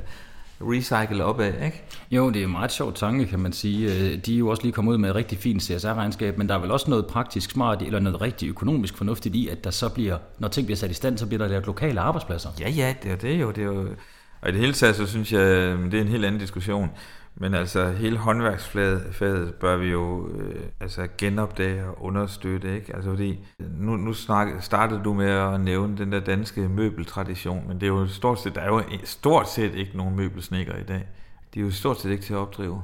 recyclet 0.60 1.20
op 1.20 1.40
af, 1.40 1.64
ikke? 1.64 1.82
Jo, 2.10 2.30
det 2.30 2.40
er 2.40 2.44
en 2.44 2.52
meget 2.52 2.72
sjov 2.72 2.92
tanke, 2.92 3.26
kan 3.26 3.40
man 3.40 3.52
sige. 3.52 3.94
Øh, 3.94 4.18
de 4.26 4.34
er 4.34 4.38
jo 4.38 4.48
også 4.48 4.62
lige 4.62 4.72
kommet 4.72 4.92
ud 4.92 4.98
med 4.98 5.08
et 5.10 5.14
rigtig 5.14 5.38
fint 5.38 5.62
CSR-regnskab, 5.62 6.38
men 6.38 6.48
der 6.48 6.54
er 6.54 6.58
vel 6.58 6.70
også 6.70 6.90
noget 6.90 7.06
praktisk 7.06 7.50
smart, 7.50 7.82
eller 7.82 8.00
noget 8.00 8.20
rigtig 8.20 8.48
økonomisk 8.48 8.96
fornuftigt 8.96 9.34
i, 9.34 9.48
at 9.48 9.64
der 9.64 9.70
så 9.70 9.88
bliver, 9.88 10.18
når 10.38 10.48
ting 10.48 10.66
bliver 10.66 10.76
sat 10.76 10.90
i 10.90 10.94
stand, 10.94 11.18
så 11.18 11.26
bliver 11.26 11.38
der 11.38 11.48
lavet 11.48 11.66
lokale 11.66 12.00
arbejdspladser. 12.00 12.48
Ja, 12.60 12.68
ja, 12.68 12.94
det 13.02 13.12
er 13.12 13.16
det 13.16 13.40
jo. 13.40 13.50
Det 13.50 13.58
er 13.58 13.66
jo 13.66 13.88
og 14.42 14.48
i 14.48 14.52
det 14.52 14.60
hele 14.60 14.72
taget, 14.72 14.96
så 14.96 15.06
synes 15.06 15.32
jeg, 15.32 15.40
øh, 15.40 15.84
det 15.84 15.94
er 15.94 16.00
en 16.00 16.08
helt 16.08 16.24
anden 16.24 16.40
diskussion. 16.40 16.90
Men 17.34 17.54
altså, 17.54 17.92
hele 17.92 18.16
håndværksfaget 18.16 19.54
bør 19.60 19.76
vi 19.76 19.86
jo 19.86 20.28
øh, 20.28 20.60
altså 20.80 21.08
genopdage 21.18 21.84
og 21.84 22.02
understøtte, 22.04 22.74
ikke? 22.74 22.96
Altså 22.96 23.10
fordi, 23.10 23.38
nu, 23.78 23.96
nu 23.96 24.12
snak, 24.12 24.48
startede 24.60 25.00
du 25.04 25.12
med 25.14 25.30
at 25.30 25.60
nævne 25.60 25.98
den 25.98 26.12
der 26.12 26.20
danske 26.20 26.60
møbeltradition, 26.60 27.68
men 27.68 27.80
det 27.80 27.82
er 27.82 27.90
jo 27.90 28.06
stort 28.06 28.40
set, 28.40 28.54
der 28.54 28.60
er 28.60 28.68
jo 28.68 28.82
stort 29.04 29.50
set 29.50 29.74
ikke 29.74 29.96
nogen 29.96 30.16
møbelsnikker 30.16 30.76
i 30.76 30.82
dag. 30.82 31.06
De 31.54 31.60
er 31.60 31.64
jo 31.64 31.70
stort 31.70 32.00
set 32.00 32.10
ikke 32.10 32.22
til 32.22 32.32
at 32.32 32.38
opdrive. 32.38 32.82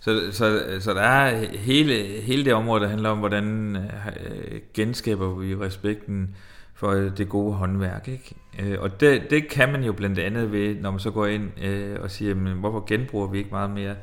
Så, 0.00 0.28
så, 0.32 0.76
så 0.80 0.94
der 0.94 1.00
er 1.00 1.46
hele, 1.56 1.94
hele 2.22 2.44
det 2.44 2.54
område, 2.54 2.82
der 2.82 2.88
handler 2.88 3.10
om, 3.10 3.18
hvordan 3.18 3.76
øh, 3.76 4.60
genskaber 4.74 5.34
vi 5.34 5.56
respekten 5.56 6.36
for 6.84 6.90
øh, 6.90 7.16
det 7.16 7.28
gode 7.28 7.54
håndværk. 7.54 8.08
Ikke? 8.08 8.34
Øh, 8.58 8.80
og 8.80 9.00
det, 9.00 9.30
det 9.30 9.48
kan 9.48 9.72
man 9.72 9.84
jo 9.84 9.92
blandt 9.92 10.18
andet 10.18 10.52
ved, 10.52 10.74
når 10.74 10.90
man 10.90 11.00
så 11.00 11.10
går 11.10 11.26
ind 11.26 11.64
øh, 11.64 11.96
og 12.00 12.10
siger, 12.10 12.34
men 12.34 12.52
hvorfor 12.52 12.84
genbruger 12.86 13.26
vi 13.26 13.38
ikke 13.38 13.50
meget 13.50 13.70
mere? 13.70 13.94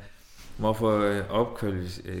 Hvorfor 0.56 0.98
øh, 0.98 1.20
opkvalificere, 1.30 2.14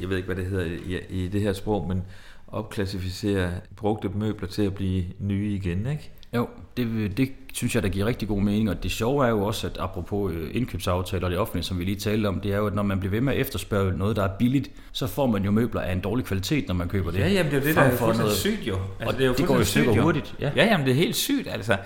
jeg 0.00 0.08
ved 0.08 0.16
ikke, 0.16 0.26
hvad 0.26 0.36
det 0.36 0.46
hedder 0.46 0.64
i, 0.64 1.00
i 1.08 1.28
det 1.28 1.40
her 1.40 1.52
sprog, 1.52 1.88
men 1.88 2.02
opklassificere 2.48 3.50
brugte 3.76 4.08
møbler 4.08 4.48
til 4.48 4.62
at 4.62 4.74
blive 4.74 5.04
nye 5.18 5.50
igen, 5.50 5.86
ikke? 5.86 6.10
Jo, 6.34 6.48
det, 6.76 7.16
det 7.16 7.28
synes 7.58 7.74
jeg, 7.74 7.82
der 7.82 7.88
giver 7.88 8.06
rigtig 8.06 8.28
god 8.28 8.42
mening, 8.42 8.70
og 8.70 8.82
det 8.82 8.90
sjove 8.90 9.26
er 9.26 9.30
jo 9.30 9.42
også, 9.42 9.66
at 9.66 9.76
apropos 9.80 10.32
øh, 10.32 10.50
indkøbsaftaler 10.52 11.24
og 11.24 11.30
det 11.30 11.38
offentlige, 11.38 11.64
som 11.64 11.78
vi 11.78 11.84
lige 11.84 11.96
talte 11.96 12.26
om, 12.26 12.40
det 12.40 12.52
er 12.52 12.56
jo, 12.56 12.66
at 12.66 12.74
når 12.74 12.82
man 12.82 13.00
bliver 13.00 13.10
ved 13.10 13.20
med 13.20 13.32
at 13.32 13.40
efterspørge 13.40 13.98
noget, 13.98 14.16
der 14.16 14.22
er 14.22 14.36
billigt, 14.38 14.70
så 14.92 15.06
får 15.06 15.26
man 15.26 15.44
jo 15.44 15.50
møbler 15.50 15.80
af 15.80 15.92
en 15.92 16.00
dårlig 16.00 16.24
kvalitet, 16.24 16.68
når 16.68 16.74
man 16.74 16.88
køber 16.88 17.10
det. 17.10 17.18
Ja, 17.18 17.28
jamen 17.28 17.52
det 17.52 17.58
er 17.58 17.62
det, 17.62 17.76
der 17.76 17.82
er 17.82 17.96
fuldstændig 17.96 18.34
sygt 18.34 18.68
jo. 18.68 18.74
Altså, 19.00 19.06
og 19.06 19.12
det, 19.12 19.22
er 19.22 19.26
jo 19.26 19.34
det 19.34 19.46
går 19.46 19.56
jo 19.56 19.64
sygt 19.64 20.00
hurtigt. 20.00 20.34
Ja. 20.40 20.50
ja, 20.56 20.64
jamen 20.64 20.86
det 20.86 20.92
er 20.92 20.96
helt 20.96 21.16
sygt, 21.16 21.48
altså. 21.48 21.76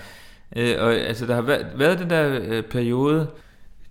Øh, 0.55 0.75
og 0.79 0.93
altså, 0.93 1.25
der 1.25 1.35
har 1.35 1.41
været, 1.41 1.67
været 1.75 1.99
den 1.99 2.09
der 2.09 2.39
øh, 2.43 2.63
periode 2.63 3.27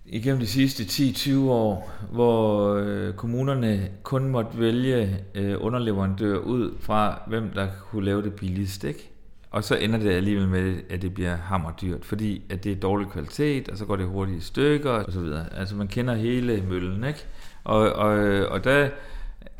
igennem 0.05 0.39
de 0.39 0.47
sidste 0.47 0.83
10-20 0.83 1.37
år, 1.39 1.91
hvor 2.11 2.73
øh, 2.73 3.13
kommunerne 3.13 3.89
kun 4.03 4.27
måtte 4.27 4.59
vælge 4.59 5.17
øh, 5.35 5.55
underleverandør 5.59 6.37
ud 6.37 6.71
fra, 6.79 7.21
hvem 7.27 7.49
der 7.49 7.67
kunne 7.89 8.05
lave 8.05 8.21
det 8.21 8.33
billigst, 8.33 8.83
ikke? 8.83 9.12
Og 9.53 9.63
så 9.63 9.75
ender 9.75 9.99
det 9.99 10.11
alligevel 10.11 10.47
med, 10.47 10.81
at 10.89 11.01
det 11.01 11.13
bliver 11.13 11.35
hammerdyrt, 11.35 12.05
fordi 12.05 12.43
at 12.49 12.63
det 12.63 12.71
er 12.71 12.75
dårlig 12.75 13.07
kvalitet, 13.07 13.69
og 13.69 13.77
så 13.77 13.85
går 13.85 13.95
det 13.95 14.05
hurtigt 14.05 14.37
i 14.37 14.41
stykker, 14.41 14.91
og 14.91 15.11
så 15.11 15.19
videre. 15.19 15.45
Altså 15.53 15.75
man 15.75 15.87
kender 15.87 16.15
hele 16.15 16.61
møllen, 16.61 17.03
ikke? 17.03 17.25
Og, 17.63 17.93
og, 17.93 18.15
og 18.47 18.63
der 18.63 18.89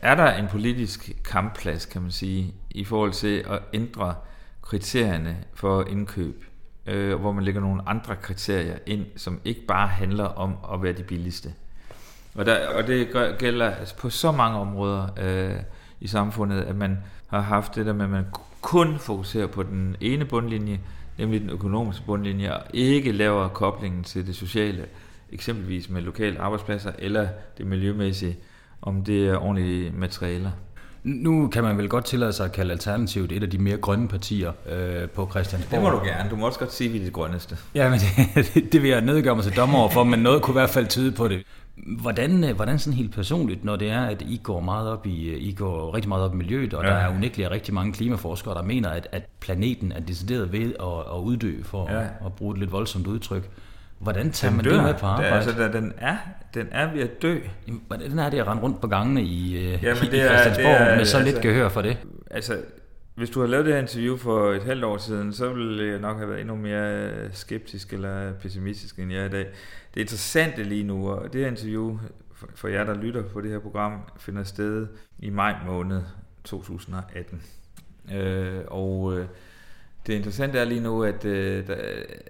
er 0.01 0.15
der 0.15 0.33
en 0.33 0.47
politisk 0.47 1.11
kampplads, 1.25 1.85
kan 1.85 2.01
man 2.01 2.11
sige, 2.11 2.53
i 2.71 2.83
forhold 2.83 3.11
til 3.11 3.45
at 3.49 3.59
ændre 3.73 4.15
kriterierne 4.61 5.37
for 5.53 5.83
indkøb, 5.89 6.45
øh, 6.85 7.19
hvor 7.19 7.31
man 7.31 7.43
lægger 7.43 7.61
nogle 7.61 7.81
andre 7.89 8.15
kriterier 8.15 8.77
ind, 8.85 9.05
som 9.15 9.41
ikke 9.45 9.61
bare 9.67 9.87
handler 9.87 10.25
om 10.25 10.55
at 10.73 10.83
være 10.83 10.93
de 10.93 11.03
billigste. 11.03 11.53
Og, 12.35 12.45
der, 12.45 12.67
og 12.67 12.87
det 12.87 13.07
gælder 13.39 13.69
altså 13.69 13.97
på 13.97 14.09
så 14.09 14.31
mange 14.31 14.57
områder 14.57 15.07
øh, 15.21 15.59
i 15.99 16.07
samfundet, 16.07 16.61
at 16.61 16.75
man 16.75 16.97
har 17.33 17.41
haft 17.41 17.75
det 17.75 17.85
der 17.85 17.93
med, 17.93 18.05
at 18.05 18.11
man 18.11 18.25
kun 18.61 18.99
fokuserer 18.99 19.47
på 19.47 19.63
den 19.63 19.95
ene 20.01 20.25
bundlinje, 20.25 20.79
nemlig 21.17 21.41
den 21.41 21.49
økonomiske 21.49 22.05
bundlinje, 22.05 22.53
og 22.53 22.61
ikke 22.73 23.11
laver 23.11 23.47
koblingen 23.47 24.03
til 24.03 24.27
det 24.27 24.35
sociale, 24.35 24.85
eksempelvis 25.31 25.89
med 25.89 26.01
lokale 26.01 26.39
arbejdspladser, 26.39 26.91
eller 26.99 27.27
det 27.57 27.67
miljømæssige, 27.67 28.37
om 28.81 29.03
det 29.03 29.27
er 29.27 29.37
ordentlige 29.37 29.91
materialer. 29.91 30.51
Nu 31.03 31.47
kan 31.47 31.63
man 31.63 31.77
vel 31.77 31.89
godt 31.89 32.05
tillade 32.05 32.33
sig 32.33 32.45
at 32.45 32.51
kalde 32.51 32.71
Alternativet 32.71 33.31
et 33.31 33.43
af 33.43 33.49
de 33.49 33.57
mere 33.57 33.77
grønne 33.77 34.07
partier 34.07 34.51
øh, 34.69 35.09
på 35.09 35.27
Christiansborg. 35.31 35.71
Det 35.71 35.81
må 35.81 35.89
du 35.99 36.05
gerne. 36.05 36.29
Du 36.29 36.35
må 36.35 36.45
også 36.45 36.59
godt 36.59 36.73
sige, 36.73 36.87
at 36.87 36.93
vi 36.93 36.99
er 36.99 37.03
det 37.03 37.13
grønneste. 37.13 37.57
Ja, 37.75 37.89
men 37.89 37.99
det, 38.53 38.73
det 38.73 38.81
vil 38.81 38.89
jeg 38.89 39.01
nedgøre 39.01 39.35
mig 39.35 39.43
til 39.43 39.55
dommer 39.55 39.79
over 39.79 39.89
for, 39.89 40.03
men 40.03 40.19
noget 40.19 40.41
kunne 40.41 40.51
i 40.51 40.59
hvert 40.59 40.69
fald 40.69 40.87
tyde 40.87 41.11
på 41.11 41.27
det. 41.27 41.43
Hvordan, 42.01 42.43
øh, 42.43 42.55
hvordan 42.55 42.79
sådan 42.79 42.97
helt 42.97 43.11
personligt, 43.11 43.63
når 43.65 43.75
det 43.75 43.89
er, 43.89 44.01
at 44.01 44.21
I 44.21 44.39
går 44.43 44.59
meget 44.59 44.89
op 44.89 45.07
i, 45.07 45.29
øh, 45.29 45.41
I 45.41 45.51
går 45.51 45.95
rigtig 45.95 46.09
meget 46.09 46.23
op 46.23 46.33
i 46.33 46.37
miljøet, 46.37 46.73
og 46.73 46.83
ja. 46.83 46.89
der 46.89 46.95
er 46.95 47.15
unægteligt 47.15 47.51
rigtig 47.51 47.73
mange 47.73 47.93
klimaforskere, 47.93 48.53
der 48.53 48.63
mener, 48.63 48.89
at, 48.89 49.07
at 49.11 49.23
planeten 49.39 49.91
er 49.91 49.99
decideret 49.99 50.51
ved 50.51 50.73
at, 50.79 51.15
at 51.15 51.19
uddø, 51.23 51.63
for 51.63 51.91
ja. 51.91 51.99
at, 51.99 52.07
at 52.25 52.33
bruge 52.33 52.53
et 52.53 52.59
lidt 52.59 52.71
voldsomt 52.71 53.07
udtryk. 53.07 53.49
Hvordan 54.03 54.31
tager 54.31 54.49
den 54.49 54.57
man 54.57 54.65
dør. 54.65 54.73
det 54.73 54.83
med 54.83 54.93
på 54.93 55.05
arbejde? 55.05 55.35
Altså, 55.35 55.69
den, 55.73 55.93
er, 55.97 56.17
den 56.53 56.67
er 56.71 56.93
ved 56.93 57.01
at 57.01 57.21
dø. 57.21 57.39
Hvordan 57.87 58.19
er 58.19 58.29
det 58.29 58.39
at 58.39 58.47
rende 58.47 58.63
rundt 58.63 58.81
på 58.81 58.87
gangene 58.87 59.23
i, 59.23 59.55
øh, 59.55 59.83
Jamen, 59.83 60.01
det 60.01 60.13
i 60.13 60.19
Christiansborg 60.19 60.65
er, 60.65 60.83
det 60.83 60.91
er, 60.91 60.95
med 60.95 61.05
så 61.05 61.17
altså, 61.17 61.31
lidt 61.31 61.41
gehør 61.41 61.69
for 61.69 61.81
det? 61.81 61.97
Altså, 62.31 62.57
hvis 63.15 63.29
du 63.29 63.39
har 63.39 63.47
lavet 63.47 63.65
det 63.65 63.73
her 63.73 63.81
interview 63.81 64.17
for 64.17 64.51
et 64.51 64.63
halvt 64.63 64.83
år 64.83 64.97
siden, 64.97 65.33
så 65.33 65.53
ville 65.53 65.91
jeg 65.91 65.99
nok 65.99 66.17
have 66.17 66.29
været 66.29 66.41
endnu 66.41 66.55
mere 66.55 67.09
skeptisk 67.31 67.93
eller 67.93 68.33
pessimistisk, 68.33 68.99
end 68.99 69.11
jeg 69.11 69.21
er 69.21 69.25
i 69.25 69.29
dag. 69.29 69.47
Det 69.93 70.01
interessante 70.01 70.63
lige 70.63 70.83
nu, 70.83 71.09
og 71.09 71.33
det 71.33 71.41
her 71.41 71.47
interview 71.47 71.99
for 72.55 72.67
jer, 72.67 72.83
der 72.83 72.93
lytter 72.93 73.23
på 73.23 73.41
det 73.41 73.51
her 73.51 73.59
program, 73.59 74.01
finder 74.19 74.43
sted 74.43 74.87
i 75.19 75.29
maj 75.29 75.55
måned 75.65 76.01
2018. 76.43 77.41
Øh, 78.13 78.61
og 78.67 79.17
øh, 79.17 79.25
det 80.07 80.13
interessante 80.13 80.59
er 80.59 80.65
lige 80.65 80.81
nu, 80.81 81.03
at 81.03 81.25
øh, 81.25 81.67
der, 81.67 81.75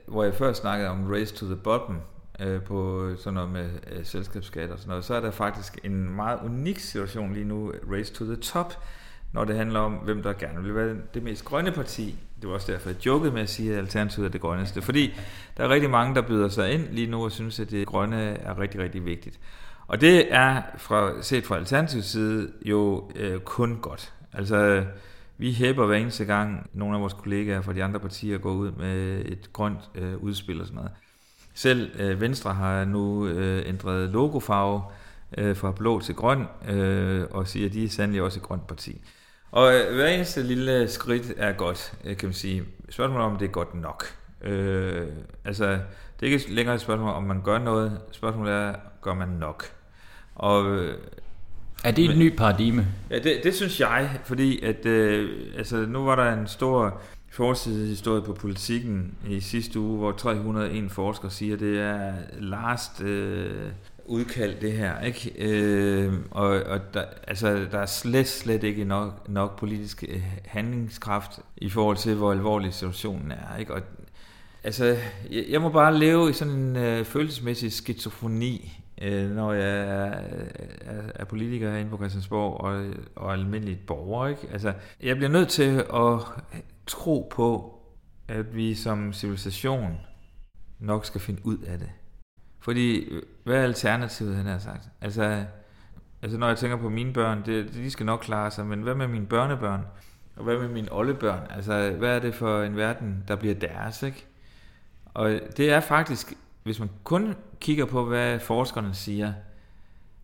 hvor 0.07 0.23
jeg 0.23 0.33
før 0.33 0.53
snakkede 0.53 0.89
om 0.89 1.11
race 1.11 1.35
to 1.35 1.45
the 1.45 1.55
bottom, 1.55 1.97
øh, 2.39 2.61
på 2.61 3.09
sådan 3.17 3.33
noget 3.33 3.49
med 3.49 3.69
øh, 3.91 4.05
selskabsskat 4.05 4.69
og 4.69 4.79
sådan 4.79 4.89
noget, 4.89 5.05
så 5.05 5.13
er 5.13 5.19
der 5.19 5.31
faktisk 5.31 5.79
en 5.83 6.15
meget 6.15 6.39
unik 6.45 6.79
situation 6.79 7.33
lige 7.33 7.45
nu, 7.45 7.73
race 7.91 8.13
to 8.13 8.25
the 8.25 8.35
top, 8.35 8.73
når 9.31 9.45
det 9.45 9.55
handler 9.55 9.79
om, 9.79 9.93
hvem 9.93 10.23
der 10.23 10.33
gerne 10.33 10.63
vil 10.63 10.75
være 10.75 10.95
det 11.13 11.23
mest 11.23 11.45
grønne 11.45 11.71
parti. 11.71 12.15
Det 12.41 12.49
var 12.49 12.55
også 12.55 12.71
derfor, 12.71 12.89
jeg 12.89 13.05
jokede 13.05 13.31
med 13.31 13.41
at 13.41 13.49
sige, 13.49 13.71
at 13.71 13.77
Alternativet 13.77 14.27
er 14.27 14.31
det 14.31 14.41
grønneste. 14.41 14.81
Fordi 14.81 15.13
der 15.57 15.63
er 15.63 15.69
rigtig 15.69 15.89
mange, 15.89 16.15
der 16.15 16.21
byder 16.21 16.49
sig 16.49 16.71
ind 16.71 16.87
lige 16.91 17.11
nu 17.11 17.23
og 17.23 17.31
synes, 17.31 17.59
at 17.59 17.71
det 17.71 17.87
grønne 17.87 18.21
er 18.21 18.59
rigtig, 18.59 18.81
rigtig 18.81 19.05
vigtigt. 19.05 19.39
Og 19.87 20.01
det 20.01 20.33
er 20.33 20.61
fra, 20.77 21.21
set 21.21 21.43
fra 21.43 21.55
Alternativets 21.55 22.07
side 22.07 22.51
jo 22.65 23.11
øh, 23.15 23.39
kun 23.39 23.79
godt. 23.81 24.13
Altså, 24.33 24.85
vi 25.37 25.53
hæber 25.53 25.85
hver 25.85 25.95
eneste 25.95 26.25
gang, 26.25 26.69
nogle 26.73 26.95
af 26.95 27.01
vores 27.01 27.13
kollegaer 27.13 27.61
fra 27.61 27.73
de 27.73 27.83
andre 27.83 27.99
partier 27.99 28.37
går 28.37 28.51
ud 28.51 28.71
med 28.71 29.25
et 29.25 29.53
grønt 29.53 29.79
øh, 29.95 30.17
udspil 30.17 30.61
og 30.61 30.67
sådan 30.67 30.75
noget. 30.75 30.91
Selv 31.53 31.91
øh, 31.99 32.21
Venstre 32.21 32.53
har 32.53 32.85
nu 32.85 33.27
øh, 33.27 33.69
ændret 33.69 34.09
logofarve 34.09 34.83
øh, 35.37 35.55
fra 35.55 35.71
blå 35.71 35.99
til 35.99 36.15
grøn, 36.15 36.45
øh, 36.69 37.25
og 37.31 37.47
siger, 37.47 37.65
at 37.65 37.73
de 37.73 37.85
er 37.85 37.89
sandelig 37.89 38.21
også 38.21 38.39
et 38.39 38.43
grønt 38.43 38.67
parti. 38.67 39.01
Og 39.51 39.73
øh, 39.73 39.95
hver 39.95 40.07
eneste 40.07 40.43
lille 40.43 40.87
skridt 40.87 41.33
er 41.37 41.51
godt, 41.51 41.93
øh, 42.03 42.17
kan 42.17 42.27
man 42.27 42.33
sige. 42.33 42.63
Spørgsmålet 42.89 43.25
om, 43.25 43.37
det 43.37 43.45
er 43.45 43.51
godt 43.51 43.75
nok. 43.75 44.05
Øh, 44.41 45.07
altså, 45.45 45.65
det 46.19 46.29
er 46.29 46.33
ikke 46.33 46.53
længere 46.53 46.75
et 46.75 46.81
spørgsmål, 46.81 47.09
om 47.09 47.23
man 47.23 47.41
gør 47.41 47.59
noget. 47.59 48.01
Spørgsmålet 48.11 48.53
er, 48.53 48.75
gør 49.01 49.13
man 49.13 49.29
nok? 49.29 49.63
Og, 50.35 50.65
øh, 50.65 50.97
er 51.83 51.91
det 51.91 52.03
et 52.03 52.09
men, 52.09 52.19
ny 52.19 52.35
paradigme? 52.35 52.87
Ja, 53.09 53.19
det, 53.19 53.41
det 53.43 53.55
synes 53.55 53.79
jeg, 53.79 54.09
fordi 54.25 54.63
at, 54.63 54.85
øh, 54.85 55.29
altså, 55.57 55.75
nu 55.75 56.03
var 56.03 56.15
der 56.15 56.33
en 56.33 56.47
stor 56.47 57.01
forsidehistorie 57.31 58.21
på 58.21 58.33
politikken 58.33 59.13
i 59.29 59.39
sidste 59.39 59.79
uge, 59.79 59.97
hvor 59.97 60.11
301 60.11 60.91
forskere 60.91 61.31
siger, 61.31 61.53
at 61.53 61.59
det 61.59 61.79
er 61.79 62.13
last 62.39 63.01
øh, 63.01 63.71
udkald, 64.05 64.55
det 64.61 64.71
her. 64.71 65.01
Ikke? 65.01 65.33
Øh, 65.37 66.13
og 66.31 66.45
og 66.45 66.93
der, 66.93 67.03
altså, 67.27 67.67
der 67.71 67.79
er 67.79 67.85
slet, 67.85 68.27
slet 68.27 68.63
ikke 68.63 68.83
nok, 68.83 69.29
nok 69.29 69.59
politisk 69.59 70.03
øh, 70.07 70.23
handlingskraft 70.45 71.39
i 71.57 71.69
forhold 71.69 71.97
til, 71.97 72.15
hvor 72.15 72.31
alvorlig 72.31 72.73
situationen 72.73 73.31
er. 73.31 73.57
Ikke? 73.57 73.73
Og, 73.73 73.81
altså, 74.63 74.97
jeg, 75.31 75.45
jeg 75.49 75.61
må 75.61 75.69
bare 75.69 75.97
leve 75.99 76.29
i 76.29 76.33
sådan 76.33 76.53
en 76.53 76.75
øh, 76.75 77.05
følelsesmæssig 77.05 77.73
skizofreni, 77.73 78.82
øh, 79.03 79.31
når 79.31 79.53
jeg 79.53 79.79
er, 79.79 80.13
er, 80.81 81.01
er 81.15 81.25
politiker 81.25 81.71
herinde 81.71 81.89
på 81.89 81.97
Christiansborg 81.97 82.61
og, 82.61 82.85
og 83.15 83.33
almindeligt 83.33 83.85
borger. 83.85 84.27
Ikke? 84.27 84.47
Altså, 84.51 84.73
jeg 85.01 85.15
bliver 85.15 85.29
nødt 85.29 85.49
til 85.49 85.85
at 85.93 86.19
tro 86.87 87.31
på, 87.31 87.79
at 88.27 88.55
vi 88.55 88.75
som 88.75 89.13
civilisation 89.13 89.97
nok 90.79 91.05
skal 91.05 91.21
finde 91.21 91.45
ud 91.45 91.57
af 91.57 91.79
det. 91.79 91.89
Fordi, 92.59 93.09
hvad 93.43 93.55
er 93.55 93.63
alternativet, 93.63 94.35
han 94.35 94.45
har 94.45 94.59
sagt? 94.59 94.89
Altså, 95.01 95.45
altså 96.21 96.37
når 96.37 96.47
jeg 96.47 96.57
tænker 96.57 96.77
på 96.77 96.89
mine 96.89 97.13
børn, 97.13 97.45
det, 97.45 97.73
de 97.73 97.91
skal 97.91 98.05
nok 98.05 98.19
klare 98.19 98.51
sig, 98.51 98.65
men 98.65 98.81
hvad 98.81 98.95
med 98.95 99.07
mine 99.07 99.25
børnebørn? 99.25 99.81
Og 100.35 100.43
hvad 100.43 100.57
med 100.57 100.67
mine 100.67 100.91
oldebørn? 100.91 101.41
Altså, 101.49 101.91
hvad 101.91 102.15
er 102.15 102.19
det 102.19 102.35
for 102.35 102.61
en 102.63 102.75
verden, 102.75 103.23
der 103.27 103.35
bliver 103.35 103.55
deres, 103.55 104.03
ikke? 104.03 104.25
Og 105.05 105.39
det 105.57 105.71
er 105.71 105.79
faktisk, 105.79 106.33
hvis 106.63 106.79
man 106.79 106.89
kun 107.03 107.35
kigger 107.59 107.85
på, 107.85 108.05
hvad 108.05 108.39
forskerne 108.39 108.93
siger, 108.93 109.33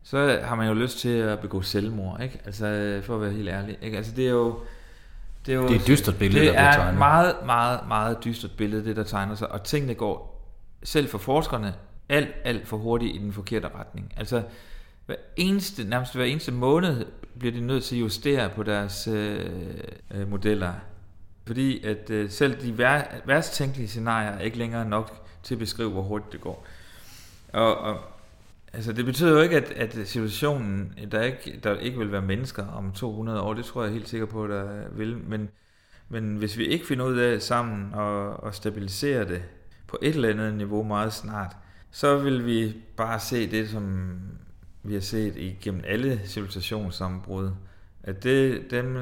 så 0.03 0.39
har 0.43 0.55
man 0.55 0.67
jo 0.67 0.73
lyst 0.73 0.99
til 0.99 1.09
at 1.09 1.39
begå 1.39 1.61
selvmord, 1.61 2.21
ikke? 2.21 2.39
Altså, 2.45 2.99
for 3.03 3.15
at 3.15 3.21
være 3.21 3.31
helt 3.31 3.49
ærlig, 3.49 3.77
ikke? 3.81 3.97
Altså, 3.97 4.11
det 4.15 4.25
er 4.27 4.31
jo... 4.31 4.59
Det 5.45 5.51
er, 5.51 5.55
jo, 5.55 5.67
det 5.67 5.75
er 5.75 5.79
et 5.79 5.87
dystert 5.87 6.17
billede, 6.17 6.45
det 6.45 6.53
der 6.53 6.59
bliver 6.59 6.71
tegnet. 6.71 6.87
Det 6.87 6.93
er 6.93 6.97
meget, 6.97 7.35
meget, 7.45 7.79
meget 7.87 8.23
dystert 8.23 8.51
billede, 8.57 8.85
det 8.85 8.95
der 8.95 9.03
tegner 9.03 9.35
sig, 9.35 9.51
og 9.51 9.63
tingene 9.63 9.93
går, 9.93 10.45
selv 10.83 11.07
for 11.07 11.17
forskerne, 11.17 11.73
alt, 12.09 12.29
alt 12.43 12.67
for 12.67 12.77
hurtigt 12.77 13.15
i 13.15 13.19
den 13.19 13.33
forkerte 13.33 13.69
retning. 13.75 14.13
Altså, 14.17 14.43
hver 15.05 15.15
eneste, 15.35 15.83
nærmest 15.83 16.15
hver 16.15 16.25
eneste 16.25 16.51
måned 16.51 17.05
bliver 17.39 17.53
de 17.53 17.61
nødt 17.61 17.83
til 17.83 17.95
at 17.95 18.01
justere 18.01 18.49
på 18.49 18.63
deres 18.63 19.07
øh, 19.07 19.45
øh, 20.11 20.31
modeller. 20.31 20.73
Fordi 21.47 21.85
at 21.85 22.09
øh, 22.09 22.29
selv 22.29 22.61
de 22.61 22.77
vær, 22.77 23.01
værst 23.25 23.53
tænkelige 23.53 23.87
scenarier 23.87 24.31
er 24.31 24.39
ikke 24.39 24.57
længere 24.57 24.85
nok 24.85 25.28
til 25.43 25.55
at 25.55 25.59
beskrive, 25.59 25.89
hvor 25.89 26.01
hurtigt 26.01 26.31
det 26.31 26.41
går. 26.41 26.65
Og, 27.53 27.77
og 27.77 28.01
altså, 28.73 28.93
det 28.93 29.05
betyder 29.05 29.31
jo 29.31 29.39
ikke, 29.39 29.57
at, 29.57 29.71
at 29.71 30.07
situationen, 30.07 30.93
der 31.11 31.21
ikke, 31.21 31.59
der 31.63 31.77
ikke 31.77 31.97
vil 31.97 32.11
være 32.11 32.21
mennesker 32.21 32.67
om 32.67 32.91
200 32.91 33.41
år, 33.41 33.53
det 33.53 33.65
tror 33.65 33.83
jeg 33.83 33.93
helt 33.93 34.09
sikker 34.09 34.25
på, 34.25 34.47
der 34.47 34.89
vil, 34.91 35.17
men, 35.17 35.49
men 36.09 36.35
hvis 36.35 36.57
vi 36.57 36.65
ikke 36.65 36.85
finder 36.85 37.05
ud 37.05 37.17
af 37.17 37.41
sammen 37.41 37.93
og, 37.93 38.43
og 38.43 38.55
stabilisere 38.55 39.27
det 39.27 39.43
på 39.87 39.97
et 40.01 40.15
eller 40.15 40.29
andet 40.29 40.53
niveau 40.53 40.83
meget 40.83 41.13
snart, 41.13 41.55
så 41.91 42.17
vil 42.17 42.45
vi 42.45 42.75
bare 42.97 43.19
se 43.19 43.51
det, 43.51 43.69
som 43.69 44.17
vi 44.83 44.93
har 44.93 45.01
set 45.01 45.35
igennem 45.35 45.83
alle 45.87 46.21
civilisationssammenbrud, 46.25 47.51
at 48.03 48.23
det, 48.23 48.71
dem, 48.71 48.97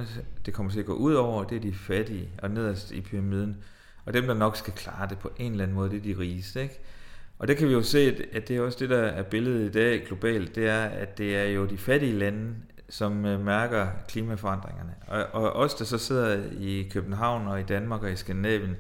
det 0.46 0.54
kommer 0.54 0.72
til 0.72 0.80
at 0.80 0.86
gå 0.86 0.94
ud 0.94 1.14
over, 1.14 1.44
det 1.44 1.56
er 1.56 1.62
de 1.62 1.74
fattige 1.74 2.30
og 2.38 2.52
nederst 2.52 2.92
i 2.92 3.02
pyramiden. 3.02 3.58
Og 4.08 4.14
dem, 4.14 4.28
der 4.28 4.34
nok 4.34 4.58
skal 4.58 4.74
klare 4.74 5.10
det 5.10 5.20
på 5.20 5.32
en 5.38 5.52
eller 5.52 5.64
anden 5.64 5.76
måde, 5.76 5.90
det 5.90 5.98
er 5.98 6.16
de 6.16 6.20
rigeste. 6.20 6.62
Ikke? 6.62 6.80
Og 7.40 7.48
det 7.48 7.58
kan 7.58 7.68
vi 7.68 7.74
jo 7.74 7.84
se, 7.84 8.26
at 8.34 8.48
det 8.48 8.58
er 8.58 8.62
også 8.62 8.78
det, 8.80 8.90
der 8.90 9.02
er 9.02 9.24
billedet 9.24 9.70
i 9.70 9.72
dag 9.72 10.06
globalt, 10.08 10.56
det 10.56 10.68
er, 10.68 10.84
at 10.84 11.18
det 11.18 11.38
er 11.38 11.44
jo 11.44 11.66
de 11.66 11.78
fattige 11.78 12.14
lande, 12.20 12.56
som 12.90 13.26
øh, 13.26 13.46
mærker 13.46 13.88
klimaforandringerne. 14.08 14.96
Og, 15.08 15.26
og 15.32 15.54
os, 15.54 15.74
der 15.74 15.86
så 15.86 15.98
sidder 15.98 16.44
i 16.60 16.90
København 16.92 17.48
og 17.48 17.60
i 17.60 17.64
Danmark 17.64 18.04
og 18.04 18.12
i 18.12 18.16
Skandinavien, 18.16 18.76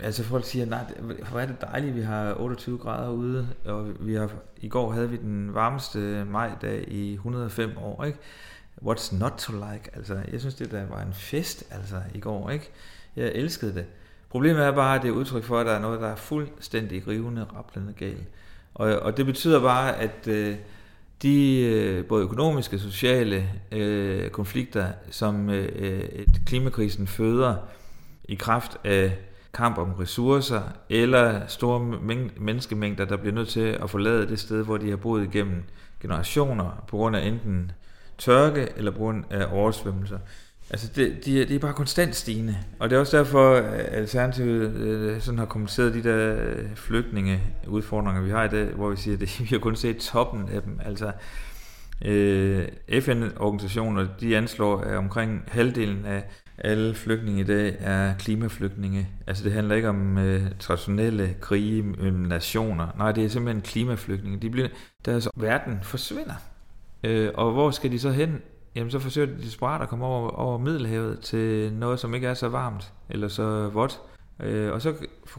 altså 0.00 0.24
folk 0.24 0.44
siger, 0.44 0.66
nej, 0.66 0.84
hvor 1.30 1.40
er 1.40 1.46
det 1.46 1.60
dejligt, 1.60 1.94
vi 1.94 2.02
har 2.02 2.34
28 2.34 2.78
grader 2.78 3.10
ude, 3.10 3.48
og 3.64 3.88
vi 4.00 4.14
har, 4.14 4.30
i 4.56 4.68
går 4.68 4.92
havde 4.92 5.10
vi 5.10 5.16
den 5.16 5.54
varmeste 5.54 6.24
majdag 6.24 6.84
i 6.88 7.12
105 7.12 7.78
år, 7.78 8.04
ikke? 8.04 8.18
What's 8.82 9.18
not 9.18 9.32
to 9.38 9.52
like? 9.52 9.90
Altså, 9.94 10.22
jeg 10.32 10.40
synes, 10.40 10.54
det 10.54 10.70
der 10.70 10.86
var 10.86 11.02
en 11.02 11.12
fest, 11.12 11.64
altså, 11.70 12.02
i 12.14 12.20
går, 12.20 12.50
ikke? 12.50 12.70
Jeg 13.16 13.32
elskede 13.34 13.74
det. 13.74 13.86
Problemet 14.30 14.64
er 14.64 14.72
bare, 14.72 14.96
at 14.96 15.02
det 15.02 15.08
er 15.08 15.12
udtryk 15.12 15.44
for, 15.44 15.58
at 15.58 15.66
der 15.66 15.72
er 15.72 15.80
noget, 15.80 16.00
der 16.00 16.08
er 16.08 16.16
fuldstændig 16.16 17.06
rivende, 17.08 17.46
rappelende 17.56 17.92
galt. 17.92 18.28
Og, 18.74 18.98
og 18.98 19.16
det 19.16 19.26
betyder 19.26 19.60
bare, 19.60 19.96
at 19.96 20.28
øh, 20.28 20.56
de 21.22 21.60
øh, 21.60 22.04
både 22.04 22.22
økonomiske 22.22 22.76
og 22.76 22.80
sociale 22.80 23.48
øh, 23.72 24.30
konflikter, 24.30 24.86
som 25.10 25.50
øh, 25.50 26.26
klimakrisen 26.46 27.06
føder 27.06 27.56
i 28.24 28.34
kraft 28.34 28.76
af 28.84 29.18
kamp 29.54 29.78
om 29.78 29.92
ressourcer, 29.92 30.62
eller 30.88 31.46
store 31.46 31.80
menneskemængder, 32.36 33.04
der 33.04 33.16
bliver 33.16 33.34
nødt 33.34 33.48
til 33.48 33.60
at 33.82 33.90
forlade 33.90 34.28
det 34.28 34.38
sted, 34.38 34.64
hvor 34.64 34.76
de 34.76 34.90
har 34.90 34.96
boet 34.96 35.24
igennem 35.24 35.64
generationer, 36.02 36.84
på 36.88 36.96
grund 36.96 37.16
af 37.16 37.26
enten 37.26 37.72
tørke 38.18 38.68
eller 38.76 38.90
på 38.90 38.98
grund 38.98 39.24
af 39.30 39.46
oversvømmelser. 39.52 40.18
Altså, 40.70 40.90
det, 40.96 41.24
de, 41.24 41.44
de 41.44 41.54
er 41.54 41.58
bare 41.58 41.72
konstant 41.72 42.16
stigende. 42.16 42.56
Og 42.78 42.90
det 42.90 42.96
er 42.96 43.00
også 43.00 43.18
derfor, 43.18 43.54
at 43.54 43.86
Alternativet 43.88 44.72
øh, 44.74 45.20
sådan 45.20 45.38
har 45.38 45.46
kommenteret 45.46 45.94
de 45.94 46.02
der 46.02 46.36
øh, 46.42 46.76
flygtninge 46.76 47.40
udfordringer, 47.66 48.22
vi 48.22 48.30
har 48.30 48.44
i 48.44 48.48
dag, 48.48 48.66
hvor 48.66 48.90
vi 48.90 48.96
siger, 48.96 49.16
at 49.16 49.20
vi 49.40 49.46
har 49.50 49.58
kun 49.58 49.76
set 49.76 49.96
toppen 49.96 50.48
af 50.52 50.62
dem. 50.62 50.80
Altså, 50.84 51.12
øh, 52.04 52.68
FN-organisationer, 53.00 54.06
de 54.20 54.36
anslår, 54.36 54.80
at 54.80 54.96
omkring 54.96 55.42
halvdelen 55.48 56.04
af 56.04 56.24
alle 56.58 56.94
flygtninge 56.94 57.40
i 57.40 57.44
dag 57.44 57.76
er 57.80 58.14
klimaflygtninge. 58.18 59.08
Altså 59.26 59.44
det 59.44 59.52
handler 59.52 59.74
ikke 59.74 59.88
om 59.88 60.18
øh, 60.18 60.42
traditionelle 60.58 61.34
krige 61.40 61.82
mellem 61.82 62.20
nationer. 62.20 62.88
Nej, 62.98 63.12
det 63.12 63.24
er 63.24 63.28
simpelthen 63.28 63.62
klimaflygtninge. 63.62 64.40
De 64.40 64.50
bliver, 64.50 64.68
deres 65.04 65.28
verden 65.36 65.78
forsvinder. 65.82 66.34
Øh, 67.04 67.30
og 67.34 67.52
hvor 67.52 67.70
skal 67.70 67.92
de 67.92 67.98
så 67.98 68.10
hen? 68.10 68.42
Jamen 68.74 68.90
så 68.90 68.98
forsøger 68.98 69.26
de 69.26 69.42
desperat 69.42 69.82
at 69.82 69.88
komme 69.88 70.04
over, 70.04 70.30
over 70.30 70.58
Middelhavet 70.58 71.20
til 71.20 71.72
noget, 71.72 72.00
som 72.00 72.14
ikke 72.14 72.26
er 72.26 72.34
så 72.34 72.48
varmt 72.48 72.92
eller 73.08 73.28
så 73.28 73.68
vådt. 73.68 74.00
Øh, 74.42 74.72
og 74.72 74.82
så 74.82 74.94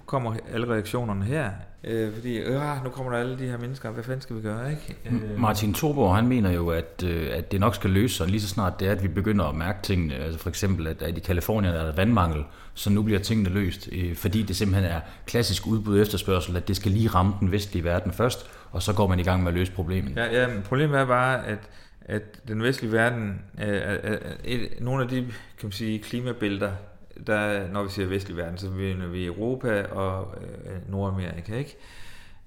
kommer 0.06 0.36
alle 0.54 0.68
reaktionerne 0.68 1.26
her, 1.26 1.50
øh, 1.84 2.14
fordi 2.14 2.38
øh, 2.38 2.84
nu 2.84 2.90
kommer 2.90 3.12
der 3.12 3.20
alle 3.20 3.40
de 3.40 3.46
her 3.46 3.58
mennesker, 3.58 3.92
hvad 3.92 4.04
fanden 4.04 4.22
skal 4.22 4.36
vi 4.36 4.42
gøre, 4.42 4.72
ikke? 4.72 4.96
Øh. 5.06 5.40
Martin 5.40 5.74
Thorborg, 5.74 6.16
han 6.16 6.28
mener 6.28 6.52
jo, 6.52 6.70
at, 6.70 7.04
øh, 7.06 7.28
at 7.32 7.52
det 7.52 7.60
nok 7.60 7.76
skal 7.76 7.90
løse 7.90 8.16
sig 8.16 8.28
lige 8.28 8.42
så 8.42 8.48
snart 8.48 8.80
det 8.80 8.88
er, 8.88 8.92
at 8.92 9.04
vi 9.04 9.08
begynder 9.08 9.46
at 9.46 9.56
mærke 9.56 9.80
tingene, 9.84 10.16
altså 10.16 10.40
for 10.40 10.50
eksempel, 10.50 10.88
at, 10.88 11.02
at 11.02 11.18
i 11.18 11.20
Kalifornien 11.20 11.74
er 11.74 11.86
der 11.86 11.96
vandmangel, 11.96 12.44
så 12.74 12.90
nu 12.90 13.02
bliver 13.02 13.20
tingene 13.20 13.50
løst, 13.50 13.90
øh, 13.92 14.16
fordi 14.16 14.44
det 14.44 14.56
simpelthen 14.56 14.92
er 14.92 15.00
klassisk 15.26 15.68
udbud 15.68 16.02
efterspørgsel, 16.02 16.58
at 16.58 16.68
det 16.68 16.76
skal 16.76 16.92
lige 16.92 17.08
ramme 17.08 17.34
den 17.40 17.52
vestlige 17.52 17.84
verden 17.84 18.12
først, 18.12 18.50
og 18.72 18.82
så 18.82 18.94
går 18.94 19.08
man 19.08 19.20
i 19.20 19.24
gang 19.24 19.44
med 19.44 19.52
at 19.52 19.58
løse 19.58 19.72
problemet. 19.72 20.18
Ja, 20.18 20.42
ja 20.42 20.48
problemet 20.66 21.00
er 21.00 21.06
bare, 21.06 21.48
at 21.48 21.60
at 22.06 22.48
den 22.48 22.64
vestlige 22.64 22.92
verden, 22.92 23.42
øh, 23.62 23.68
er, 23.68 24.18
et, 24.44 24.70
nogle 24.80 25.04
af 25.04 25.10
de 25.10 25.16
kan 25.22 25.64
man 25.64 25.72
sige, 25.72 26.00
klimabælter, 26.00 26.72
der, 27.28 27.68
når 27.68 27.84
vi 27.84 27.90
siger 27.90 28.08
vestlig 28.08 28.38
verden, 28.38 28.58
så 28.58 28.70
mener 28.70 29.08
vi 29.08 29.26
Europa 29.26 29.84
og 29.84 30.36
øh, 30.42 30.92
Nordamerika, 30.92 31.56
ikke? 31.56 31.78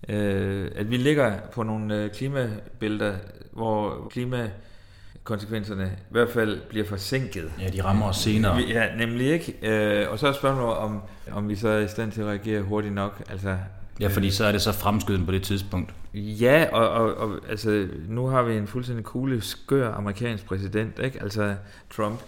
Øh, 0.08 0.70
at 0.76 0.90
vi 0.90 0.96
ligger 0.96 1.32
på 1.52 1.62
nogle 1.62 2.02
øh, 2.02 2.10
klimabælter, 2.10 3.14
hvor 3.52 4.08
klimakonsekvenserne 4.10 5.84
i 5.84 6.12
hvert 6.12 6.30
fald 6.30 6.60
bliver 6.68 6.86
forsinket. 6.86 7.52
Ja, 7.60 7.68
de 7.68 7.84
rammer 7.84 8.08
os 8.08 8.16
senere. 8.16 8.56
Ja, 8.56 8.96
nemlig 8.96 9.26
ikke. 9.26 9.54
Øh, 9.62 10.10
og 10.10 10.18
så 10.18 10.28
er 10.28 10.32
spørgsmålet, 10.32 10.76
om, 10.76 11.02
om 11.32 11.48
vi 11.48 11.56
så 11.56 11.68
er 11.68 11.78
i 11.78 11.88
stand 11.88 12.12
til 12.12 12.20
at 12.20 12.26
reagere 12.26 12.62
hurtigt 12.62 12.94
nok. 12.94 13.22
Altså, 13.30 13.56
Ja, 14.00 14.08
fordi 14.08 14.30
så 14.30 14.44
er 14.44 14.52
det 14.52 14.62
så 14.62 14.72
fremskyden 14.72 15.26
på 15.26 15.32
det 15.32 15.42
tidspunkt. 15.42 15.94
Ja, 16.14 16.66
og, 16.72 16.88
og, 16.88 17.14
og 17.14 17.38
altså, 17.48 17.88
nu 18.08 18.26
har 18.26 18.42
vi 18.42 18.56
en 18.56 18.66
fuldstændig 18.66 19.04
kugle, 19.04 19.40
skør 19.40 19.92
amerikansk 19.92 20.46
præsident, 20.46 20.98
ikke? 20.98 21.22
altså 21.22 21.54
Trump, 21.96 22.20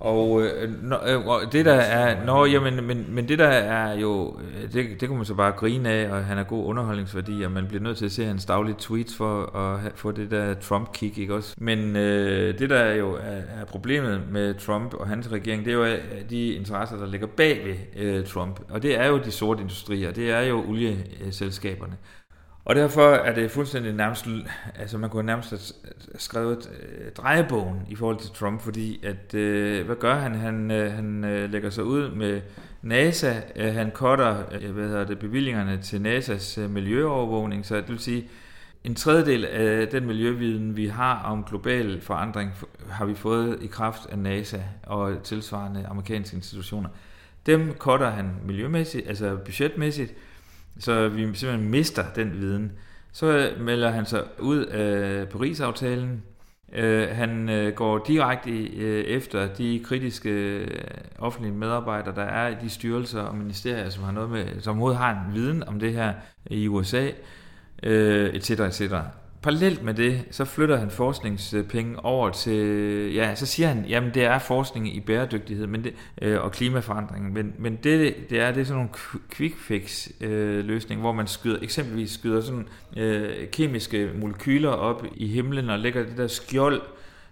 og, 0.00 0.42
øh, 0.42 0.72
øh, 1.06 1.26
og 1.26 1.40
det 1.52 1.64
der 1.64 1.74
er, 1.74 2.24
nå, 2.24 2.44
jamen, 2.44 2.84
men, 2.84 3.06
men 3.08 3.28
det 3.28 3.38
der 3.38 3.48
er 3.48 3.94
jo, 3.94 4.40
øh, 4.40 4.72
det, 4.72 5.00
det 5.00 5.08
kunne 5.08 5.16
man 5.18 5.26
så 5.26 5.34
bare 5.34 5.52
grine 5.52 5.90
af, 5.90 6.10
og 6.10 6.24
han 6.24 6.36
har 6.36 6.44
god 6.44 6.66
underholdningsværdi, 6.66 7.42
og 7.42 7.50
man 7.52 7.66
bliver 7.66 7.82
nødt 7.82 7.98
til 7.98 8.04
at 8.04 8.12
se 8.12 8.24
hans 8.24 8.44
daglige 8.44 8.76
tweets 8.78 9.16
for 9.16 9.56
at 9.56 9.80
have, 9.80 9.92
få 9.94 10.12
det 10.12 10.30
der 10.30 10.54
Trump-kick, 10.54 11.18
ikke 11.18 11.34
også? 11.34 11.54
Men 11.58 11.96
øh, 11.96 12.58
det 12.58 12.70
der 12.70 12.78
er 12.78 12.94
jo 12.94 13.14
er, 13.14 13.60
er 13.60 13.64
problemet 13.64 14.22
med 14.30 14.54
Trump 14.54 14.94
og 14.94 15.08
hans 15.08 15.32
regering, 15.32 15.64
det 15.64 15.72
er 15.72 15.76
jo 15.76 15.96
de 16.30 16.48
interesser, 16.48 16.96
der 16.96 17.06
ligger 17.06 17.26
bag 17.26 17.64
ved 17.64 18.02
øh, 18.02 18.26
Trump, 18.26 18.60
og 18.70 18.82
det 18.82 19.00
er 19.00 19.06
jo 19.06 19.18
de 19.18 19.30
sorte 19.30 19.60
industrier, 19.60 20.10
det 20.10 20.30
er 20.30 20.40
jo 20.40 20.64
olieselskaberne. 20.68 21.96
Og 22.64 22.74
derfor 22.74 23.10
er 23.10 23.34
det 23.34 23.50
fuldstændig 23.50 23.92
nærmest, 23.92 24.26
altså 24.78 24.98
man 24.98 25.10
kunne 25.10 25.26
nærmest 25.26 25.50
have 25.50 25.60
skrevet 26.18 26.70
øh, 26.80 27.12
drejebogen 27.12 27.80
i 27.88 27.94
forhold 27.94 28.18
til 28.18 28.30
Trump, 28.30 28.60
fordi 28.60 29.04
at, 29.04 29.34
øh, 29.34 29.86
hvad 29.86 29.96
gør 29.96 30.14
han? 30.14 30.34
Han, 30.34 30.70
øh, 30.70 30.92
han 30.92 31.24
øh, 31.24 31.52
lægger 31.52 31.70
sig 31.70 31.84
ud 31.84 32.10
med 32.10 32.40
NASA, 32.82 33.32
øh, 33.56 33.74
han 33.74 33.90
cutter 33.90 34.42
øh, 34.60 34.70
hvad 34.70 34.88
hedder 34.88 35.04
det, 35.04 35.18
bevillingerne 35.18 35.82
til 35.82 35.96
NASA's 35.96 36.60
øh, 36.60 36.70
miljøovervågning, 36.70 37.66
så 37.66 37.76
det 37.76 37.88
vil 37.88 37.98
sige, 37.98 38.28
en 38.84 38.94
tredjedel 38.94 39.44
af 39.44 39.88
den 39.88 40.06
miljøviden, 40.06 40.76
vi 40.76 40.86
har 40.86 41.22
om 41.22 41.44
global 41.44 42.00
forandring, 42.00 42.52
har 42.90 43.04
vi 43.04 43.14
fået 43.14 43.58
i 43.62 43.66
kraft 43.66 44.06
af 44.10 44.18
NASA 44.18 44.60
og 44.82 45.22
tilsvarende 45.22 45.86
amerikanske 45.86 46.36
institutioner. 46.36 46.88
Dem 47.46 47.74
cutter 47.78 48.10
han 48.10 48.30
miljømæssigt, 48.46 49.08
altså 49.08 49.36
budgetmæssigt, 49.44 50.14
så 50.78 51.08
vi 51.08 51.22
simpelthen 51.22 51.70
mister 51.70 52.04
den 52.16 52.40
viden. 52.40 52.72
Så 53.12 53.26
øh, 53.26 53.60
melder 53.60 53.90
han 53.90 54.06
sig 54.06 54.22
ud 54.38 54.64
af 54.64 55.28
Paris-aftalen. 55.28 56.22
Øh, 56.72 57.08
han 57.08 57.48
øh, 57.48 57.74
går 57.74 58.04
direkte 58.06 58.50
efter 59.06 59.54
de 59.54 59.80
kritiske 59.84 60.66
offentlige 61.18 61.54
medarbejdere, 61.54 62.14
der 62.14 62.22
er 62.22 62.48
i 62.48 62.54
de 62.62 62.70
styrelser 62.70 63.20
og 63.20 63.36
ministerier, 63.36 63.90
som 63.90 64.04
har 64.04 64.12
noget 64.12 64.30
med, 64.30 64.60
som 64.60 64.80
har 64.80 65.10
en 65.10 65.34
viden 65.34 65.68
om 65.68 65.80
det 65.80 65.92
her 65.92 66.12
i 66.46 66.68
USA, 66.68 67.10
etc. 67.82 68.50
etc 68.50 68.94
parallelt 69.44 69.82
med 69.82 69.94
det, 69.94 70.24
så 70.30 70.44
flytter 70.44 70.76
han 70.76 70.90
forskningspenge 70.90 72.04
over 72.04 72.30
til, 72.30 73.14
ja, 73.14 73.34
så 73.34 73.46
siger 73.46 73.68
han, 73.68 73.84
jamen 73.84 74.14
det 74.14 74.24
er 74.24 74.38
forskning 74.38 74.96
i 74.96 75.00
bæredygtighed 75.00 75.66
men 75.66 75.84
det, 75.84 75.94
øh, 76.22 76.40
og 76.40 76.52
klimaforandring, 76.52 77.32
men, 77.32 77.54
men 77.58 77.76
det, 77.76 78.14
det 78.30 78.40
er, 78.40 78.52
det 78.52 78.60
er 78.60 78.64
sådan 78.64 78.76
nogle 78.76 78.90
quick 79.34 79.58
fix 79.58 80.08
øh, 80.20 80.64
løsning, 80.64 81.00
hvor 81.00 81.12
man 81.12 81.26
skyder, 81.26 81.58
eksempelvis 81.62 82.10
skyder 82.10 82.40
sådan 82.40 82.68
øh, 82.96 83.48
kemiske 83.52 84.10
molekyler 84.20 84.70
op 84.70 85.06
i 85.16 85.26
himlen 85.26 85.70
og 85.70 85.78
lægger 85.78 86.06
det 86.06 86.16
der 86.16 86.26
skjold 86.26 86.82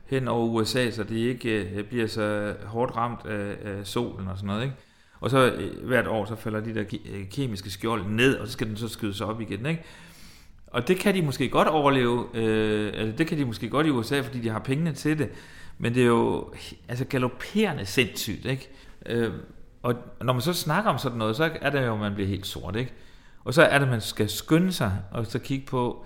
hen 0.06 0.28
over 0.28 0.46
USA, 0.46 0.90
så 0.90 1.04
de 1.04 1.28
ikke 1.28 1.70
øh, 1.74 1.84
bliver 1.84 2.06
så 2.06 2.54
hårdt 2.64 2.96
ramt 2.96 3.26
af, 3.26 3.56
af 3.64 3.86
solen 3.86 4.28
og 4.28 4.36
sådan 4.36 4.46
noget, 4.46 4.62
ikke? 4.62 4.74
Og 5.20 5.30
så 5.30 5.52
øh, 5.52 5.86
hvert 5.86 6.06
år, 6.06 6.24
så 6.24 6.36
falder 6.36 6.60
de 6.60 6.74
der 6.74 6.84
øh, 7.14 7.28
kemiske 7.30 7.70
skjold 7.70 8.06
ned, 8.06 8.36
og 8.36 8.46
så 8.46 8.52
skal 8.52 8.66
den 8.66 8.76
så 8.76 8.88
skydes 8.88 9.20
op 9.20 9.40
igen, 9.40 9.66
ikke? 9.66 9.82
Og 10.72 10.88
det 10.88 10.98
kan 10.98 11.14
de 11.14 11.22
måske 11.22 11.48
godt 11.48 11.68
overleve, 11.68 12.26
øh, 12.34 12.92
eller 12.94 13.16
det 13.16 13.26
kan 13.26 13.38
de 13.38 13.44
måske 13.44 13.68
godt 13.68 13.86
i 13.86 13.90
USA, 13.90 14.20
fordi 14.20 14.40
de 14.40 14.48
har 14.48 14.58
pengene 14.58 14.92
til 14.92 15.18
det. 15.18 15.28
Men 15.78 15.94
det 15.94 16.02
er 16.02 16.06
jo 16.06 16.52
altså 16.88 17.04
galopperende 17.04 17.86
sindssygt, 17.86 18.46
ikke? 18.46 18.68
Øh, 19.06 19.32
og 19.82 19.94
når 20.20 20.32
man 20.32 20.42
så 20.42 20.52
snakker 20.52 20.90
om 20.90 20.98
sådan 20.98 21.18
noget, 21.18 21.36
så 21.36 21.50
er 21.60 21.70
det 21.70 21.86
jo, 21.86 21.94
at 21.94 22.00
man 22.00 22.14
bliver 22.14 22.28
helt 22.28 22.46
sort, 22.46 22.76
ikke? 22.76 22.92
Og 23.44 23.54
så 23.54 23.62
er 23.62 23.78
det, 23.78 23.84
at 23.84 23.90
man 23.90 24.00
skal 24.00 24.28
skynde 24.28 24.72
sig 24.72 24.92
og 25.10 25.26
så 25.26 25.38
kigge 25.38 25.66
på 25.66 26.04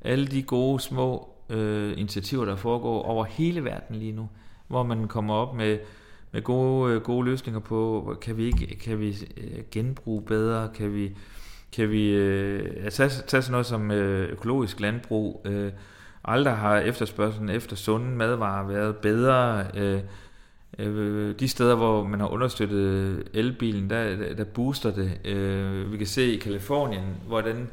alle 0.00 0.26
de 0.26 0.42
gode 0.42 0.80
små 0.80 1.28
øh, 1.48 1.92
initiativer, 1.98 2.44
der 2.44 2.56
foregår 2.56 3.02
over 3.02 3.24
hele 3.24 3.64
verden 3.64 3.96
lige 3.96 4.12
nu, 4.12 4.28
hvor 4.68 4.82
man 4.82 5.08
kommer 5.08 5.34
op 5.34 5.54
med, 5.54 5.78
med 6.32 6.42
gode, 6.42 6.94
øh, 6.94 7.02
gode 7.02 7.24
løsninger 7.24 7.60
på, 7.60 8.16
kan 8.20 8.36
vi 8.36 8.44
ikke 8.44 8.78
kan 8.78 9.00
vi 9.00 9.16
øh, 9.36 9.62
genbruge 9.70 10.22
bedre, 10.22 10.68
kan 10.74 10.94
vi 10.94 11.16
kan 11.72 11.90
vi 11.90 12.10
øh, 12.10 12.90
tage, 12.90 13.08
tage 13.08 13.42
sådan 13.42 13.50
noget 13.50 13.66
som 13.66 13.90
øh, 13.90 14.32
økologisk 14.32 14.80
landbrug. 14.80 15.42
Øh, 15.44 15.72
aldrig 16.24 16.56
har 16.56 16.78
efterspørgselen 16.78 17.48
efter 17.48 17.76
sunde 17.76 18.16
madvarer 18.16 18.66
været 18.66 18.96
bedre. 18.96 19.66
Øh, 19.74 20.00
øh, 20.78 21.34
de 21.40 21.48
steder, 21.48 21.74
hvor 21.74 22.04
man 22.04 22.20
har 22.20 22.28
understøttet 22.28 23.22
elbilen, 23.34 23.90
der, 23.90 24.34
der 24.34 24.44
booster 24.44 24.90
det. 24.90 25.26
Øh, 25.26 25.92
vi 25.92 25.96
kan 25.96 26.06
se 26.06 26.34
i 26.34 26.38
Kalifornien, 26.38 27.04
hvordan 27.26 27.68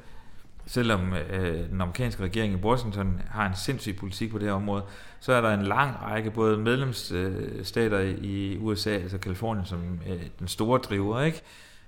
selvom 0.65 1.13
øh, 1.13 1.69
den 1.69 1.81
amerikanske 1.81 2.23
regering 2.23 2.53
i 2.53 2.63
Washington 2.63 3.21
har 3.29 3.47
en 3.47 3.55
sindssyg 3.55 3.95
politik 3.99 4.31
på 4.31 4.37
det 4.37 4.47
her 4.47 4.53
område, 4.53 4.83
så 5.19 5.33
er 5.33 5.41
der 5.41 5.53
en 5.53 5.61
lang 5.61 5.95
række 6.01 6.31
både 6.31 6.57
medlemsstater 6.57 7.99
i 8.21 8.57
USA, 8.59 8.89
altså 8.89 9.17
Kalifornien 9.17 9.65
som 9.65 9.99
øh, 10.09 10.21
den 10.39 10.47
store 10.47 10.79
driver, 10.79 11.21
ikke? 11.21 11.41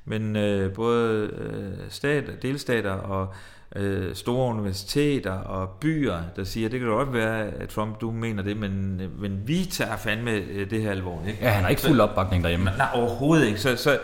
Men 0.08 0.36
øh, 0.36 0.74
både 0.74 1.30
øh, 1.38 1.74
stat, 1.90 2.24
delstater 2.42 2.92
og 2.92 3.34
øh, 3.76 4.16
store 4.16 4.50
universiteter 4.50 5.32
og 5.32 5.70
byer, 5.70 6.20
der 6.36 6.44
siger, 6.44 6.70
det 6.70 6.80
kan 6.80 6.90
godt 6.90 7.14
være, 7.14 7.48
at 7.48 7.70
Trump, 7.70 8.02
du 8.02 8.12
mener 8.12 8.44
det, 8.44 8.58
men, 8.58 9.02
men 9.20 9.48
vi 9.48 9.66
tager 9.72 9.98
fandme 9.98 10.32
øh, 10.32 10.70
det 10.70 10.82
her 10.82 10.92
alvorligt. 10.92 11.30
Ikke? 11.30 11.44
Ja, 11.44 11.50
han 11.50 11.64
har 11.64 11.70
ikke 11.70 11.82
fuld 11.82 12.00
opbakning 12.00 12.44
derhjemme. 12.44 12.72
Nej, 12.78 12.88
overhovedet 12.94 13.48
ikke. 13.48 13.60
Så, 13.60 13.76
så, 13.76 14.00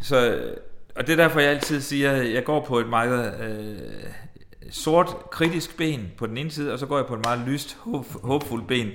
så, 0.00 0.38
og 0.96 1.06
det 1.06 1.12
er 1.12 1.16
derfor, 1.16 1.40
jeg 1.40 1.50
altid 1.50 1.80
siger, 1.80 2.12
at 2.12 2.32
jeg 2.34 2.44
går 2.44 2.64
på 2.64 2.78
et 2.78 2.88
meget 2.88 3.34
øh, 3.40 3.78
sort, 4.70 5.16
kritisk 5.30 5.76
ben 5.76 6.12
på 6.18 6.26
den 6.26 6.36
ene 6.36 6.50
side, 6.50 6.72
og 6.72 6.78
så 6.78 6.86
går 6.86 6.96
jeg 6.96 7.06
på 7.06 7.14
et 7.14 7.24
meget 7.24 7.40
lyst, 7.46 7.76
håb, 7.80 8.06
håbfuldt 8.22 8.66
ben. 8.66 8.88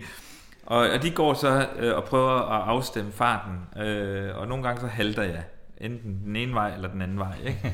Og, 0.65 0.77
og 0.77 1.03
de 1.03 1.11
går 1.11 1.33
så 1.33 1.65
øh, 1.79 1.95
og 1.95 2.03
prøver 2.03 2.31
at 2.31 2.61
afstemme 2.67 3.11
farten, 3.11 3.83
øh, 3.85 4.37
og 4.37 4.47
nogle 4.47 4.63
gange 4.63 4.81
så 4.81 4.87
halter 4.87 5.23
jeg, 5.23 5.43
enten 5.83 6.21
den 6.25 6.35
ene 6.35 6.53
vej 6.53 6.73
eller 6.73 6.91
den 6.91 7.01
anden 7.01 7.19
vej. 7.19 7.35
Ikke? 7.47 7.73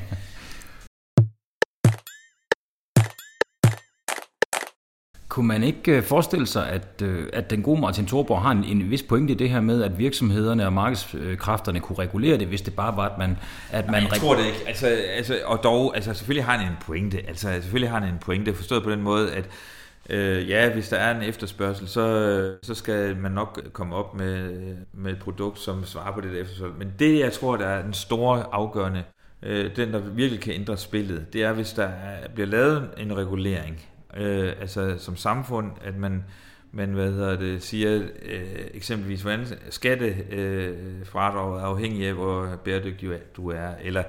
Kunne 5.28 5.46
man 5.46 5.62
ikke 5.62 5.96
øh, 5.96 6.02
forestille 6.02 6.46
sig, 6.46 6.68
at, 6.68 7.02
øh, 7.02 7.28
at 7.32 7.50
den 7.50 7.62
gode 7.62 7.80
Martin 7.80 8.06
Thorborg 8.06 8.42
har 8.42 8.50
en, 8.50 8.64
en 8.64 8.90
vis 8.90 9.02
pointe 9.02 9.32
i 9.32 9.36
det 9.36 9.50
her 9.50 9.60
med, 9.60 9.82
at 9.82 9.98
virksomhederne 9.98 10.66
og 10.66 10.72
markedskræfterne 10.72 11.80
kunne 11.80 11.98
regulere 11.98 12.38
det, 12.38 12.46
hvis 12.46 12.62
det 12.62 12.74
bare 12.74 12.96
var, 12.96 13.08
at 13.08 13.18
man... 13.18 13.36
At 13.70 13.90
man 13.90 14.02
jeg 14.02 14.10
tror 14.10 14.34
det 14.34 14.46
ikke. 14.46 14.58
Altså, 14.66 14.86
altså, 14.86 15.38
og 15.44 15.62
dog, 15.62 15.94
altså, 15.94 16.14
selvfølgelig 16.14 16.44
har 16.44 16.56
han 16.56 16.70
en 16.70 16.76
pointe. 16.80 17.18
Altså, 17.28 17.48
selvfølgelig 17.52 17.90
har 17.90 18.00
han 18.00 18.08
en 18.08 18.18
pointe, 18.18 18.54
forstået 18.54 18.82
på 18.82 18.90
den 18.90 19.02
måde, 19.02 19.32
at 19.32 19.48
øh, 20.08 20.48
ja, 20.48 20.72
hvis 20.72 20.88
der 20.88 20.96
er 20.96 21.16
en 21.16 21.22
efterspørgsel, 21.22 21.88
så, 21.88 22.00
øh, 22.00 22.58
så 22.62 22.74
skal 22.74 23.16
man 23.16 23.32
nok 23.32 23.60
komme 23.72 23.96
op 23.96 24.14
med, 24.14 24.52
med 24.92 25.12
et 25.12 25.18
produkt, 25.18 25.58
som 25.58 25.84
svarer 25.84 26.14
på 26.14 26.20
det 26.20 26.40
efterspørgsel. 26.40 26.78
Men 26.78 26.92
det, 26.98 27.18
jeg 27.18 27.32
tror, 27.32 27.56
der 27.56 27.66
er 27.66 27.82
den 27.82 27.92
store 27.92 28.44
afgørende, 28.52 29.04
øh, 29.42 29.76
den, 29.76 29.92
der 29.92 29.98
virkelig 29.98 30.40
kan 30.40 30.54
ændre 30.54 30.76
spillet, 30.76 31.32
det 31.32 31.42
er, 31.42 31.52
hvis 31.52 31.72
der 31.72 31.84
er, 31.84 32.28
bliver 32.28 32.46
lavet 32.46 32.90
en 32.98 33.16
regulering 33.16 33.80
øh, 34.16 34.52
altså 34.60 34.94
som 34.98 35.16
samfund, 35.16 35.70
at 35.84 35.96
man, 35.96 36.24
man 36.72 36.88
hvad 36.88 37.12
hedder 37.12 37.36
det, 37.36 37.62
siger 37.62 38.02
øh, 38.22 38.66
eksempelvis, 38.74 39.22
hvordan 39.22 39.46
skattefradraget 39.70 41.56
øh, 41.56 41.62
er 41.62 41.66
afhængig 41.66 42.06
af, 42.06 42.14
hvor 42.14 42.60
bæredygtig 42.64 43.10
du 43.36 43.50
er, 43.50 43.70
eller 43.82 44.02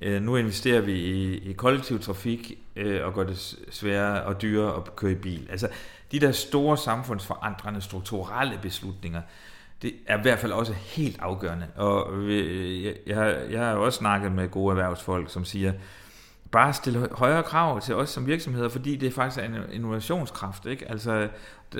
øh, 0.00 0.22
nu 0.22 0.36
investerer 0.36 0.80
vi 0.80 0.92
i, 0.92 1.38
i 1.50 1.52
kollektiv 1.52 2.00
trafik 2.00 2.58
øh, 2.76 3.06
og 3.06 3.14
gør 3.14 3.24
det 3.24 3.56
sværere 3.70 4.22
og 4.22 4.42
dyrere 4.42 4.76
at 4.76 4.96
køre 4.96 5.12
i 5.12 5.14
bil. 5.14 5.46
Altså 5.50 5.68
de 6.12 6.20
der 6.20 6.32
store 6.32 6.76
samfundsforandrende 6.76 7.80
strukturelle 7.80 8.58
beslutninger, 8.62 9.22
det 9.82 9.92
er 10.06 10.18
i 10.18 10.22
hvert 10.22 10.38
fald 10.38 10.52
også 10.52 10.72
helt 10.72 11.20
afgørende. 11.20 11.66
Og 11.76 12.14
øh, 12.14 12.84
jeg, 12.84 12.94
jeg, 13.06 13.16
har, 13.16 13.24
jeg 13.24 13.60
har 13.60 13.72
jo 13.72 13.84
også 13.84 13.98
snakket 13.98 14.32
med 14.32 14.48
gode 14.48 14.70
erhvervsfolk, 14.70 15.30
som 15.30 15.44
siger, 15.44 15.72
bare 16.50 16.72
stille 16.72 17.08
højere 17.12 17.42
krav 17.42 17.80
til 17.80 17.94
os 17.94 18.10
som 18.10 18.26
virksomheder, 18.26 18.68
fordi 18.68 18.96
det 18.96 19.14
faktisk 19.14 19.40
er 19.40 19.44
en 19.44 19.54
innovationskraft. 19.72 20.66
Ikke? 20.66 20.90
Altså, 20.90 21.28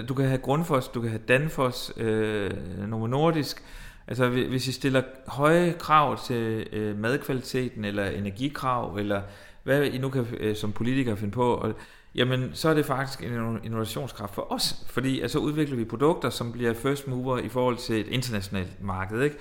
du 0.09 0.15
kan 0.15 0.27
have 0.27 0.39
Grundfos, 0.39 0.89
du 0.89 1.01
kan 1.01 1.11
have 1.11 1.23
Danfoss, 1.29 1.93
øh, 1.97 2.51
Novo 2.89 3.07
Nordisk. 3.07 3.63
Altså, 4.11 4.29
hvis 4.29 4.69
I 4.69 4.73
stiller 4.73 5.03
høje 5.27 5.75
krav 5.79 6.25
til 6.25 6.67
øh, 6.73 6.99
madkvaliteten, 6.99 7.85
eller 7.85 8.07
energikrav, 8.07 8.97
eller 8.97 9.23
hvad 9.63 9.85
I 9.85 9.99
nu 9.99 10.09
kan 10.09 10.27
øh, 10.41 10.57
som 10.57 10.73
politikere 10.73 11.17
finde 11.17 11.33
på, 11.33 11.55
og, 11.55 11.75
jamen, 12.15 12.51
så 12.55 12.69
er 12.69 12.75
det 12.75 12.87
faktisk 12.87 13.23
en 13.23 13.59
innovationskraft 13.65 14.35
for 14.35 14.53
os. 14.53 14.87
Fordi 14.87 15.21
altså, 15.21 15.39
udvikler 15.39 15.77
vi 15.77 15.85
produkter, 15.85 16.31
som 16.31 16.53
bliver 16.53 16.75
first 16.75 17.09
mover 17.09 17.39
i 17.39 17.49
forhold 17.49 17.77
til 17.77 18.01
et 18.01 18.07
internationalt 18.09 18.83
marked. 18.83 19.23
Ikke? 19.23 19.37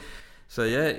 Så 0.48 0.64
jeg, 0.64 0.98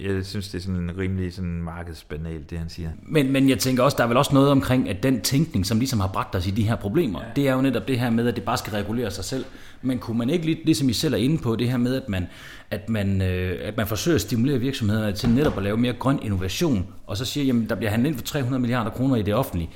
jeg 0.00 0.26
synes, 0.26 0.48
det 0.48 0.58
er 0.58 0.62
sådan 0.62 0.80
en 0.80 0.98
rimelig 0.98 1.34
sådan 1.34 1.62
markedsbanal, 1.62 2.44
det 2.50 2.58
han 2.58 2.68
siger. 2.68 2.90
Men, 3.02 3.32
men 3.32 3.48
jeg 3.48 3.58
tænker 3.58 3.82
også, 3.82 3.96
der 3.96 4.04
er 4.04 4.08
vel 4.08 4.16
også 4.16 4.34
noget 4.34 4.50
omkring, 4.50 4.88
at 4.88 5.02
den 5.02 5.20
tænkning, 5.20 5.66
som 5.66 5.78
ligesom 5.78 6.00
har 6.00 6.08
bragt 6.08 6.34
os 6.34 6.46
i 6.46 6.50
de 6.50 6.62
her 6.62 6.76
problemer, 6.76 7.20
ja. 7.20 7.26
det 7.36 7.48
er 7.48 7.54
jo 7.54 7.62
netop 7.62 7.88
det 7.88 8.00
her 8.00 8.10
med, 8.10 8.28
at 8.28 8.36
det 8.36 8.44
bare 8.44 8.58
skal 8.58 8.72
regulere 8.72 9.10
sig 9.10 9.24
selv. 9.24 9.44
Men 9.82 9.98
kunne 9.98 10.18
man 10.18 10.30
ikke, 10.30 10.58
ligesom 10.64 10.88
I 10.88 10.92
selv 10.92 11.14
er 11.14 11.18
inde 11.18 11.38
på, 11.38 11.56
det 11.56 11.70
her 11.70 11.76
med, 11.76 11.94
at 11.94 12.08
man, 12.08 12.26
at 12.70 12.88
man, 12.88 13.22
øh, 13.22 13.58
at 13.62 13.76
man 13.76 13.86
forsøger 13.86 14.14
at 14.14 14.20
stimulere 14.20 14.58
virksomhederne 14.58 15.12
til 15.12 15.28
netop 15.28 15.56
at 15.56 15.62
lave 15.62 15.76
mere 15.76 15.92
grøn 15.92 16.18
innovation, 16.22 16.86
og 17.06 17.16
så 17.16 17.24
siger, 17.24 17.44
jamen 17.44 17.68
der 17.68 17.74
bliver 17.74 17.90
handlet 17.90 18.10
ind 18.10 18.18
for 18.18 18.24
300 18.24 18.60
milliarder 18.60 18.90
kroner 18.90 19.16
i 19.16 19.22
det 19.22 19.34
offentlige 19.34 19.70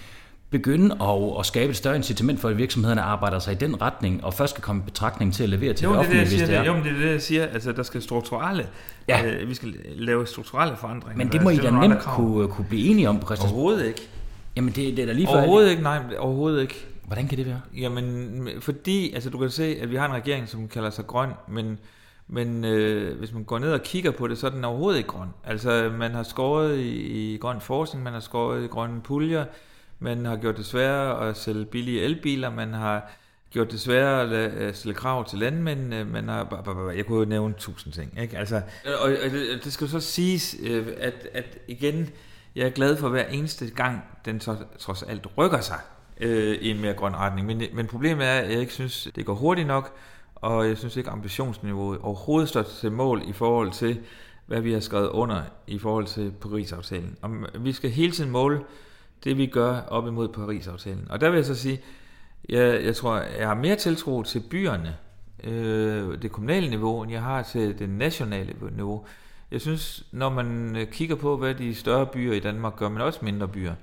begynde 0.59 0.97
at, 1.03 1.39
at 1.39 1.47
skabe 1.47 1.71
et 1.71 1.77
større 1.77 1.97
incitament 1.97 2.41
for, 2.41 2.49
at 2.49 2.59
virksomhederne 2.59 3.01
arbejder 3.01 3.39
sig 3.39 3.53
i 3.53 3.57
den 3.57 3.83
retning, 3.83 4.25
og 4.25 4.35
først 4.35 4.53
skal 4.53 4.63
komme 4.63 4.83
betragtning 4.83 5.35
til 5.35 5.43
at 5.43 5.49
levere 5.49 5.75
til 5.75 5.85
jo, 5.85 5.91
det 5.91 5.99
offentlige, 5.99 6.25
det, 6.25 6.31
hvis 6.31 6.49
det 6.49 6.57
er. 6.57 6.65
Jo, 6.65 6.73
men 6.73 6.85
det 6.85 6.93
er 6.93 6.99
det, 6.99 7.11
jeg 7.13 7.23
siger. 7.23 7.47
Altså, 7.47 7.73
der 7.73 7.83
skal 7.83 8.03
strukturelle, 8.03 8.67
ja. 9.09 9.27
øh, 9.27 9.49
vi 9.49 9.55
skal 9.55 9.75
lave 9.97 10.27
strukturelle 10.27 10.77
forandringer. 10.77 11.17
Men 11.17 11.33
det 11.33 11.43
må 11.43 11.51
I 11.51 11.57
da 11.57 11.71
nemt 11.71 11.99
kunne, 11.99 12.49
kunne 12.49 12.67
blive 12.69 12.91
enige 12.91 13.09
om 13.09 13.21
på 13.21 13.27
Christiansborg. 13.27 13.61
Overhovedet 13.61 13.87
ikke. 13.87 14.09
Jamen, 14.57 14.73
det, 14.73 14.97
det 14.97 14.99
er 14.99 15.07
da 15.07 15.13
lige 15.13 15.27
for... 15.27 15.33
Overhovedet 15.33 15.71
ikke, 15.71 15.83
nej, 15.83 16.01
overhovedet 16.19 16.63
ikke. 16.63 16.87
Hvordan 17.07 17.29
kan 17.29 17.39
det 17.39 17.47
være? 17.47 17.61
Jamen, 17.77 18.49
fordi, 18.61 19.13
altså 19.15 19.31
du 19.31 19.39
kan 19.39 19.51
se, 19.51 19.77
at 19.83 19.91
vi 19.91 19.97
har 19.97 20.07
en 20.07 20.13
regering, 20.13 20.49
som 20.49 20.69
kalder 20.69 20.91
sig 20.91 21.07
grøn, 21.07 21.31
men 21.49 21.79
men 22.29 22.65
øh, 22.65 23.19
hvis 23.19 23.33
man 23.33 23.45
går 23.45 23.59
ned 23.59 23.73
og 23.73 23.83
kigger 23.83 24.11
på 24.11 24.29
det, 24.29 24.39
så 24.39 24.47
er 24.47 24.51
den 24.51 24.65
overhovedet 24.65 24.99
ikke 24.99 25.09
grøn. 25.09 25.29
Altså, 25.45 25.91
man 25.99 26.11
har 26.11 26.23
skåret 26.23 26.79
i, 26.79 27.35
i 27.35 27.37
grøn 27.37 27.61
forskning, 27.61 28.05
man 28.05 28.13
har 28.13 28.21
skåret 28.21 28.65
i 28.65 28.67
grønne 28.67 29.01
puljer, 29.01 29.45
man 29.99 30.25
har 30.25 30.37
gjort 30.37 30.57
det 30.57 30.67
sværere 30.67 31.29
at 31.29 31.37
sælge 31.37 31.65
billige 31.65 32.03
elbiler, 32.03 32.51
man 32.51 32.73
har 32.73 33.11
gjort 33.51 33.71
det 33.71 33.81
sværere 33.81 34.37
at 34.45 34.77
stille 34.77 34.95
krav 34.95 35.29
til 35.29 35.39
landmændene, 35.39 36.01
øh, 36.01 36.13
man 36.13 36.29
har, 36.29 36.93
jeg 36.97 37.07
kunne 37.07 37.19
jo 37.19 37.25
nævne 37.25 37.55
tusind 37.59 37.93
ting, 37.93 38.19
ikke? 38.21 38.39
Altså, 38.39 38.57
øh, 38.57 38.93
og, 39.01 39.09
og 39.25 39.31
det, 39.31 39.65
det 39.65 39.73
skal 39.73 39.89
så 39.89 40.01
siges, 40.01 40.57
øh, 40.63 40.87
at, 40.99 41.29
at 41.33 41.59
igen, 41.69 42.11
jeg 42.57 42.67
er 42.67 42.71
glad 42.71 42.97
for 42.97 43.09
hver 43.09 43.25
eneste 43.27 43.71
gang, 43.71 44.05
den 44.25 44.41
så, 44.41 44.57
trods 44.79 45.03
alt 45.03 45.27
rykker 45.39 45.61
sig 45.61 45.79
øh, 46.21 46.55
i 46.61 46.71
en 46.71 46.81
mere 46.81 46.95
grøn 46.95 47.17
retning, 47.17 47.47
men, 47.47 47.63
men 47.73 47.87
problemet 47.87 48.27
er, 48.27 48.33
at 48.33 48.51
jeg 48.51 48.61
ikke 48.61 48.73
synes, 48.73 49.09
det 49.17 49.27
går 49.27 49.35
hurtigt 49.35 49.67
nok, 49.67 49.93
og 50.35 50.69
jeg 50.69 50.79
synes 50.79 50.97
ikke, 50.97 51.11
ambitionsniveauet 51.11 51.99
overhovedet 51.99 52.49
står 52.49 52.63
til 52.63 52.93
mål 52.93 53.23
i 53.29 53.33
forhold 53.33 53.73
til, 53.73 54.01
hvad 54.47 54.61
vi 54.61 54.73
har 54.73 54.81
skrevet 54.81 55.09
under 55.09 55.43
i 55.67 55.79
forhold 55.79 56.07
til 56.07 56.33
Paris-aftalen. 56.41 57.17
Og 57.23 57.31
vi 57.61 57.73
skal 57.73 57.91
hele 57.91 58.13
tiden 58.13 58.31
måle 58.31 58.61
det 59.25 59.39
vi 59.39 59.47
gør 59.47 59.81
op 59.81 60.07
imod 60.07 60.29
Paris-aftalen. 60.29 61.07
Og 61.11 61.21
der 61.21 61.31
vil 61.31 61.37
jeg 61.37 61.47
så 61.47 61.55
sige, 61.55 61.81
jeg, 62.49 62.85
jeg 62.85 62.97
tror, 62.97 63.17
jeg 63.39 63.49
har 63.49 63.55
mere 63.55 63.77
tiltro 63.77 64.23
til 64.23 64.43
byerne, 64.51 64.97
øh, 65.45 66.23
det 66.23 66.33
kommunale 66.33 66.71
niveau, 66.71 67.03
end 67.03 67.13
jeg 67.13 67.23
har 67.23 67.43
til 67.43 67.79
det 67.79 67.89
nationale 67.89 68.55
niveau. 68.73 69.05
Jeg 69.51 69.61
synes, 69.61 70.07
når 70.13 70.29
man 70.29 70.77
øh, 70.77 70.87
kigger 70.87 71.17
på, 71.17 71.37
hvad 71.37 71.55
de 71.55 71.75
større 71.75 72.07
byer 72.07 72.33
i 72.33 72.41
Danmark 72.41 72.77
gør, 72.77 72.89
men 72.89 73.01
også 73.01 73.19
mindre 73.23 73.49
byer, 73.49 73.75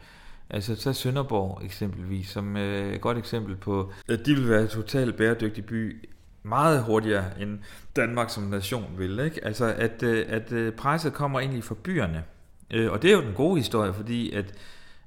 altså 0.50 0.76
tag 0.76 0.96
Sønderborg 0.96 1.62
eksempelvis, 1.66 2.30
som 2.30 2.58
øh, 2.58 2.94
et 2.94 3.02
godt 3.02 3.18
eksempel 3.18 3.56
på, 3.56 3.92
at 4.10 4.26
de 4.26 4.36
vil 4.36 4.50
være 4.50 4.62
en 4.62 4.68
totalt 4.68 5.16
bæredygtig 5.16 5.66
by, 5.66 6.10
meget 6.44 6.84
hurtigere 6.84 7.42
end 7.42 7.60
Danmark 7.96 8.30
som 8.30 8.44
nation 8.44 8.96
vil. 8.98 9.20
Ikke? 9.20 9.46
Altså 9.46 9.74
at, 9.78 10.04
øh, 10.04 10.26
at 10.30 10.52
øh, 10.52 10.74
presset 10.74 11.14
kommer 11.14 11.40
egentlig 11.40 11.64
fra 11.64 11.76
byerne. 11.84 12.24
Øh, 12.72 12.92
og 12.92 13.02
det 13.02 13.12
er 13.12 13.16
jo 13.16 13.22
den 13.22 13.34
gode 13.34 13.58
historie, 13.58 13.94
fordi 13.94 14.32
at 14.32 14.54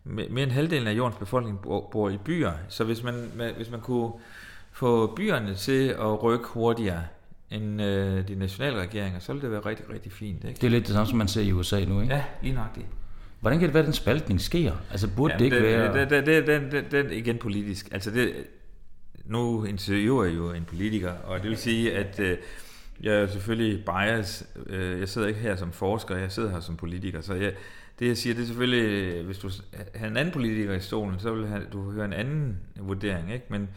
mere 0.07 0.43
end 0.43 0.51
halvdelen 0.51 0.87
af 0.87 0.93
jordens 0.93 1.19
befolkning 1.19 1.61
bor, 1.61 2.11
i 2.11 2.19
byer, 2.25 2.53
så 2.69 2.85
hvis 2.85 3.03
man, 3.03 3.15
hvis 3.57 3.71
man 3.71 3.81
kunne 3.81 4.13
få 4.73 5.15
byerne 5.15 5.55
til 5.55 5.89
at 5.89 6.23
rykke 6.23 6.47
hurtigere 6.47 7.03
end 7.51 7.83
øh, 7.83 8.29
de 8.29 8.35
nationale 8.35 8.81
regeringer, 8.81 9.21
så 9.21 9.33
ville 9.33 9.43
det 9.43 9.51
være 9.51 9.61
rigtig, 9.61 9.91
rigtig 9.91 10.13
fint. 10.13 10.45
Ikke? 10.45 10.61
Det 10.61 10.67
er 10.67 10.71
lidt 10.71 10.87
det 10.87 10.95
samme, 10.95 11.07
som 11.07 11.19
man 11.19 11.29
ser 11.29 11.43
i 11.43 11.53
USA 11.53 11.85
nu, 11.85 12.01
ikke? 12.01 12.15
Ja, 12.15 12.25
lige 12.43 12.55
nøjagtigt. 12.55 12.87
Hvordan 13.41 13.59
kan 13.59 13.69
det 13.69 13.75
være, 13.75 13.83
at 13.83 13.87
den 13.87 13.95
spaltning 13.95 14.41
sker? 14.41 14.73
Altså 14.91 15.09
burde 15.17 15.35
ja, 15.35 15.39
det 15.39 15.45
ikke 15.45 15.57
det, 15.57 15.65
være... 15.65 16.01
Det, 16.01 16.11
det, 16.11 16.27
det, 16.27 16.47
det, 16.47 16.73
det, 16.73 16.91
det, 16.91 17.13
igen 17.13 17.39
politisk. 17.39 17.89
Altså 17.93 18.11
det, 18.11 18.35
nu 19.25 19.65
interviewer 19.65 20.25
jeg 20.25 20.37
jo 20.37 20.53
en 20.53 20.65
politiker, 20.65 21.13
og 21.13 21.43
det 21.43 21.51
vil 21.51 21.57
sige, 21.57 21.97
at 21.97 22.21
øh, 22.21 22.37
jeg 23.01 23.15
er 23.15 23.27
selvfølgelig 23.27 23.85
bias. 23.85 24.47
Øh, 24.67 25.01
jeg 25.01 25.09
sidder 25.09 25.29
ikke 25.29 25.41
her 25.41 25.57
som 25.57 25.73
forsker, 25.73 26.17
jeg 26.17 26.33
sidder 26.33 26.51
her 26.51 26.61
som 26.61 26.77
politiker, 26.77 27.21
så 27.21 27.35
jeg, 27.35 27.53
det 27.99 28.09
jeg 28.09 28.17
siger, 28.17 28.35
det 28.35 28.43
er 28.43 28.47
selvfølgelig, 28.47 29.23
hvis 29.25 29.39
du 29.39 29.51
havde 29.95 30.11
en 30.11 30.17
anden 30.17 30.33
politiker 30.33 30.75
i 30.75 30.81
stolen, 30.81 31.21
så 31.21 31.35
vil 31.35 31.67
du 31.73 31.91
høre 31.91 32.05
en 32.05 32.13
anden 32.13 32.59
vurdering, 32.81 33.33
ikke? 33.33 33.47
Men, 33.49 33.69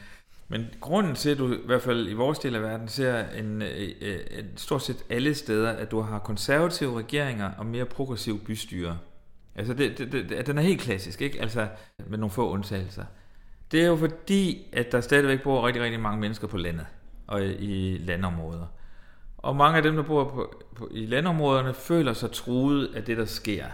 men 0.48 0.66
grunden 0.82 1.16
til, 1.16 1.30
at 1.30 1.38
du 1.38 1.54
i 1.54 1.58
hvert 1.66 1.82
fald 1.82 2.10
i 2.10 2.14
vores 2.14 2.40
del 2.40 2.56
af 2.56 2.62
verden 2.62 2.88
ser 2.88 3.30
en, 3.30 3.62
øh, 3.62 3.90
øh, 4.02 4.20
en, 4.32 4.46
en 4.46 4.58
stort 4.58 4.84
set 4.84 5.06
alle 5.10 5.36
steder, 5.36 5.70
at 5.70 5.92
du 5.92 6.02
har 6.02 6.20
konservative 6.20 7.00
regeringer 7.00 7.52
og 7.58 7.66
mere 7.66 7.86
progressiv 7.86 8.40
bystyre. 8.40 8.98
Altså, 9.56 9.74
det, 9.74 9.98
det, 9.98 10.12
det, 10.12 10.48
den 10.48 10.58
er 10.58 10.62
helt 10.62 10.82
klassisk, 10.82 11.22
ikke? 11.22 11.42
Altså, 11.42 11.68
med 12.08 12.18
nogle 12.18 12.32
få 12.32 12.50
undtagelser. 12.50 13.06
Det 13.72 13.82
er 13.82 13.88
jo 13.88 13.96
fordi, 13.96 14.68
at 14.74 14.92
der 14.92 15.02
stadigvæk 15.02 15.42
bor 15.44 15.68
rigtig, 15.68 15.84
rigtig 15.84 16.00
mange 16.00 16.20
mennesker 16.20 16.48
på 16.48 16.58
landet 16.58 16.86
og 17.28 17.46
i 17.46 17.98
landområder. 17.98 18.66
Og 19.38 19.56
mange 19.56 19.78
af 19.78 19.84
dem, 19.84 19.96
der 19.96 20.04
bor 20.04 20.24
på, 20.24 20.64
på, 20.76 20.90
i 20.92 21.06
landområderne, 21.06 21.74
føler 21.74 22.14
sig 22.14 22.32
truet 22.32 22.90
af 22.96 23.04
det, 23.04 23.18
der 23.18 23.26
sker. 23.26 23.66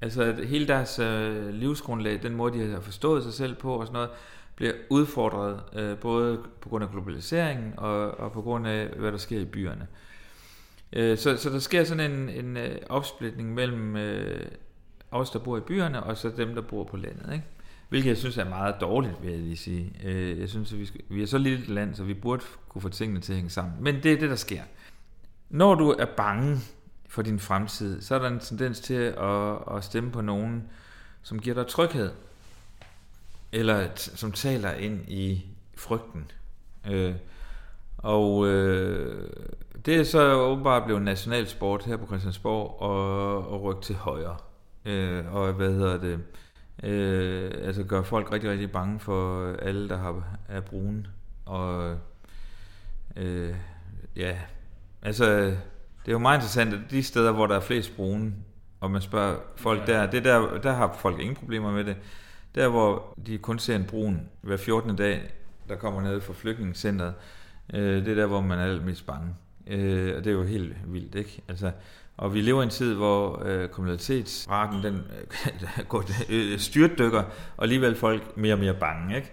Altså 0.00 0.22
at 0.22 0.46
hele 0.46 0.68
deres 0.68 0.98
øh, 0.98 1.48
livsgrundlag, 1.48 2.22
den 2.22 2.34
måde, 2.34 2.58
de 2.58 2.70
har 2.70 2.80
forstået 2.80 3.22
sig 3.22 3.32
selv 3.32 3.54
på 3.54 3.74
og 3.74 3.86
sådan 3.86 3.92
noget, 3.92 4.10
bliver 4.56 4.72
udfordret 4.90 5.60
øh, 5.72 5.98
både 5.98 6.38
på 6.60 6.68
grund 6.68 6.84
af 6.84 6.90
globaliseringen 6.90 7.74
og, 7.76 8.10
og 8.20 8.32
på 8.32 8.42
grund 8.42 8.66
af, 8.66 8.88
hvad 8.88 9.12
der 9.12 9.18
sker 9.18 9.40
i 9.40 9.44
byerne. 9.44 9.86
Øh, 10.92 11.18
så, 11.18 11.36
så 11.36 11.50
der 11.50 11.58
sker 11.58 11.84
sådan 11.84 12.12
en, 12.12 12.28
en 12.28 12.56
øh, 12.56 12.76
opsplitning 12.88 13.54
mellem 13.54 13.96
øh, 13.96 14.46
os, 15.10 15.30
der 15.30 15.38
bor 15.38 15.56
i 15.56 15.60
byerne, 15.60 16.02
og 16.02 16.16
så 16.16 16.30
dem, 16.36 16.54
der 16.54 16.62
bor 16.62 16.84
på 16.84 16.96
landet. 16.96 17.32
Ikke? 17.32 17.44
Hvilket 17.88 18.08
jeg 18.08 18.16
synes 18.16 18.38
er 18.38 18.48
meget 18.48 18.74
dårligt, 18.80 19.14
vil 19.22 19.30
jeg 19.30 19.40
lige 19.40 19.56
sige. 19.56 19.92
Øh, 20.04 20.40
jeg 20.40 20.48
synes, 20.48 20.72
at 20.72 20.78
vi, 20.78 20.86
skal, 20.86 21.00
vi 21.08 21.22
er 21.22 21.26
så 21.26 21.38
lille 21.38 21.58
et 21.58 21.68
land, 21.68 21.94
så 21.94 22.04
vi 22.04 22.14
burde 22.14 22.42
kunne 22.68 22.82
få 22.82 22.88
tingene 22.88 23.20
til 23.20 23.32
at 23.32 23.36
hænge 23.36 23.50
sammen. 23.50 23.74
Men 23.80 24.02
det 24.02 24.12
er 24.12 24.18
det, 24.18 24.30
der 24.30 24.36
sker. 24.36 24.62
Når 25.50 25.74
du 25.74 25.90
er 25.90 26.06
bange 26.16 26.58
for 27.08 27.22
din 27.22 27.38
fremtid, 27.38 28.02
så 28.02 28.14
er 28.14 28.18
der 28.18 28.28
en 28.28 28.40
tendens 28.40 28.80
til 28.80 28.94
at, 29.18 29.76
at 29.76 29.84
stemme 29.84 30.10
på 30.10 30.20
nogen, 30.20 30.68
som 31.22 31.38
giver 31.38 31.54
dig 31.54 31.66
tryghed, 31.66 32.10
eller 33.52 33.88
t- 33.88 34.16
som 34.16 34.32
taler 34.32 34.72
ind 34.72 35.08
i 35.08 35.46
frygten. 35.76 36.30
Øh, 36.90 37.14
og 37.98 38.46
øh, 38.48 39.30
det 39.86 39.96
er 39.96 40.04
så 40.04 40.32
åbenbart 40.32 40.84
blevet 40.84 41.02
nationalsport 41.02 41.84
her 41.84 41.96
på 41.96 42.06
Christiansborg 42.06 42.82
og, 42.82 43.48
og 43.48 43.62
rykke 43.62 43.82
til 43.82 43.94
højre. 43.94 44.36
Øh, 44.84 45.34
og 45.34 45.52
hvad 45.52 45.72
hedder 45.72 45.98
det? 45.98 46.20
Øh, 46.82 47.50
altså 47.62 47.84
gør 47.84 48.02
folk 48.02 48.32
rigtig, 48.32 48.50
rigtig 48.50 48.72
bange 48.72 49.00
for 49.00 49.52
alle, 49.52 49.88
der 49.88 49.96
har, 49.96 50.24
er 50.48 50.60
brune. 50.60 51.06
Og 51.46 51.96
øh, 53.16 53.54
ja, 54.16 54.38
altså 55.02 55.56
det 56.04 56.10
er 56.10 56.12
jo 56.12 56.18
meget 56.18 56.36
interessant, 56.36 56.74
at 56.74 56.80
de 56.90 57.02
steder, 57.02 57.32
hvor 57.32 57.46
der 57.46 57.56
er 57.56 57.60
flest 57.60 57.96
brune, 57.96 58.32
og 58.80 58.90
man 58.90 59.02
spørger 59.02 59.36
folk 59.56 59.86
der, 59.86 60.10
det 60.10 60.24
der, 60.24 60.58
der 60.58 60.72
har 60.72 60.96
folk 60.98 61.20
ingen 61.20 61.36
problemer 61.36 61.72
med 61.72 61.84
det. 61.84 61.96
Der, 62.54 62.68
hvor 62.68 63.14
de 63.26 63.38
kun 63.38 63.58
ser 63.58 63.76
en 63.76 63.84
brun 63.84 64.20
hver 64.40 64.56
14. 64.56 64.96
dag, 64.96 65.22
der 65.68 65.76
kommer 65.76 66.02
ned 66.02 66.20
fra 66.20 66.32
flygtningscenteret, 66.32 67.14
øh, 67.74 68.04
det 68.04 68.08
er 68.08 68.14
der, 68.14 68.26
hvor 68.26 68.40
man 68.40 68.58
er 68.58 68.64
allermest 68.64 69.06
bange. 69.06 69.34
Øh, 69.66 70.16
og 70.16 70.24
det 70.24 70.30
er 70.30 70.34
jo 70.34 70.42
helt 70.42 70.76
vildt, 70.86 71.14
ikke? 71.14 71.42
Altså, 71.48 71.70
og 72.16 72.34
vi 72.34 72.40
lever 72.40 72.60
i 72.60 72.64
en 72.64 72.70
tid, 72.70 72.94
hvor 72.94 73.42
øh, 73.44 73.68
kriminalitetsraten 73.68 74.82
den 74.82 74.94
øh, 74.94 75.84
går 75.88 76.04
øh, 76.28 76.58
styrtdykker, 76.58 77.22
og 77.56 77.62
alligevel 77.62 77.96
folk 77.96 78.36
mere 78.36 78.54
og 78.54 78.58
mere 78.58 78.74
bange, 78.74 79.16
ikke? 79.16 79.32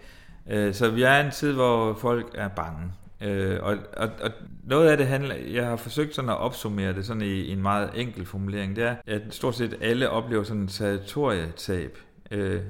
Øh, 0.50 0.74
så 0.74 0.90
vi 0.90 1.04
er 1.04 1.18
i 1.18 1.26
en 1.26 1.32
tid, 1.32 1.54
hvor 1.54 1.94
folk 1.94 2.32
er 2.34 2.48
bange. 2.48 2.92
Øh, 3.22 3.60
og, 3.64 3.78
og, 3.98 4.10
og 4.22 4.32
noget 4.64 4.90
af 4.90 4.98
det 4.98 5.08
handler, 5.08 5.36
jeg 5.36 5.66
har 5.66 5.76
forsøgt 5.76 6.16
sådan 6.16 6.30
at 6.30 6.38
opsummere 6.38 6.94
det 6.94 7.06
sådan 7.06 7.22
i, 7.22 7.26
i 7.26 7.52
en 7.52 7.62
meget 7.62 7.90
enkel 7.96 8.26
formulering, 8.26 8.76
det 8.76 8.84
er, 8.84 8.96
at 9.08 9.22
stort 9.30 9.56
set 9.56 9.78
alle 9.82 10.10
oplever 10.10 10.44
sådan 10.44 10.62
en 10.62 10.68
territorietab. 10.68 11.98
Øh, 12.32 12.62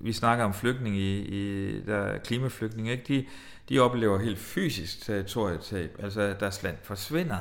vi 0.00 0.12
snakker 0.12 0.44
om 0.44 0.54
flygtninge 0.54 0.98
i, 0.98 1.18
i 1.18 1.80
der 1.86 1.96
er 1.96 2.18
klimaflygtninge, 2.18 2.92
ikke? 2.92 3.04
De, 3.08 3.26
de 3.68 3.78
oplever 3.78 4.18
helt 4.18 4.38
fysisk 4.38 5.02
territorietab, 5.06 5.96
altså 5.98 6.34
deres 6.40 6.62
land 6.62 6.76
forsvinder. 6.82 7.38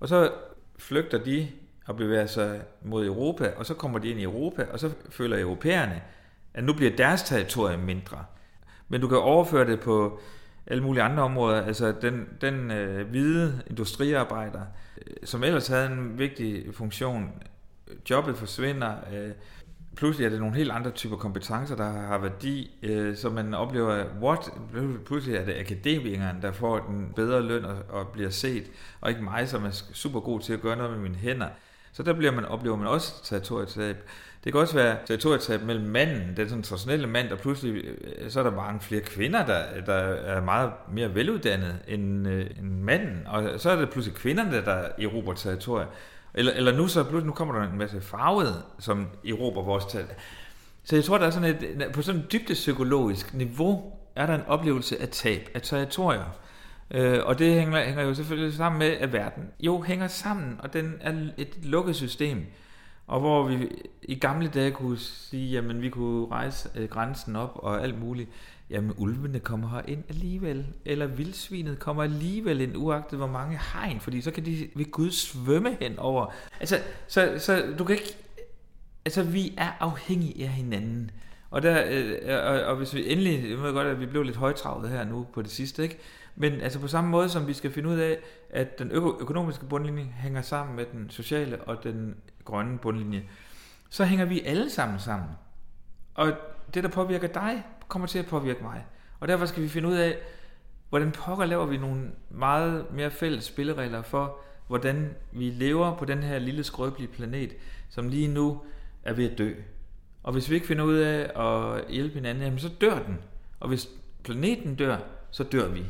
Og 0.00 0.08
så 0.08 0.32
flygter 0.78 1.18
de 1.18 1.48
og 1.86 1.96
bevæger 1.96 2.26
sig 2.26 2.60
mod 2.82 3.06
Europa, 3.06 3.52
og 3.56 3.66
så 3.66 3.74
kommer 3.74 3.98
de 3.98 4.08
ind 4.08 4.20
i 4.20 4.22
Europa, 4.22 4.66
og 4.72 4.80
så 4.80 4.90
føler 5.10 5.40
europæerne, 5.40 6.02
at 6.54 6.64
nu 6.64 6.72
bliver 6.72 6.96
deres 6.96 7.22
territorium 7.22 7.80
mindre. 7.80 8.24
Men 8.88 9.00
du 9.00 9.08
kan 9.08 9.18
overføre 9.18 9.66
det 9.66 9.80
på 9.80 10.20
alle 10.66 10.82
mulige 10.82 11.02
andre 11.02 11.22
områder. 11.22 11.62
Altså 11.62 11.94
den, 12.02 12.28
den 12.40 12.70
øh, 12.70 13.08
hvide 13.08 13.62
industriarbejder, 13.66 14.62
øh, 15.06 15.16
som 15.24 15.44
ellers 15.44 15.68
havde 15.68 15.86
en 15.86 16.18
vigtig 16.18 16.74
funktion, 16.74 17.32
jobbet 18.10 18.36
forsvinder, 18.36 18.94
øh, 19.12 19.30
pludselig 19.96 20.26
er 20.26 20.30
det 20.30 20.40
nogle 20.40 20.56
helt 20.56 20.70
andre 20.70 20.90
typer 20.90 21.16
kompetencer, 21.16 21.76
der 21.76 21.90
har 21.90 22.18
værdi, 22.18 22.70
øh, 22.82 23.16
så 23.16 23.30
man 23.30 23.54
oplever, 23.54 24.04
what? 24.22 24.50
Pludselig 25.06 25.36
er 25.36 25.44
det 25.44 25.54
akademikeren, 25.54 26.42
der 26.42 26.52
får 26.52 26.78
den 26.78 27.12
bedre 27.16 27.42
løn 27.42 27.64
og, 27.64 27.76
og 27.88 28.08
bliver 28.08 28.30
set, 28.30 28.64
og 29.00 29.10
ikke 29.10 29.22
mig, 29.22 29.48
som 29.48 29.64
er 29.64 29.70
super 29.92 30.20
god 30.20 30.40
til 30.40 30.52
at 30.52 30.60
gøre 30.60 30.76
noget 30.76 30.92
med 30.92 31.00
mine 31.00 31.16
hænder. 31.16 31.48
Så 31.92 32.02
der 32.02 32.12
bliver 32.12 32.32
man, 32.32 32.44
oplever 32.44 32.76
man 32.76 32.86
også 32.86 33.24
territorietab. 33.24 33.96
Det 34.44 34.52
kan 34.52 34.60
også 34.60 34.74
være 34.74 34.96
territorietab 35.06 35.62
mellem 35.62 35.84
manden, 35.84 36.36
den 36.36 36.48
sådan 36.48 36.62
traditionelle 36.62 37.06
mand, 37.06 37.32
og 37.32 37.38
pludselig 37.38 37.84
øh, 37.84 38.30
så 38.30 38.40
er 38.40 38.44
der 38.44 38.50
mange 38.50 38.80
flere 38.80 39.00
kvinder, 39.00 39.46
der, 39.46 39.80
der 39.86 39.94
er 39.94 40.40
meget 40.40 40.70
mere 40.92 41.14
veluddannede 41.14 41.78
end, 41.88 42.28
øh, 42.28 42.46
end 42.58 42.70
manden, 42.70 43.26
og 43.26 43.60
så 43.60 43.70
er 43.70 43.76
det 43.76 43.90
pludselig 43.90 44.16
kvinderne, 44.16 44.64
der 44.64 44.88
erobrer 44.98 45.34
territorier. 45.34 45.86
Eller, 46.34 46.52
eller 46.52 46.76
nu 46.76 46.88
så 46.88 47.02
pludselig, 47.02 47.26
nu 47.26 47.32
kommer 47.32 47.54
der 47.54 47.70
en 47.70 47.78
masse 47.78 48.00
farvede, 48.00 48.62
som 48.78 49.06
erobrer 49.28 49.62
vores 49.62 49.84
tal. 49.84 50.06
Så 50.84 50.96
jeg 50.96 51.04
tror, 51.04 51.18
der 51.18 51.26
er 51.26 51.30
sådan 51.30 51.50
et, 51.50 51.92
på 51.92 52.02
sådan 52.02 52.20
et 52.20 52.32
dybde 52.32 52.52
psykologisk 52.52 53.34
niveau, 53.34 53.92
er 54.16 54.26
der 54.26 54.34
en 54.34 54.46
oplevelse 54.46 55.02
af 55.02 55.08
tab, 55.08 55.48
af 55.54 55.62
territorier. 55.62 56.38
Øh, 56.90 57.18
og 57.24 57.38
det 57.38 57.54
hænger, 57.54 57.84
hænger 57.84 58.02
jo 58.02 58.14
selvfølgelig 58.14 58.54
sammen 58.54 58.78
med, 58.78 58.86
at 58.86 59.12
verden 59.12 59.44
jo 59.60 59.82
hænger 59.82 60.08
sammen, 60.08 60.56
og 60.58 60.72
den 60.72 60.94
er 61.00 61.12
et 61.36 61.48
lukket 61.62 61.96
system. 61.96 62.46
Og 63.06 63.20
hvor 63.20 63.48
vi 63.48 63.68
i 64.02 64.14
gamle 64.14 64.48
dage 64.48 64.70
kunne 64.70 64.98
sige, 64.98 65.50
jamen 65.50 65.82
vi 65.82 65.90
kunne 65.90 66.26
rejse 66.30 66.68
øh, 66.74 66.88
grænsen 66.88 67.36
op 67.36 67.52
og 67.54 67.82
alt 67.82 68.00
muligt. 68.00 68.30
Jamen 68.70 68.94
ulvene 68.96 69.40
kommer 69.40 69.68
her 69.68 69.82
ind 69.88 70.04
alligevel, 70.08 70.66
eller 70.84 71.06
vildsvinet 71.06 71.78
kommer 71.78 72.02
alligevel 72.02 72.60
ind, 72.60 72.76
uagtet 72.76 73.18
hvor 73.18 73.26
mange 73.26 73.60
hegn, 73.72 74.00
fordi 74.00 74.20
så 74.20 74.30
kan 74.30 74.44
de 74.44 74.68
ved 74.74 74.90
Gud 74.90 75.10
svømme 75.10 75.76
hen 75.80 75.98
over. 75.98 76.32
Altså, 76.60 76.78
så, 77.06 77.34
så 77.38 77.74
du 77.78 77.84
kan 77.84 77.94
ikke, 77.94 78.16
altså 79.04 79.22
vi 79.22 79.54
er 79.56 79.70
afhængige 79.80 80.44
af 80.44 80.50
hinanden. 80.50 81.10
Og, 81.50 81.62
der, 81.62 81.84
øh, 81.90 82.18
og, 82.46 82.60
og 82.60 82.76
hvis 82.76 82.94
vi 82.94 83.12
endelig, 83.12 83.50
jeg 83.50 83.62
ved 83.62 83.72
godt, 83.72 83.86
at 83.86 84.00
vi 84.00 84.06
blev 84.06 84.22
lidt 84.22 84.36
højtravet 84.36 84.90
her 84.90 85.04
nu 85.04 85.26
på 85.32 85.42
det 85.42 85.50
sidste, 85.50 85.82
ikke? 85.82 85.98
Men 86.36 86.52
altså 86.52 86.80
på 86.80 86.88
samme 86.88 87.10
måde 87.10 87.28
som 87.28 87.46
vi 87.46 87.52
skal 87.52 87.72
finde 87.72 87.88
ud 87.88 87.98
af, 87.98 88.18
at 88.50 88.78
den 88.78 88.90
økonomiske 88.92 89.66
bundlinje 89.66 90.14
hænger 90.16 90.42
sammen 90.42 90.76
med 90.76 90.84
den 90.92 91.10
sociale 91.10 91.60
og 91.60 91.84
den 91.84 92.14
grønne 92.46 92.78
bundlinje, 92.78 93.22
så 93.90 94.04
hænger 94.04 94.24
vi 94.24 94.42
alle 94.42 94.70
sammen 94.70 94.98
sammen. 94.98 95.28
Og 96.14 96.32
det, 96.74 96.84
der 96.84 96.90
påvirker 96.90 97.28
dig, 97.28 97.64
kommer 97.88 98.08
til 98.08 98.18
at 98.18 98.26
påvirke 98.26 98.62
mig. 98.62 98.84
Og 99.20 99.28
derfor 99.28 99.46
skal 99.46 99.62
vi 99.62 99.68
finde 99.68 99.88
ud 99.88 99.94
af, 99.94 100.16
hvordan 100.88 101.12
pokker 101.12 101.44
laver 101.44 101.66
vi 101.66 101.76
nogle 101.76 102.10
meget 102.30 102.86
mere 102.92 103.10
fælles 103.10 103.44
spilleregler 103.44 104.02
for, 104.02 104.38
hvordan 104.66 105.14
vi 105.32 105.50
lever 105.50 105.96
på 105.96 106.04
den 106.04 106.22
her 106.22 106.38
lille 106.38 106.64
skrøbelige 106.64 107.08
planet, 107.08 107.52
som 107.88 108.08
lige 108.08 108.28
nu 108.28 108.60
er 109.02 109.12
ved 109.12 109.30
at 109.30 109.38
dø. 109.38 109.52
Og 110.22 110.32
hvis 110.32 110.50
vi 110.50 110.54
ikke 110.54 110.66
finder 110.66 110.84
ud 110.84 110.94
af 110.94 111.40
at 111.46 111.84
hjælpe 111.90 112.14
hinanden, 112.14 112.44
jamen 112.44 112.58
så 112.58 112.68
dør 112.80 113.02
den. 113.02 113.18
Og 113.60 113.68
hvis 113.68 113.88
planeten 114.24 114.74
dør, 114.74 114.98
så 115.30 115.44
dør 115.44 115.68
vi. 115.68 115.84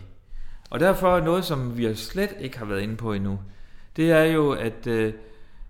Og 0.71 0.81
derfor 0.81 1.21
noget, 1.21 1.45
som 1.45 1.79
vi 1.79 1.95
slet 1.95 2.35
ikke 2.41 2.59
har 2.59 2.65
været 2.65 2.81
inde 2.81 2.97
på 2.97 3.13
endnu, 3.13 3.41
det 3.97 4.11
er 4.11 4.25
jo, 4.25 4.51
at 4.51 4.87
øh, 4.87 5.15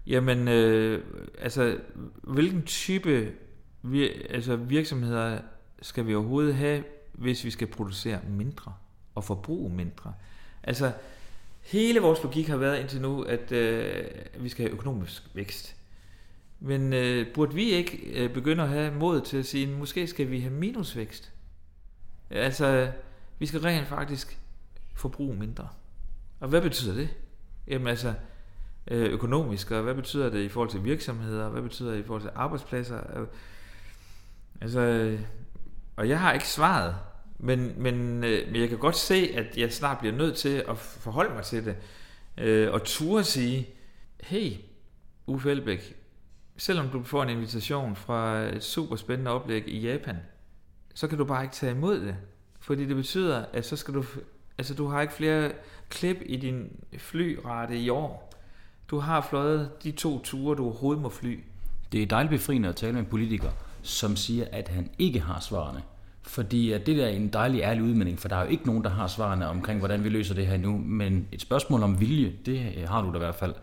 jamen, 0.07 0.49
øh, 0.49 1.05
altså, 1.39 1.79
hvilken 2.23 2.63
type 2.63 3.33
vir, 3.83 4.09
altså, 4.31 4.57
virksomheder 4.57 5.39
skal 5.83 6.07
vi 6.07 6.15
overhovedet 6.15 6.55
have, 6.55 6.85
hvis 7.13 7.45
vi 7.45 7.51
skal 7.51 7.67
producere 7.67 8.21
mindre 8.29 8.75
og 9.15 9.25
forbruge 9.25 9.71
mindre? 9.75 10.15
Altså, 10.63 10.93
hele 11.63 12.01
vores 12.01 12.23
logik 12.23 12.49
har 12.49 12.57
været 12.57 12.81
indtil 12.81 13.01
nu, 13.01 13.23
at 13.23 13.53
øh, 13.53 14.05
vi 14.39 14.49
skal 14.49 14.65
have 14.65 14.73
økonomisk 14.73 15.23
vækst. 15.35 15.77
Men 16.61 16.93
øh, 16.93 17.35
burde 17.35 17.55
vi 17.55 17.71
ikke 17.71 17.99
øh, 17.99 18.35
begynde 18.35 18.63
at 18.63 18.69
have 18.69 18.95
mod 18.95 19.21
til 19.21 19.37
at 19.37 19.47
sige, 19.47 19.67
måske 19.67 20.07
skal 20.07 20.31
vi 20.31 20.41
have 20.41 20.53
minusvækst? 20.53 21.33
Altså, 22.31 22.93
vi 23.39 23.47
skal 23.47 23.61
rent 23.61 23.87
faktisk 23.87 24.39
forbruge 24.95 25.37
mindre. 25.37 25.69
Og 26.41 26.49
hvad 26.49 26.63
betyder 26.63 26.95
det? 26.95 27.09
Jamen 27.69 27.87
altså, 27.87 28.15
Øh, 28.91 29.13
økonomisk, 29.13 29.71
og 29.71 29.83
hvad 29.83 29.95
betyder 29.95 30.31
det 30.31 30.43
i 30.43 30.49
forhold 30.49 30.71
til 30.71 30.85
virksomheder, 30.85 31.49
hvad 31.49 31.63
betyder 31.63 31.91
det 31.91 31.99
i 31.99 32.03
forhold 32.03 32.23
til 32.23 32.31
arbejdspladser? 32.35 33.19
Øh, 33.21 33.27
altså, 34.61 34.81
øh, 34.81 35.21
og 35.97 36.09
jeg 36.09 36.21
har 36.21 36.33
ikke 36.33 36.49
svaret, 36.49 36.95
men, 37.39 37.75
men, 37.77 38.19
men 38.21 38.57
jeg 38.57 38.69
kan 38.69 38.79
godt 38.79 38.97
se, 38.97 39.31
at 39.35 39.57
jeg 39.57 39.73
snart 39.73 39.99
bliver 39.99 40.15
nødt 40.15 40.37
til 40.37 40.65
at 40.69 40.79
forholde 40.79 41.35
mig 41.35 41.45
til 41.45 41.65
det, 41.65 41.77
øh, 42.39 42.73
og 42.73 42.85
turde 42.85 43.25
sige, 43.25 43.69
hey, 44.21 44.53
Uffe 45.27 45.51
Elbæk, 45.51 45.97
selvom 46.57 46.89
du 46.89 47.03
får 47.03 47.23
en 47.23 47.29
invitation 47.29 47.97
fra 47.97 48.39
et 48.39 48.63
super 48.63 48.97
spændende 48.97 49.31
oplæg 49.31 49.69
i 49.69 49.81
Japan, 49.81 50.17
så 50.95 51.09
kan 51.09 51.19
du 51.19 51.25
bare 51.25 51.43
ikke 51.43 51.55
tage 51.55 51.73
imod 51.73 52.01
det. 52.01 52.17
Fordi 52.61 52.87
det 52.87 52.97
betyder, 52.97 53.45
at 53.53 53.67
så 53.67 53.77
skal 53.77 53.95
du, 53.95 54.05
altså 54.59 54.75
du 54.75 54.87
har 54.87 55.03
ikke 55.03 55.15
flere 55.15 55.53
klip 55.89 56.17
i 56.27 56.37
din 56.37 56.85
flyrate 56.99 57.79
i 57.79 57.89
år. 57.89 58.26
Du 58.91 58.99
har 58.99 59.27
fløjet 59.31 59.71
de 59.85 59.91
to 59.91 60.23
ture, 60.23 60.57
du 60.57 60.65
overhovedet 60.65 61.03
må 61.03 61.09
fly. 61.09 61.41
Det 61.93 62.03
er 62.03 62.07
dejligt 62.07 62.31
befriende 62.31 62.69
at 62.69 62.77
tale 62.77 62.93
med 62.93 63.01
en 63.01 63.07
politiker, 63.07 63.51
som 63.83 64.17
siger, 64.17 64.45
at 64.53 64.69
han 64.69 64.91
ikke 64.99 65.21
har 65.21 65.41
svarene. 65.41 65.83
Fordi 66.23 66.73
at 66.73 66.87
det 66.87 66.97
der 66.97 67.05
er 67.05 67.09
en 67.09 67.29
dejlig 67.29 67.61
ærlig 67.61 67.83
udmelding, 67.83 68.19
for 68.19 68.29
der 68.29 68.37
er 68.37 68.45
jo 68.45 68.51
ikke 68.51 68.67
nogen, 68.67 68.85
der 68.85 68.91
har 68.91 69.07
svarene 69.07 69.49
omkring, 69.49 69.79
hvordan 69.79 70.05
vi 70.05 70.09
løser 70.09 70.35
det 70.35 70.47
her 70.47 70.57
nu. 70.57 70.79
Men 70.79 71.29
et 71.33 71.41
spørgsmål 71.41 71.83
om 71.83 72.01
vilje, 72.01 72.33
det 72.47 72.89
har 72.89 73.03
du 73.03 73.11
da 73.11 73.17
i 73.17 73.19
hvert 73.19 73.35
fald. 73.35 73.55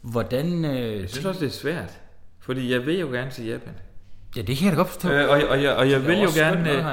Hvordan... 0.00 0.64
Øh, 0.64 1.00
jeg 1.00 1.10
synes 1.10 1.24
også, 1.24 1.40
det 1.40 1.46
er 1.46 1.50
svært. 1.50 2.00
Fordi 2.40 2.72
jeg 2.72 2.86
vil 2.86 2.98
jo 2.98 3.06
gerne 3.06 3.30
til 3.30 3.46
Japan. 3.46 3.72
Ja, 4.36 4.42
det 4.42 4.56
kan 4.56 4.64
jeg 4.64 4.72
da 4.72 4.76
godt 4.76 4.88
forstå. 4.88 5.10
Øh, 5.10 5.28
og, 5.28 5.48
og, 5.48 5.62
jeg, 5.62 5.76
og 5.76 5.90
jeg 5.90 6.06
vil 6.06 6.18
jo 6.18 6.28
gerne... 6.34 6.72
Øh, 6.72 6.84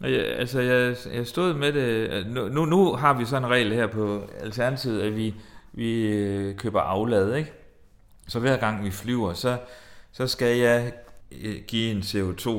og 0.00 0.12
jeg, 0.12 0.26
altså, 0.26 0.60
jeg, 0.60 0.96
jeg 1.14 1.26
stod 1.26 1.54
med 1.54 1.72
det... 1.72 2.26
Nu, 2.26 2.48
nu, 2.48 2.64
nu 2.64 2.92
har 2.92 3.14
vi 3.14 3.24
sådan 3.24 3.44
en 3.44 3.50
regel 3.50 3.72
her 3.72 3.86
på 3.86 4.30
Alternativet, 4.40 5.02
at 5.02 5.16
vi, 5.16 5.34
vi 5.78 6.06
øh, 6.06 6.56
køber 6.56 6.80
aflad, 6.80 7.34
ikke? 7.34 7.52
Så 8.28 8.38
hver 8.38 8.56
gang 8.56 8.84
vi 8.84 8.90
flyver, 8.90 9.32
så, 9.32 9.58
så 10.12 10.26
skal 10.26 10.56
jeg 10.56 10.92
øh, 11.42 11.56
give 11.66 11.90
en 11.90 11.98
CO2 11.98 12.50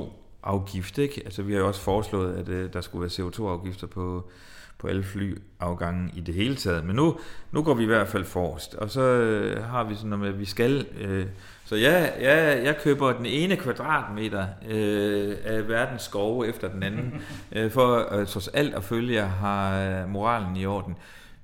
afgift, 0.43 0.97
ikke? 0.97 1.21
Altså 1.25 1.43
vi 1.43 1.53
har 1.53 1.59
jo 1.59 1.67
også 1.67 1.81
foreslået, 1.81 2.35
at 2.37 2.49
øh, 2.49 2.73
der 2.73 2.81
skulle 2.81 3.01
være 3.01 3.27
CO2-afgifter 3.27 3.87
på, 3.87 4.29
på 4.77 4.87
alle 4.87 5.03
flyafgange 5.03 6.11
i 6.15 6.19
det 6.19 6.35
hele 6.35 6.55
taget. 6.55 6.85
Men 6.85 6.95
nu, 6.95 7.19
nu 7.51 7.63
går 7.63 7.73
vi 7.73 7.83
i 7.83 7.87
hvert 7.87 8.07
fald 8.07 8.25
forrest, 8.25 8.75
og 8.75 8.89
så 8.89 9.01
øh, 9.01 9.63
har 9.63 9.83
vi 9.83 9.95
sådan 9.95 10.09
noget 10.09 10.25
med, 10.25 10.29
at 10.29 10.39
vi 10.39 10.45
skal... 10.45 10.87
Øh, 10.99 11.25
så 11.65 11.75
jeg, 11.75 12.13
jeg, 12.21 12.61
jeg 12.63 12.77
køber 12.83 13.13
den 13.13 13.25
ene 13.25 13.55
kvadratmeter 13.55 14.47
øh, 14.69 15.35
af 15.45 15.67
verdens 15.67 16.01
skove 16.01 16.47
efter 16.47 16.69
den 16.69 16.83
anden, 16.83 17.21
øh, 17.55 17.71
for 17.71 18.15
øh, 18.15 18.27
trods 18.27 18.47
alt 18.47 18.75
at 18.75 18.83
følge, 18.83 19.15
jeg 19.15 19.29
har 19.29 20.05
moralen 20.07 20.55
i 20.55 20.65
orden. 20.65 20.95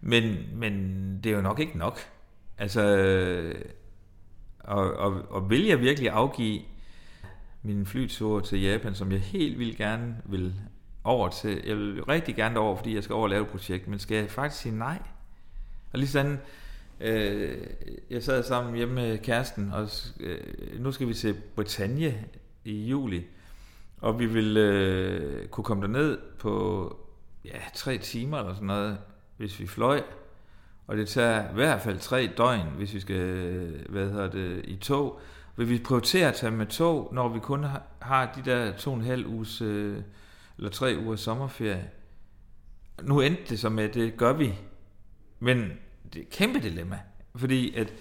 Men, 0.08 0.38
men 0.54 0.74
det 1.24 1.32
er 1.32 1.36
jo 1.36 1.42
nok 1.42 1.60
ikke 1.60 1.78
nok. 1.78 2.00
Altså, 2.58 2.82
øh, 2.82 3.56
og, 4.60 4.94
og, 4.94 5.22
og 5.30 5.50
vil 5.50 5.66
jeg 5.66 5.80
virkelig 5.80 6.10
afgive 6.10 6.62
min 7.64 7.86
flytur 7.86 8.40
til 8.40 8.62
Japan, 8.62 8.96
som 8.96 9.12
jeg 9.12 9.20
helt 9.20 9.60
vildt 9.60 9.78
gerne 9.78 10.16
vil 10.26 10.54
over 11.04 11.30
til. 11.30 11.62
Jeg 11.66 11.78
vil 11.78 12.04
rigtig 12.04 12.36
gerne 12.36 12.60
over, 12.60 12.76
fordi 12.76 12.96
jeg 12.96 13.04
skal 13.04 13.14
over 13.14 13.24
og 13.24 13.30
lave 13.30 13.42
et 13.42 13.50
projekt, 13.50 13.88
men 13.88 14.00
skal 14.00 14.18
jeg 14.18 14.30
faktisk 14.30 14.62
sige 14.62 14.78
nej? 14.78 15.00
Og 15.94 16.00
lige 16.00 16.10
sådan, 16.10 16.40
øh, 17.00 17.58
jeg 18.10 18.24
sad 18.24 18.44
sammen 18.44 18.76
hjemme 18.76 18.96
med 18.96 19.18
kæresten, 19.18 19.72
og 19.74 19.90
øh, 20.20 20.40
nu 20.80 20.92
skal 20.92 21.08
vi 21.08 21.14
til 21.14 21.36
Bretagne 21.56 22.26
i 22.66 22.86
juli, 22.86 23.24
og 23.98 24.20
vi 24.20 24.26
vil 24.26 24.58
øh, 24.58 25.48
kunne 25.48 25.64
komme 25.64 25.84
derned 25.84 26.18
på 26.40 26.98
ja, 27.46 27.60
tre 27.74 27.98
timer 27.98 28.40
eller 28.40 28.54
sådan 28.54 28.68
noget, 28.68 28.98
hvis 29.38 29.60
vi 29.60 29.68
fløj. 29.68 30.02
Og 30.88 30.98
det 30.98 31.08
tager 31.08 31.50
i 31.52 31.54
hvert 31.54 31.82
fald 31.82 32.00
tre 32.00 32.30
døgn, 32.38 32.68
hvis 32.78 32.94
vi 32.94 33.00
skal 33.00 33.86
hvad 33.90 34.10
hedder 34.10 34.30
det, 34.30 34.62
i 34.64 34.76
tog. 34.76 35.20
Vil 35.58 35.70
vi 35.70 35.80
prioritere 35.80 36.28
at 36.28 36.36
tage 36.36 36.52
med 36.52 36.66
tog, 36.66 37.10
når 37.14 37.28
vi 37.28 37.40
kun 37.40 37.66
har 38.00 38.34
de 38.36 38.52
der 38.52 38.78
to 38.78 38.92
og 38.92 38.98
en 38.98 39.04
halv 39.04 39.28
uges, 39.28 39.62
øh, 39.62 39.98
eller 40.58 40.70
tre 40.70 40.98
uger 41.06 41.16
sommerferie? 41.16 41.90
Nu 43.04 43.22
endte 43.22 43.42
det 43.50 43.60
så 43.60 43.70
med, 43.70 43.84
at 43.84 43.94
det 43.94 44.18
gør 44.18 44.34
vi. 44.34 44.54
Men 45.40 45.58
det 46.14 46.20
er 46.20 46.24
et 46.24 46.30
kæmpe 46.30 46.60
dilemma, 46.60 47.00
fordi 47.36 47.76
at, 47.76 47.94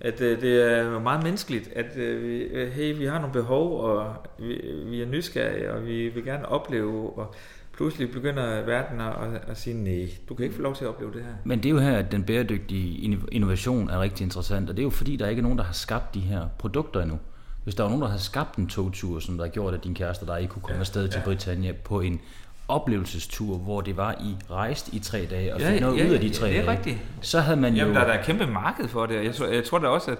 at 0.00 0.20
øh, 0.20 0.40
det 0.40 0.62
er 0.62 0.98
meget 0.98 1.22
menneskeligt, 1.22 1.68
at 1.68 1.96
øh, 1.96 2.22
vi, 2.22 2.48
hey, 2.70 2.98
vi 2.98 3.04
har 3.04 3.18
nogle 3.18 3.32
behov, 3.32 3.80
og 3.80 4.16
vi, 4.38 4.60
vi 4.86 5.02
er 5.02 5.06
nysgerrige, 5.06 5.72
og 5.72 5.86
vi 5.86 6.08
vil 6.08 6.24
gerne 6.24 6.48
opleve, 6.48 7.18
og 7.18 7.34
pludselig 7.80 8.10
begynder 8.10 8.62
verden 8.62 9.00
at, 9.00 9.14
at 9.48 9.58
sige, 9.58 9.76
nej, 9.76 10.08
du 10.28 10.34
kan 10.34 10.44
ikke 10.44 10.56
få 10.56 10.62
lov 10.62 10.74
til 10.76 10.84
at 10.84 10.88
opleve 10.88 11.12
det 11.12 11.22
her. 11.22 11.32
Men 11.44 11.58
det 11.58 11.66
er 11.66 11.70
jo 11.70 11.78
her, 11.78 11.96
at 11.96 12.12
den 12.12 12.24
bæredygtige 12.24 12.98
innovation 13.32 13.90
er 13.90 14.00
rigtig 14.00 14.24
interessant, 14.24 14.70
og 14.70 14.76
det 14.76 14.82
er 14.82 14.84
jo 14.84 14.90
fordi, 14.90 15.16
der 15.16 15.28
ikke 15.28 15.40
er 15.40 15.42
nogen, 15.42 15.58
der 15.58 15.64
har 15.64 15.72
skabt 15.72 16.14
de 16.14 16.20
her 16.20 16.48
produkter 16.58 17.02
endnu. 17.02 17.18
Hvis 17.64 17.74
der 17.74 17.82
var 17.82 17.90
nogen, 17.90 18.02
der 18.02 18.08
har 18.08 18.18
skabt 18.18 18.56
en 18.56 18.66
togtur, 18.66 19.20
som 19.20 19.36
der 19.36 19.44
har 19.44 19.50
gjort, 19.50 19.74
at 19.74 19.84
din 19.84 19.94
kæreste 19.94 20.26
der 20.26 20.36
ikke 20.36 20.52
kunne 20.52 20.62
komme 20.62 20.74
ja, 20.74 20.80
afsted 20.80 21.08
til 21.08 21.18
ja. 21.18 21.24
Britannia 21.24 21.72
på 21.84 22.00
en 22.00 22.20
oplevelsestur, 22.68 23.56
hvor 23.56 23.80
det 23.80 23.96
var, 23.96 24.12
I 24.12 24.36
rejst 24.50 24.92
i 24.92 24.98
tre 24.98 25.26
dage 25.30 25.54
og 25.54 25.60
fik 25.60 25.74
ja, 25.74 25.80
noget 25.80 25.98
ja, 25.98 26.08
ud 26.08 26.14
af 26.14 26.20
de 26.20 26.30
tre 26.30 26.46
ja, 26.46 26.52
det 26.52 26.68
er 26.68 26.72
rigtigt. 26.72 26.98
Så 27.20 27.40
havde 27.40 27.60
man 27.60 27.76
Jamen, 27.76 27.94
jo... 27.94 28.00
der 28.00 28.06
er 28.06 28.12
der 28.12 28.18
et 28.18 28.26
kæmpe 28.26 28.46
marked 28.46 28.88
for 28.88 29.06
det. 29.06 29.24
Jeg 29.24 29.34
tror, 29.34 29.46
jeg 29.46 29.64
tror 29.64 29.78
da 29.78 29.86
også, 29.86 30.10
at 30.10 30.18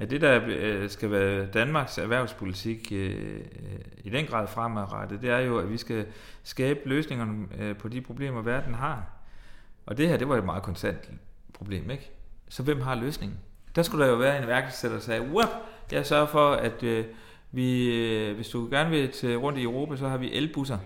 men 0.00 0.10
det, 0.10 0.20
der 0.20 0.40
øh, 0.46 0.90
skal 0.90 1.10
være 1.10 1.46
Danmarks 1.46 1.98
erhvervspolitik 1.98 2.92
øh, 2.92 3.36
øh, 3.36 3.78
i 4.04 4.10
den 4.10 4.26
grad 4.26 4.46
fremadrettet, 4.46 5.22
det 5.22 5.30
er 5.30 5.38
jo, 5.38 5.58
at 5.58 5.70
vi 5.70 5.76
skal 5.76 6.06
skabe 6.42 6.80
løsningerne 6.84 7.74
på 7.74 7.88
de 7.88 8.00
problemer, 8.00 8.42
verden 8.42 8.74
har. 8.74 9.06
Og 9.86 9.98
det 9.98 10.08
her, 10.08 10.16
det 10.16 10.28
var 10.28 10.36
et 10.36 10.44
meget 10.44 10.62
konstant 10.62 11.10
problem, 11.52 11.90
ikke? 11.90 12.10
Så 12.48 12.62
hvem 12.62 12.80
har 12.80 12.94
løsningen? 12.94 13.38
Der 13.76 13.82
skulle 13.82 14.04
der 14.04 14.10
jo 14.10 14.16
være 14.16 14.42
en 14.42 14.46
værksætter, 14.46 14.96
der 14.96 15.04
sagde, 15.04 15.22
Wop! 15.22 15.48
jeg 15.92 16.06
sørger 16.06 16.26
for, 16.26 16.52
at 16.52 16.84
vi, 17.52 18.32
hvis 18.34 18.48
du 18.48 18.68
gerne 18.70 18.90
vil 18.90 19.12
til 19.12 19.36
rundt 19.36 19.58
i 19.58 19.62
Europa, 19.62 19.96
så 19.96 20.08
har 20.08 20.16
vi 20.16 20.32
elbusser. 20.32 20.78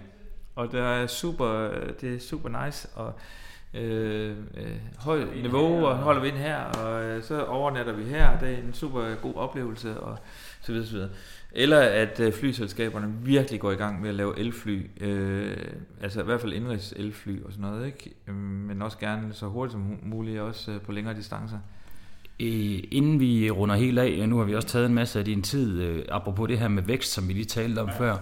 Og 0.55 0.73
der 0.73 0.83
er 0.83 1.07
super, 1.07 1.71
det 2.01 2.15
er 2.15 2.21
super 2.21 2.65
nice, 2.65 2.89
og 2.95 3.15
øh, 3.75 4.37
øh, 4.57 4.77
højt 4.99 5.43
niveau, 5.43 5.87
og 5.87 5.97
holder 5.97 6.21
vi 6.21 6.29
ind 6.29 6.37
her, 6.37 6.57
og 6.59 7.05
øh, 7.05 7.23
så 7.23 7.45
overnatter 7.45 7.93
vi 7.93 8.05
her, 8.05 8.39
det 8.39 8.49
er 8.49 8.57
en 8.57 8.73
super 8.73 9.15
god 9.15 9.35
oplevelse, 9.35 10.01
og 10.01 10.19
så 10.63 10.73
videre, 10.73 10.87
så 10.87 10.93
videre. 10.93 11.11
Eller 11.55 11.81
at 11.81 12.21
øh, 12.21 12.33
flyselskaberne 12.33 13.15
virkelig 13.23 13.61
går 13.61 13.71
i 13.71 13.75
gang 13.75 14.01
med 14.01 14.09
at 14.09 14.15
lave 14.15 14.39
elfly, 14.39 14.87
øh, 15.01 15.57
altså 16.03 16.21
i 16.21 16.25
hvert 16.25 16.41
fald 16.41 16.53
indrigs 16.53 16.95
elfly 16.97 17.43
og 17.43 17.53
sådan 17.53 17.71
noget, 17.71 17.87
ikke? 17.87 18.11
Øh, 18.29 18.35
men 18.35 18.83
også 18.83 18.99
gerne 18.99 19.35
så 19.35 19.47
hurtigt 19.47 19.73
som 19.73 19.99
muligt, 20.03 20.41
også 20.41 20.71
øh, 20.71 20.81
på 20.81 20.93
længere 20.93 21.15
distancer. 21.15 21.59
Inden 22.39 23.21
vi 23.21 23.51
runder 23.51 23.75
helt 23.75 23.99
af, 23.99 24.29
nu 24.29 24.39
har 24.39 24.45
vi 24.45 24.55
også 24.55 24.69
taget 24.69 24.87
en 24.87 24.95
masse 24.95 25.19
af 25.19 25.25
din 25.25 25.43
tid, 25.43 25.83
øh, 25.83 26.05
apropos 26.09 26.49
det 26.49 26.59
her 26.59 26.69
med 26.69 26.83
vækst, 26.83 27.13
som 27.13 27.29
vi 27.29 27.33
lige 27.33 27.45
talte 27.45 27.79
om 27.79 27.89
ja. 27.89 27.99
før, 27.99 28.17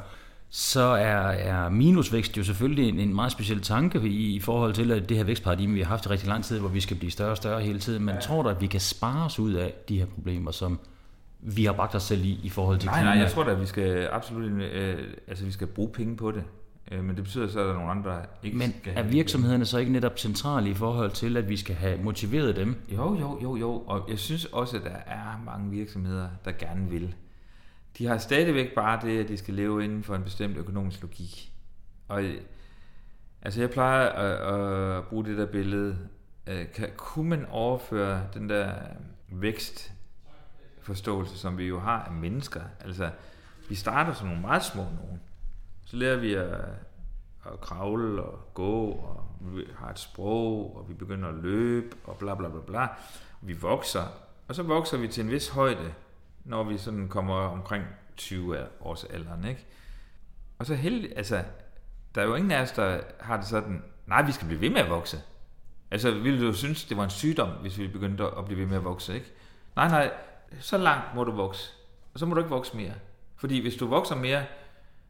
så 0.52 0.80
er, 0.80 1.20
er 1.30 1.68
minusvækst 1.68 2.36
jo 2.36 2.44
selvfølgelig 2.44 2.88
en, 2.88 2.98
en 2.98 3.14
meget 3.14 3.32
speciel 3.32 3.60
tanke 3.60 4.08
i, 4.08 4.34
i 4.34 4.40
forhold 4.40 4.74
til 4.74 4.90
at 4.90 5.08
det 5.08 5.16
her 5.16 5.24
vækstparadigme, 5.24 5.74
vi 5.74 5.80
har 5.80 5.88
haft 5.88 6.06
i 6.06 6.08
rigtig 6.08 6.28
lang 6.28 6.44
tid, 6.44 6.58
hvor 6.58 6.68
vi 6.68 6.80
skal 6.80 6.96
blive 6.96 7.10
større 7.10 7.30
og 7.30 7.36
større 7.36 7.60
hele 7.60 7.78
tiden. 7.78 8.04
Men 8.04 8.14
ja. 8.14 8.20
tror 8.20 8.42
du, 8.42 8.48
at 8.48 8.60
vi 8.60 8.66
kan 8.66 8.80
spare 8.80 9.24
os 9.24 9.38
ud 9.38 9.52
af 9.52 9.74
de 9.88 9.98
her 9.98 10.06
problemer, 10.06 10.50
som 10.50 10.78
vi 11.40 11.64
har 11.64 11.72
bragt 11.72 11.94
os 11.94 12.02
selv 12.02 12.24
i, 12.24 12.40
i 12.42 12.48
forhold 12.48 12.78
til 12.78 12.86
Nej, 12.90 13.04
nej, 13.04 13.12
jeg 13.12 13.30
tror 13.30 13.44
da, 13.44 13.50
at 13.50 13.60
vi 13.60 13.66
skal 13.66 14.08
absolut 14.12 14.52
øh, 14.52 14.98
altså, 15.28 15.44
vi 15.44 15.50
skal 15.50 15.66
bruge 15.66 15.88
penge 15.88 16.16
på 16.16 16.30
det. 16.30 16.44
Øh, 16.92 17.04
men 17.04 17.16
det 17.16 17.24
betyder 17.24 17.48
så, 17.48 17.58
at 17.58 17.64
der 17.64 17.70
er 17.70 17.74
nogle 17.74 17.90
andre, 17.90 18.10
der 18.10 18.18
ikke 18.42 18.58
Men 18.58 18.74
skal 18.80 18.92
er 18.96 19.02
virksomhederne 19.02 19.64
så 19.64 19.78
ikke 19.78 19.92
netop 19.92 20.18
centrale 20.18 20.70
i 20.70 20.74
forhold 20.74 21.10
til, 21.10 21.36
at 21.36 21.48
vi 21.48 21.56
skal 21.56 21.74
have 21.74 22.02
motiveret 22.02 22.56
dem? 22.56 22.76
Jo, 22.92 23.18
jo, 23.20 23.38
jo, 23.42 23.56
jo. 23.56 23.82
Og 23.86 24.06
jeg 24.10 24.18
synes 24.18 24.44
også, 24.44 24.76
at 24.76 24.82
der 24.84 25.12
er 25.12 25.42
mange 25.44 25.70
virksomheder, 25.70 26.28
der 26.44 26.52
gerne 26.52 26.90
vil. 26.90 27.14
De 27.98 28.06
har 28.06 28.18
stadigvæk 28.18 28.74
bare 28.74 29.00
det, 29.02 29.22
at 29.22 29.28
de 29.28 29.36
skal 29.36 29.54
leve 29.54 29.84
inden 29.84 30.04
for 30.04 30.14
en 30.14 30.24
bestemt 30.24 30.56
økonomisk 30.56 31.02
logik. 31.02 31.52
Og 32.08 32.22
altså 33.42 33.60
jeg 33.60 33.70
plejer 33.70 34.08
at, 34.08 34.98
at 34.98 35.04
bruge 35.04 35.24
det 35.24 35.38
der 35.38 35.46
billede. 35.46 35.98
Kan, 36.74 36.90
kunne 36.96 37.28
man 37.28 37.46
overføre 37.46 38.22
den 38.34 38.48
der 38.48 38.72
vækstforståelse, 39.28 41.38
som 41.38 41.58
vi 41.58 41.64
jo 41.64 41.80
har 41.80 42.04
af 42.04 42.12
mennesker? 42.12 42.60
Altså, 42.80 43.10
vi 43.68 43.74
starter 43.74 44.12
som 44.12 44.26
nogle 44.26 44.42
meget 44.42 44.64
små 44.64 44.82
nogen. 44.82 45.20
Så 45.86 45.96
lærer 45.96 46.16
vi 46.16 46.34
at, 46.34 46.54
at 47.46 47.60
kravle 47.60 48.22
og 48.22 48.54
gå, 48.54 48.90
og 48.90 49.24
vi 49.40 49.64
har 49.76 49.90
et 49.90 49.98
sprog, 49.98 50.76
og 50.76 50.88
vi 50.88 50.94
begynder 50.94 51.28
at 51.28 51.34
løbe, 51.34 51.96
og 52.04 52.16
bla 52.16 52.34
bla 52.34 52.48
bla 52.48 52.60
bla. 52.66 52.88
Vi 53.40 53.52
vokser, 53.52 54.04
og 54.48 54.54
så 54.54 54.62
vokser 54.62 54.98
vi 54.98 55.08
til 55.08 55.24
en 55.24 55.30
vis 55.30 55.48
højde, 55.48 55.92
når 56.44 56.64
vi 56.64 56.78
sådan 56.78 57.08
kommer 57.08 57.34
omkring 57.34 57.84
20 58.16 58.56
års 58.80 59.04
alderen, 59.04 59.44
ikke? 59.44 59.66
Og 60.58 60.66
så 60.66 60.74
heldig, 60.74 61.12
altså, 61.16 61.44
der 62.14 62.22
er 62.22 62.26
jo 62.26 62.34
ingen 62.34 62.50
af 62.50 62.62
os, 62.62 62.72
der 62.72 63.00
har 63.20 63.36
det 63.36 63.46
sådan, 63.46 63.82
nej, 64.06 64.22
vi 64.22 64.32
skal 64.32 64.46
blive 64.46 64.60
ved 64.60 64.70
med 64.70 64.80
at 64.80 64.90
vokse. 64.90 65.22
Altså, 65.90 66.10
ville 66.10 66.40
du 66.40 66.46
jo 66.46 66.52
synes, 66.52 66.84
det 66.84 66.96
var 66.96 67.04
en 67.04 67.10
sygdom, 67.10 67.48
hvis 67.48 67.78
vi 67.78 67.88
begyndte 67.88 68.24
at 68.38 68.44
blive 68.44 68.60
ved 68.60 68.66
med 68.66 68.76
at 68.76 68.84
vokse, 68.84 69.14
ikke? 69.14 69.32
Nej, 69.76 69.88
nej, 69.88 70.12
så 70.60 70.78
langt 70.78 71.14
må 71.14 71.24
du 71.24 71.32
vokse. 71.32 71.70
Og 72.14 72.20
så 72.20 72.26
må 72.26 72.34
du 72.34 72.40
ikke 72.40 72.50
vokse 72.50 72.76
mere. 72.76 72.94
Fordi 73.36 73.60
hvis 73.60 73.74
du 73.74 73.86
vokser 73.86 74.16
mere, 74.16 74.44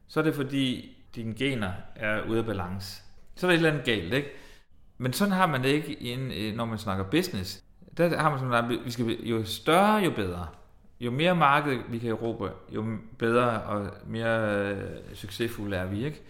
så 0.09 0.20
er 0.20 0.24
det 0.24 0.35
fordi, 0.35 0.97
dine 1.14 1.35
gener 1.35 1.72
er 1.97 2.22
ude 2.22 2.39
af 2.39 2.45
balance. 2.45 3.03
Så 3.35 3.47
er 3.47 3.51
der 3.51 3.55
et 3.55 3.57
eller 3.57 3.70
andet 3.70 3.85
galt, 3.85 4.14
ikke? 4.14 4.28
Men 4.99 5.12
sådan 5.12 5.33
har 5.33 5.47
man 5.47 5.62
det 5.62 5.68
ikke, 5.68 6.53
når 6.57 6.64
man 6.64 6.78
snakker 6.78 7.05
business. 7.05 7.64
Der 7.97 8.18
har 8.18 8.31
man 8.31 8.39
sådan, 8.39 8.55
at 8.55 8.85
vi 8.85 8.91
skal, 8.91 9.07
jo 9.07 9.45
større, 9.45 9.97
jo 9.97 10.11
bedre 10.11 10.47
jo 11.01 11.11
mere 11.11 11.34
marked 11.34 11.78
vi 11.88 11.98
kan 11.98 12.11
erobre, 12.11 12.51
jo 12.74 12.96
bedre 13.18 13.62
og 13.62 13.90
mere 14.07 14.64
øh, 14.70 14.76
succesfulde 15.14 15.76
er 15.76 15.86
vi, 15.86 16.05
ikke? 16.05 16.22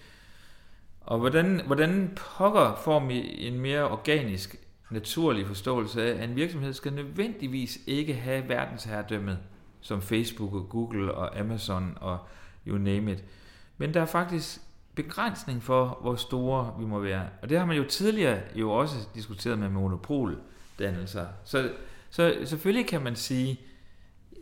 Og 1.01 1.19
hvordan, 1.19 1.61
hvordan 1.67 2.19
pokker 2.37 2.81
får 2.85 3.07
vi 3.07 3.47
en 3.47 3.61
mere 3.61 3.89
organisk, 3.89 4.57
naturlig 4.91 5.47
forståelse 5.47 6.03
af, 6.03 6.23
at 6.23 6.29
en 6.29 6.37
virksomhed 6.37 6.73
skal 6.73 6.93
nødvendigvis 6.93 7.79
ikke 7.87 8.15
have 8.15 8.49
verdensherredømmet, 8.49 9.39
som 9.81 10.03
Facebook 10.03 10.55
og 10.55 10.69
Google 10.69 11.15
og 11.15 11.41
Amazon 11.41 11.99
og 12.01 12.19
you 12.67 12.79
name 12.79 13.13
it. 13.13 13.25
Men 13.79 13.95
der 13.95 14.01
er 14.01 14.07
faktisk 14.07 14.61
begrænsning 14.95 15.63
for, 15.63 15.99
hvor 16.03 16.15
store 16.15 16.75
vi 16.79 16.85
må 16.85 16.99
være. 16.99 17.27
Og 17.43 17.49
det 17.49 17.59
har 17.59 17.67
man 17.67 17.77
jo 17.77 17.85
tidligere 17.85 18.41
jo 18.55 18.71
også 18.71 18.97
diskuteret 19.15 19.59
med 19.59 19.69
monopoldannelser. 19.69 21.27
Så, 21.45 21.71
så 22.11 22.37
selvfølgelig 22.45 22.87
kan 22.87 23.03
man 23.03 23.17
sige, 23.17 23.61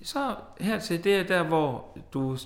så 0.02 0.36
hertil, 0.60 1.04
det 1.04 1.14
er 1.14 1.22
der, 1.22 1.42
hvor 1.42 1.98
du 2.12 2.36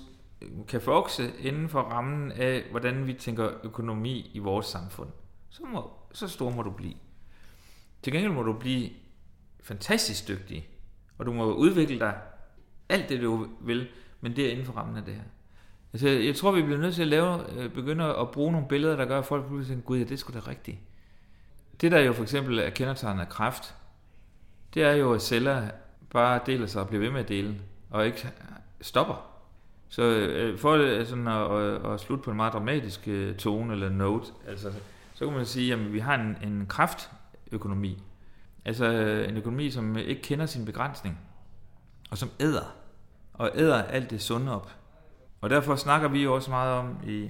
kan 0.67 0.81
vokse 0.85 1.31
inden 1.39 1.69
for 1.69 1.81
rammen 1.81 2.31
af, 2.31 2.63
hvordan 2.71 3.07
vi 3.07 3.13
tænker 3.13 3.49
økonomi 3.63 4.31
i 4.33 4.39
vores 4.39 4.65
samfund. 4.65 5.09
Så, 5.49 5.63
må, 5.65 5.91
så 6.11 6.27
stor 6.27 6.49
må 6.49 6.61
du 6.61 6.71
blive. 6.71 6.93
Til 8.03 8.13
gengæld 8.13 8.33
må 8.33 8.43
du 8.43 8.53
blive 8.53 8.89
fantastisk 9.63 10.27
dygtig, 10.27 10.69
og 11.17 11.25
du 11.25 11.33
må 11.33 11.53
udvikle 11.53 11.99
dig 11.99 12.15
alt 12.89 13.09
det, 13.09 13.21
du 13.21 13.47
vil, 13.61 13.87
men 14.21 14.35
det 14.35 14.45
er 14.45 14.51
inden 14.51 14.65
for 14.65 14.73
rammen 14.73 14.97
af 14.97 15.03
det 15.03 15.13
her. 15.13 15.23
Altså, 15.93 16.09
jeg 16.09 16.35
tror, 16.35 16.51
vi 16.51 16.61
bliver 16.61 16.79
nødt 16.79 16.95
til 16.95 17.01
at 17.01 17.07
lave, 17.07 17.59
øh, 17.59 17.73
begynde 17.73 18.15
at 18.15 18.31
bruge 18.31 18.51
nogle 18.51 18.67
billeder, 18.67 18.95
der 18.95 19.05
gør, 19.05 19.19
at 19.19 19.25
folk 19.25 19.47
pludselig 19.47 19.67
tænker, 19.75 19.87
gud, 19.87 19.97
ja, 19.97 20.03
det 20.03 20.19
skulle 20.19 20.41
da 20.41 20.47
rigtigt. 20.47 20.77
Det, 21.81 21.91
der 21.91 21.99
jo 21.99 22.13
for 22.13 22.23
eksempel 22.23 22.59
er 22.59 22.69
kendetegnet 22.69 23.21
af 23.21 23.29
kræft, 23.29 23.75
det 24.73 24.83
er 24.83 24.91
jo, 24.91 25.13
at 25.13 25.21
celler 25.21 25.69
bare 26.13 26.39
deler 26.45 26.67
sig 26.67 26.81
og 26.81 26.87
bliver 26.87 27.03
ved 27.03 27.11
med 27.11 27.19
at 27.19 27.29
dele, 27.29 27.55
og 27.89 28.05
ikke 28.05 28.29
stopper. 28.81 29.33
Så 29.89 30.01
øh, 30.03 30.59
for 30.59 30.71
øh, 30.71 31.05
sådan 31.05 31.27
at, 31.27 31.51
at, 31.51 31.93
at 31.93 31.99
slutte 31.99 32.23
på 32.23 32.31
en 32.31 32.37
meget 32.37 32.53
dramatisk 32.53 33.07
øh, 33.07 33.35
tone 33.35 33.73
eller 33.73 33.89
note, 33.89 34.31
altså 34.47 34.71
så 35.13 35.25
kan 35.25 35.37
man 35.37 35.45
sige, 35.45 35.73
at 35.73 35.93
vi 35.93 35.99
har 35.99 36.15
en, 36.15 36.37
en 36.43 36.65
kraftøkonomi. 36.69 38.03
Altså 38.65 38.85
øh, 38.85 39.29
en 39.29 39.37
økonomi, 39.37 39.71
som 39.71 39.97
ikke 39.97 40.21
kender 40.21 40.45
sin 40.45 40.65
begrænsning, 40.65 41.19
og 42.11 42.17
som 42.17 42.29
æder, 42.39 42.75
og 43.33 43.51
æder 43.55 43.83
alt 43.83 44.09
det 44.09 44.21
sunde 44.21 44.55
op. 44.55 44.71
Og 45.41 45.49
derfor 45.49 45.75
snakker 45.75 46.07
vi 46.07 46.23
jo 46.23 46.35
også 46.35 46.49
meget 46.49 46.73
om 46.73 46.97
i, 47.07 47.29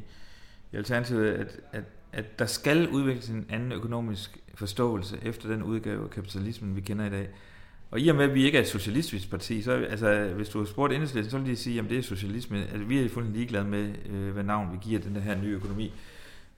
i 0.72 0.76
Alternativet, 0.76 1.32
at, 1.32 1.60
at, 1.72 1.84
at 2.12 2.40
der 2.40 2.46
skal 2.46 2.90
udvikles 2.90 3.30
en 3.30 3.46
anden 3.50 3.72
økonomisk 3.72 4.38
forståelse 4.56 5.18
efter 5.22 5.50
den 5.50 5.64
udgave 5.64 6.04
af 6.04 6.10
kapitalismen, 6.10 6.76
vi 6.76 6.82
kender 6.82 7.06
i 7.06 7.10
dag. 7.10 7.30
Og 7.94 8.00
i 8.00 8.08
og 8.08 8.16
med, 8.16 8.26
at 8.26 8.34
vi 8.34 8.46
ikke 8.46 8.58
er 8.58 8.62
et 8.62 8.68
socialistisk 8.68 9.30
parti, 9.30 9.62
så 9.62 9.72
altså, 9.72 10.32
hvis 10.36 10.50
du 10.50 10.60
har 10.60 10.66
spurgt 10.66 10.94
enhedslisten, 10.94 11.32
så 11.32 11.38
vil 11.38 11.48
de 11.48 11.56
sige, 11.56 11.80
at 11.80 11.90
det 11.90 11.98
er 11.98 12.02
socialisme. 12.02 12.58
Altså, 12.58 12.78
vi 12.78 13.00
er 13.00 13.10
fuldstændig 13.10 13.40
ligeglade 13.40 13.66
med, 13.66 13.94
øh, 14.10 14.34
hvad 14.34 14.44
navn 14.44 14.72
vi 14.72 14.78
giver 14.82 15.00
den 15.00 15.16
her 15.16 15.42
nye 15.42 15.56
økonomi. 15.56 15.94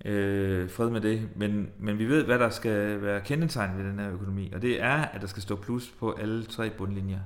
Øh, 0.05 0.69
fred 0.69 0.89
med 0.89 1.01
det. 1.01 1.29
Men, 1.36 1.69
men 1.79 1.99
vi 1.99 2.05
ved, 2.05 2.23
hvad 2.23 2.39
der 2.39 2.49
skal 2.49 3.01
være 3.01 3.21
kendetegn 3.21 3.77
ved 3.77 3.86
den 3.86 3.99
her 3.99 4.13
økonomi. 4.13 4.51
Og 4.55 4.61
det 4.61 4.81
er, 4.81 4.95
at 4.95 5.21
der 5.21 5.27
skal 5.27 5.41
stå 5.41 5.55
plus 5.55 5.93
på 5.99 6.11
alle 6.11 6.43
tre 6.43 6.69
bundlinjer. 6.69 7.19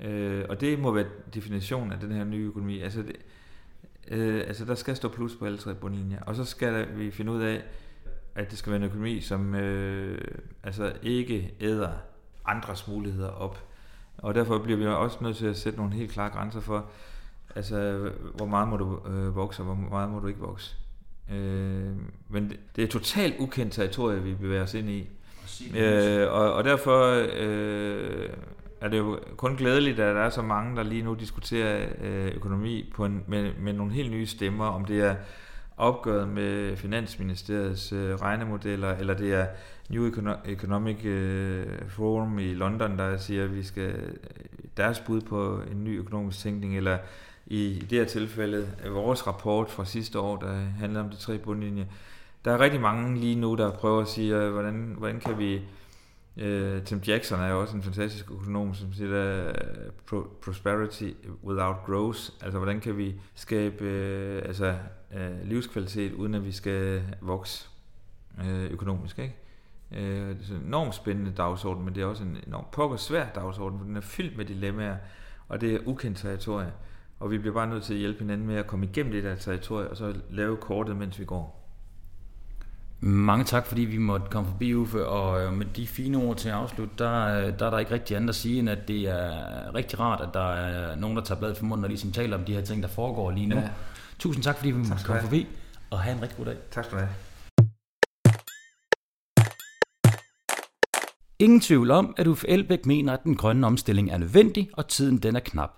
Øh, 0.00 0.44
og 0.48 0.60
det 0.60 0.78
må 0.78 0.92
være 0.92 1.06
definitionen 1.34 1.92
af 1.92 2.00
den 2.00 2.12
her 2.12 2.24
nye 2.24 2.46
økonomi. 2.46 2.80
Altså, 2.80 3.02
det, 3.02 3.16
øh, 4.08 4.44
altså 4.46 4.64
der 4.64 4.74
skal 4.74 4.96
stå 4.96 5.08
plus 5.08 5.34
på 5.34 5.44
alle 5.44 5.58
tre 5.58 5.74
bundlinjer. 5.74 6.22
Og 6.22 6.36
så 6.36 6.44
skal 6.44 6.74
der, 6.74 6.86
vi 6.86 7.10
finde 7.10 7.32
ud 7.32 7.42
af, 7.42 7.62
at 8.34 8.50
det 8.50 8.58
skal 8.58 8.70
være 8.70 8.80
en 8.80 8.86
økonomi, 8.86 9.20
som 9.20 9.54
øh, 9.54 10.18
altså 10.62 10.92
ikke 11.02 11.54
æder 11.60 11.90
andres 12.50 12.88
muligheder 12.88 13.30
op. 13.30 13.64
Og 14.18 14.34
derfor 14.34 14.58
bliver 14.58 14.78
vi 14.78 14.86
også 14.86 15.18
nødt 15.20 15.36
til 15.36 15.46
at 15.46 15.56
sætte 15.56 15.78
nogle 15.78 15.94
helt 15.94 16.10
klare 16.10 16.30
grænser 16.30 16.60
for, 16.60 16.86
altså, 17.56 18.10
hvor 18.34 18.46
meget 18.46 18.68
må 18.68 18.76
du 18.76 18.98
øh, 19.08 19.36
vokse, 19.36 19.62
og 19.62 19.66
hvor 19.66 19.88
meget 19.90 20.10
må 20.10 20.18
du 20.18 20.26
ikke 20.26 20.40
vokse. 20.40 20.76
Øh, 21.32 21.92
men 22.28 22.48
det, 22.48 22.58
det 22.76 22.84
er 22.84 22.88
totalt 22.88 23.34
ukendt 23.38 23.72
territorie, 23.72 24.22
vi 24.22 24.34
bevæger 24.34 24.62
os 24.62 24.74
ind 24.74 24.90
i. 24.90 25.08
Øh, 25.76 26.32
og, 26.32 26.52
og 26.52 26.64
derfor 26.64 27.26
øh, 27.36 28.28
er 28.80 28.88
det 28.88 28.98
jo 28.98 29.18
kun 29.36 29.56
glædeligt, 29.56 30.00
at 30.00 30.16
der 30.16 30.22
er 30.22 30.30
så 30.30 30.42
mange, 30.42 30.76
der 30.76 30.82
lige 30.82 31.02
nu 31.02 31.14
diskuterer 31.14 31.88
øh, 32.00 32.26
økonomi 32.26 32.92
på 32.94 33.04
en, 33.04 33.24
med, 33.26 33.52
med 33.58 33.72
nogle 33.72 33.92
helt 33.92 34.10
nye 34.10 34.26
stemmer, 34.26 34.66
om 34.66 34.84
det 34.84 35.00
er 35.00 35.14
opgøret 35.76 36.28
med 36.28 36.76
Finansministeriets 36.76 37.92
øh, 37.92 38.14
regnemodeller, 38.14 38.96
eller 38.96 39.14
det 39.14 39.34
er 39.34 39.46
New 39.90 40.10
Economic 40.44 41.04
øh, 41.04 41.88
Forum 41.88 42.38
i 42.38 42.54
London, 42.54 42.98
der 42.98 43.16
siger, 43.16 43.44
at 43.44 43.56
vi 43.56 43.62
skal 43.62 43.94
øh, 43.94 44.12
deres 44.76 45.00
bud 45.00 45.20
på 45.20 45.60
en 45.72 45.84
ny 45.84 45.98
økonomisk 45.98 46.38
tænkning, 46.38 46.76
eller 46.76 46.98
i 47.46 47.86
det 47.90 47.98
her 47.98 48.04
tilfælde 48.04 48.68
øh, 48.84 48.94
vores 48.94 49.26
rapport 49.26 49.70
fra 49.70 49.84
sidste 49.84 50.18
år, 50.18 50.36
der 50.36 50.52
handler 50.54 51.00
om 51.00 51.10
de 51.10 51.16
tre 51.16 51.38
bundlinjer. 51.38 51.84
Der 52.44 52.52
er 52.52 52.60
rigtig 52.60 52.80
mange 52.80 53.20
lige 53.20 53.36
nu, 53.36 53.54
der 53.54 53.70
prøver 53.70 54.00
at 54.00 54.08
sige, 54.08 54.48
hvordan, 54.48 54.94
hvordan 54.98 55.20
kan 55.20 55.38
vi... 55.38 55.60
Øh, 56.36 56.82
Tim 56.82 56.98
Jackson 57.06 57.40
er 57.40 57.48
jo 57.48 57.60
også 57.60 57.76
en 57.76 57.82
fantastisk 57.82 58.30
økonom, 58.30 58.74
som 58.74 58.92
siger, 58.92 59.52
uh, 60.12 60.24
prosperity 60.42 61.10
without 61.44 61.76
growth. 61.86 62.20
Altså, 62.40 62.58
hvordan 62.58 62.80
kan 62.80 62.98
vi 62.98 63.14
skabe 63.34 63.84
øh, 63.84 64.42
altså, 64.44 64.74
øh, 65.16 65.44
livskvalitet, 65.44 66.12
uden 66.12 66.34
at 66.34 66.44
vi 66.44 66.52
skal 66.52 67.02
vokse 67.20 67.68
øh, 68.44 68.70
økonomisk, 68.70 69.18
ikke? 69.18 69.36
Uh, 69.90 69.98
det 69.98 70.50
er 70.50 70.56
en 70.56 70.66
enormt 70.66 70.94
spændende 70.94 71.30
dagsorden, 71.30 71.84
men 71.84 71.94
det 71.94 72.02
er 72.02 72.06
også 72.06 72.22
en 72.22 72.36
enormt 72.46 72.70
pokker 72.70 72.96
svær 72.96 73.26
dagsorden, 73.34 73.78
for 73.78 73.86
den 73.86 73.96
er 73.96 74.00
fyldt 74.00 74.36
med 74.36 74.44
dilemmaer, 74.44 74.96
og 75.48 75.60
det 75.60 75.74
er 75.74 75.78
ukendt 75.86 76.18
territorie. 76.18 76.72
Og 77.20 77.30
vi 77.30 77.38
bliver 77.38 77.54
bare 77.54 77.66
nødt 77.66 77.82
til 77.82 77.94
at 77.94 78.00
hjælpe 78.00 78.18
hinanden 78.20 78.46
med 78.46 78.56
at 78.56 78.66
komme 78.66 78.86
igennem 78.86 79.12
det 79.12 79.24
der 79.24 79.34
territorie, 79.34 79.88
og 79.88 79.96
så 79.96 80.14
lave 80.30 80.56
kortet, 80.56 80.96
mens 80.96 81.18
vi 81.18 81.24
går. 81.24 81.60
Mange 83.02 83.44
tak, 83.44 83.66
fordi 83.66 83.82
vi 83.82 83.98
måtte 83.98 84.26
komme 84.30 84.48
forbi, 84.48 84.74
Uffe, 84.74 85.06
og 85.06 85.42
øh, 85.42 85.52
med 85.52 85.66
de 85.66 85.86
fine 85.86 86.18
ord 86.18 86.36
til 86.36 86.48
at 86.48 86.54
afslutte, 86.54 86.94
der, 86.98 87.24
øh, 87.26 87.58
der 87.58 87.66
er 87.66 87.70
der 87.70 87.78
ikke 87.78 87.90
rigtig 87.90 88.16
andet 88.16 88.28
at 88.28 88.34
sige, 88.34 88.58
end 88.58 88.70
at 88.70 88.88
det 88.88 89.08
er 89.08 89.74
rigtig 89.74 90.00
rart, 90.00 90.20
at 90.20 90.28
der 90.34 90.52
er 90.52 90.96
nogen, 90.96 91.16
der 91.16 91.22
tager 91.22 91.38
bladet 91.38 91.56
for 91.56 91.64
munden 91.64 91.84
og 91.84 91.88
ligesom 91.88 92.12
taler 92.12 92.36
om 92.36 92.44
de 92.44 92.54
her 92.54 92.62
ting, 92.62 92.82
der 92.82 92.88
foregår 92.88 93.30
lige 93.30 93.46
nu. 93.46 93.56
Ja. 93.56 93.68
Tusind 94.18 94.44
tak, 94.44 94.56
fordi 94.56 94.70
vi 94.70 94.78
måtte 94.78 95.04
komme 95.04 95.22
forbi, 95.22 95.46
og 95.90 96.00
have 96.00 96.16
en 96.16 96.22
rigtig 96.22 96.38
god 96.38 96.46
dag. 96.46 96.56
Tak 96.70 96.84
skal 96.84 96.98
du 96.98 97.02
have. 97.02 97.14
Ingen 101.40 101.60
tvivl 101.60 101.90
om, 101.90 102.14
at 102.16 102.26
Uffe 102.26 102.48
Elbæk 102.48 102.86
mener, 102.86 103.12
at 103.12 103.24
den 103.24 103.36
grønne 103.36 103.66
omstilling 103.66 104.10
er 104.10 104.18
nødvendig, 104.18 104.70
og 104.72 104.88
tiden 104.88 105.18
den 105.18 105.36
er 105.36 105.40
knap. 105.40 105.70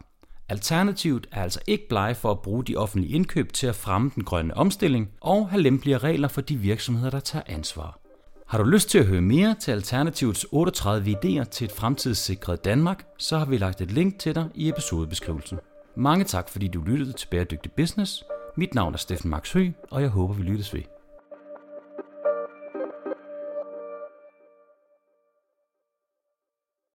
Alternativet 0.49 1.27
er 1.33 1.43
altså 1.43 1.61
ikke 1.67 1.89
blege 1.89 2.15
for 2.15 2.31
at 2.31 2.41
bruge 2.41 2.65
de 2.65 2.77
offentlige 2.77 3.15
indkøb 3.15 3.53
til 3.53 3.67
at 3.67 3.75
fremme 3.75 4.11
den 4.15 4.25
grønne 4.25 4.57
omstilling 4.57 5.11
og 5.21 5.49
have 5.49 5.63
lempelige 5.63 5.99
regler 5.99 6.29
for 6.29 6.41
de 6.41 6.57
virksomheder, 6.57 7.11
der 7.11 7.21
tager 7.21 7.43
ansvar. 7.47 7.99
Har 8.47 8.59
du 8.59 8.65
lyst 8.65 8.91
til 8.91 8.99
at 8.99 9.07
høre 9.07 9.21
mere 9.21 9.55
til 9.61 9.73
Alternativets 9.73 10.47
38 10.53 11.11
idéer 11.11 11.45
til 11.45 11.65
et 11.65 11.73
fremtidssikret 11.73 12.65
Danmark, 12.65 13.07
så 13.19 13.39
har 13.39 13.47
vi 13.47 13.59
lagt 13.59 13.81
et 13.81 13.91
link 13.91 14.19
til 14.19 14.35
dig 14.35 14.49
i 14.55 14.69
episodebeskrivelsen. 14.69 15.59
Mange 15.97 16.25
tak, 16.25 16.49
fordi 16.49 16.69
du 16.69 16.81
lyttede 16.81 17.13
til 17.13 17.27
Bæredygtig 17.31 17.73
Business. 17.73 18.25
Mit 18.57 18.75
navn 18.75 18.95
er 18.95 18.99
Steffen 18.99 19.31
Max 19.31 19.53
Høgh, 19.53 19.73
og 19.91 20.03
jeg 20.03 20.09
håber, 20.09 20.35
vi 20.35 20.43
lyttes 20.43 20.75
ved. 20.75 20.83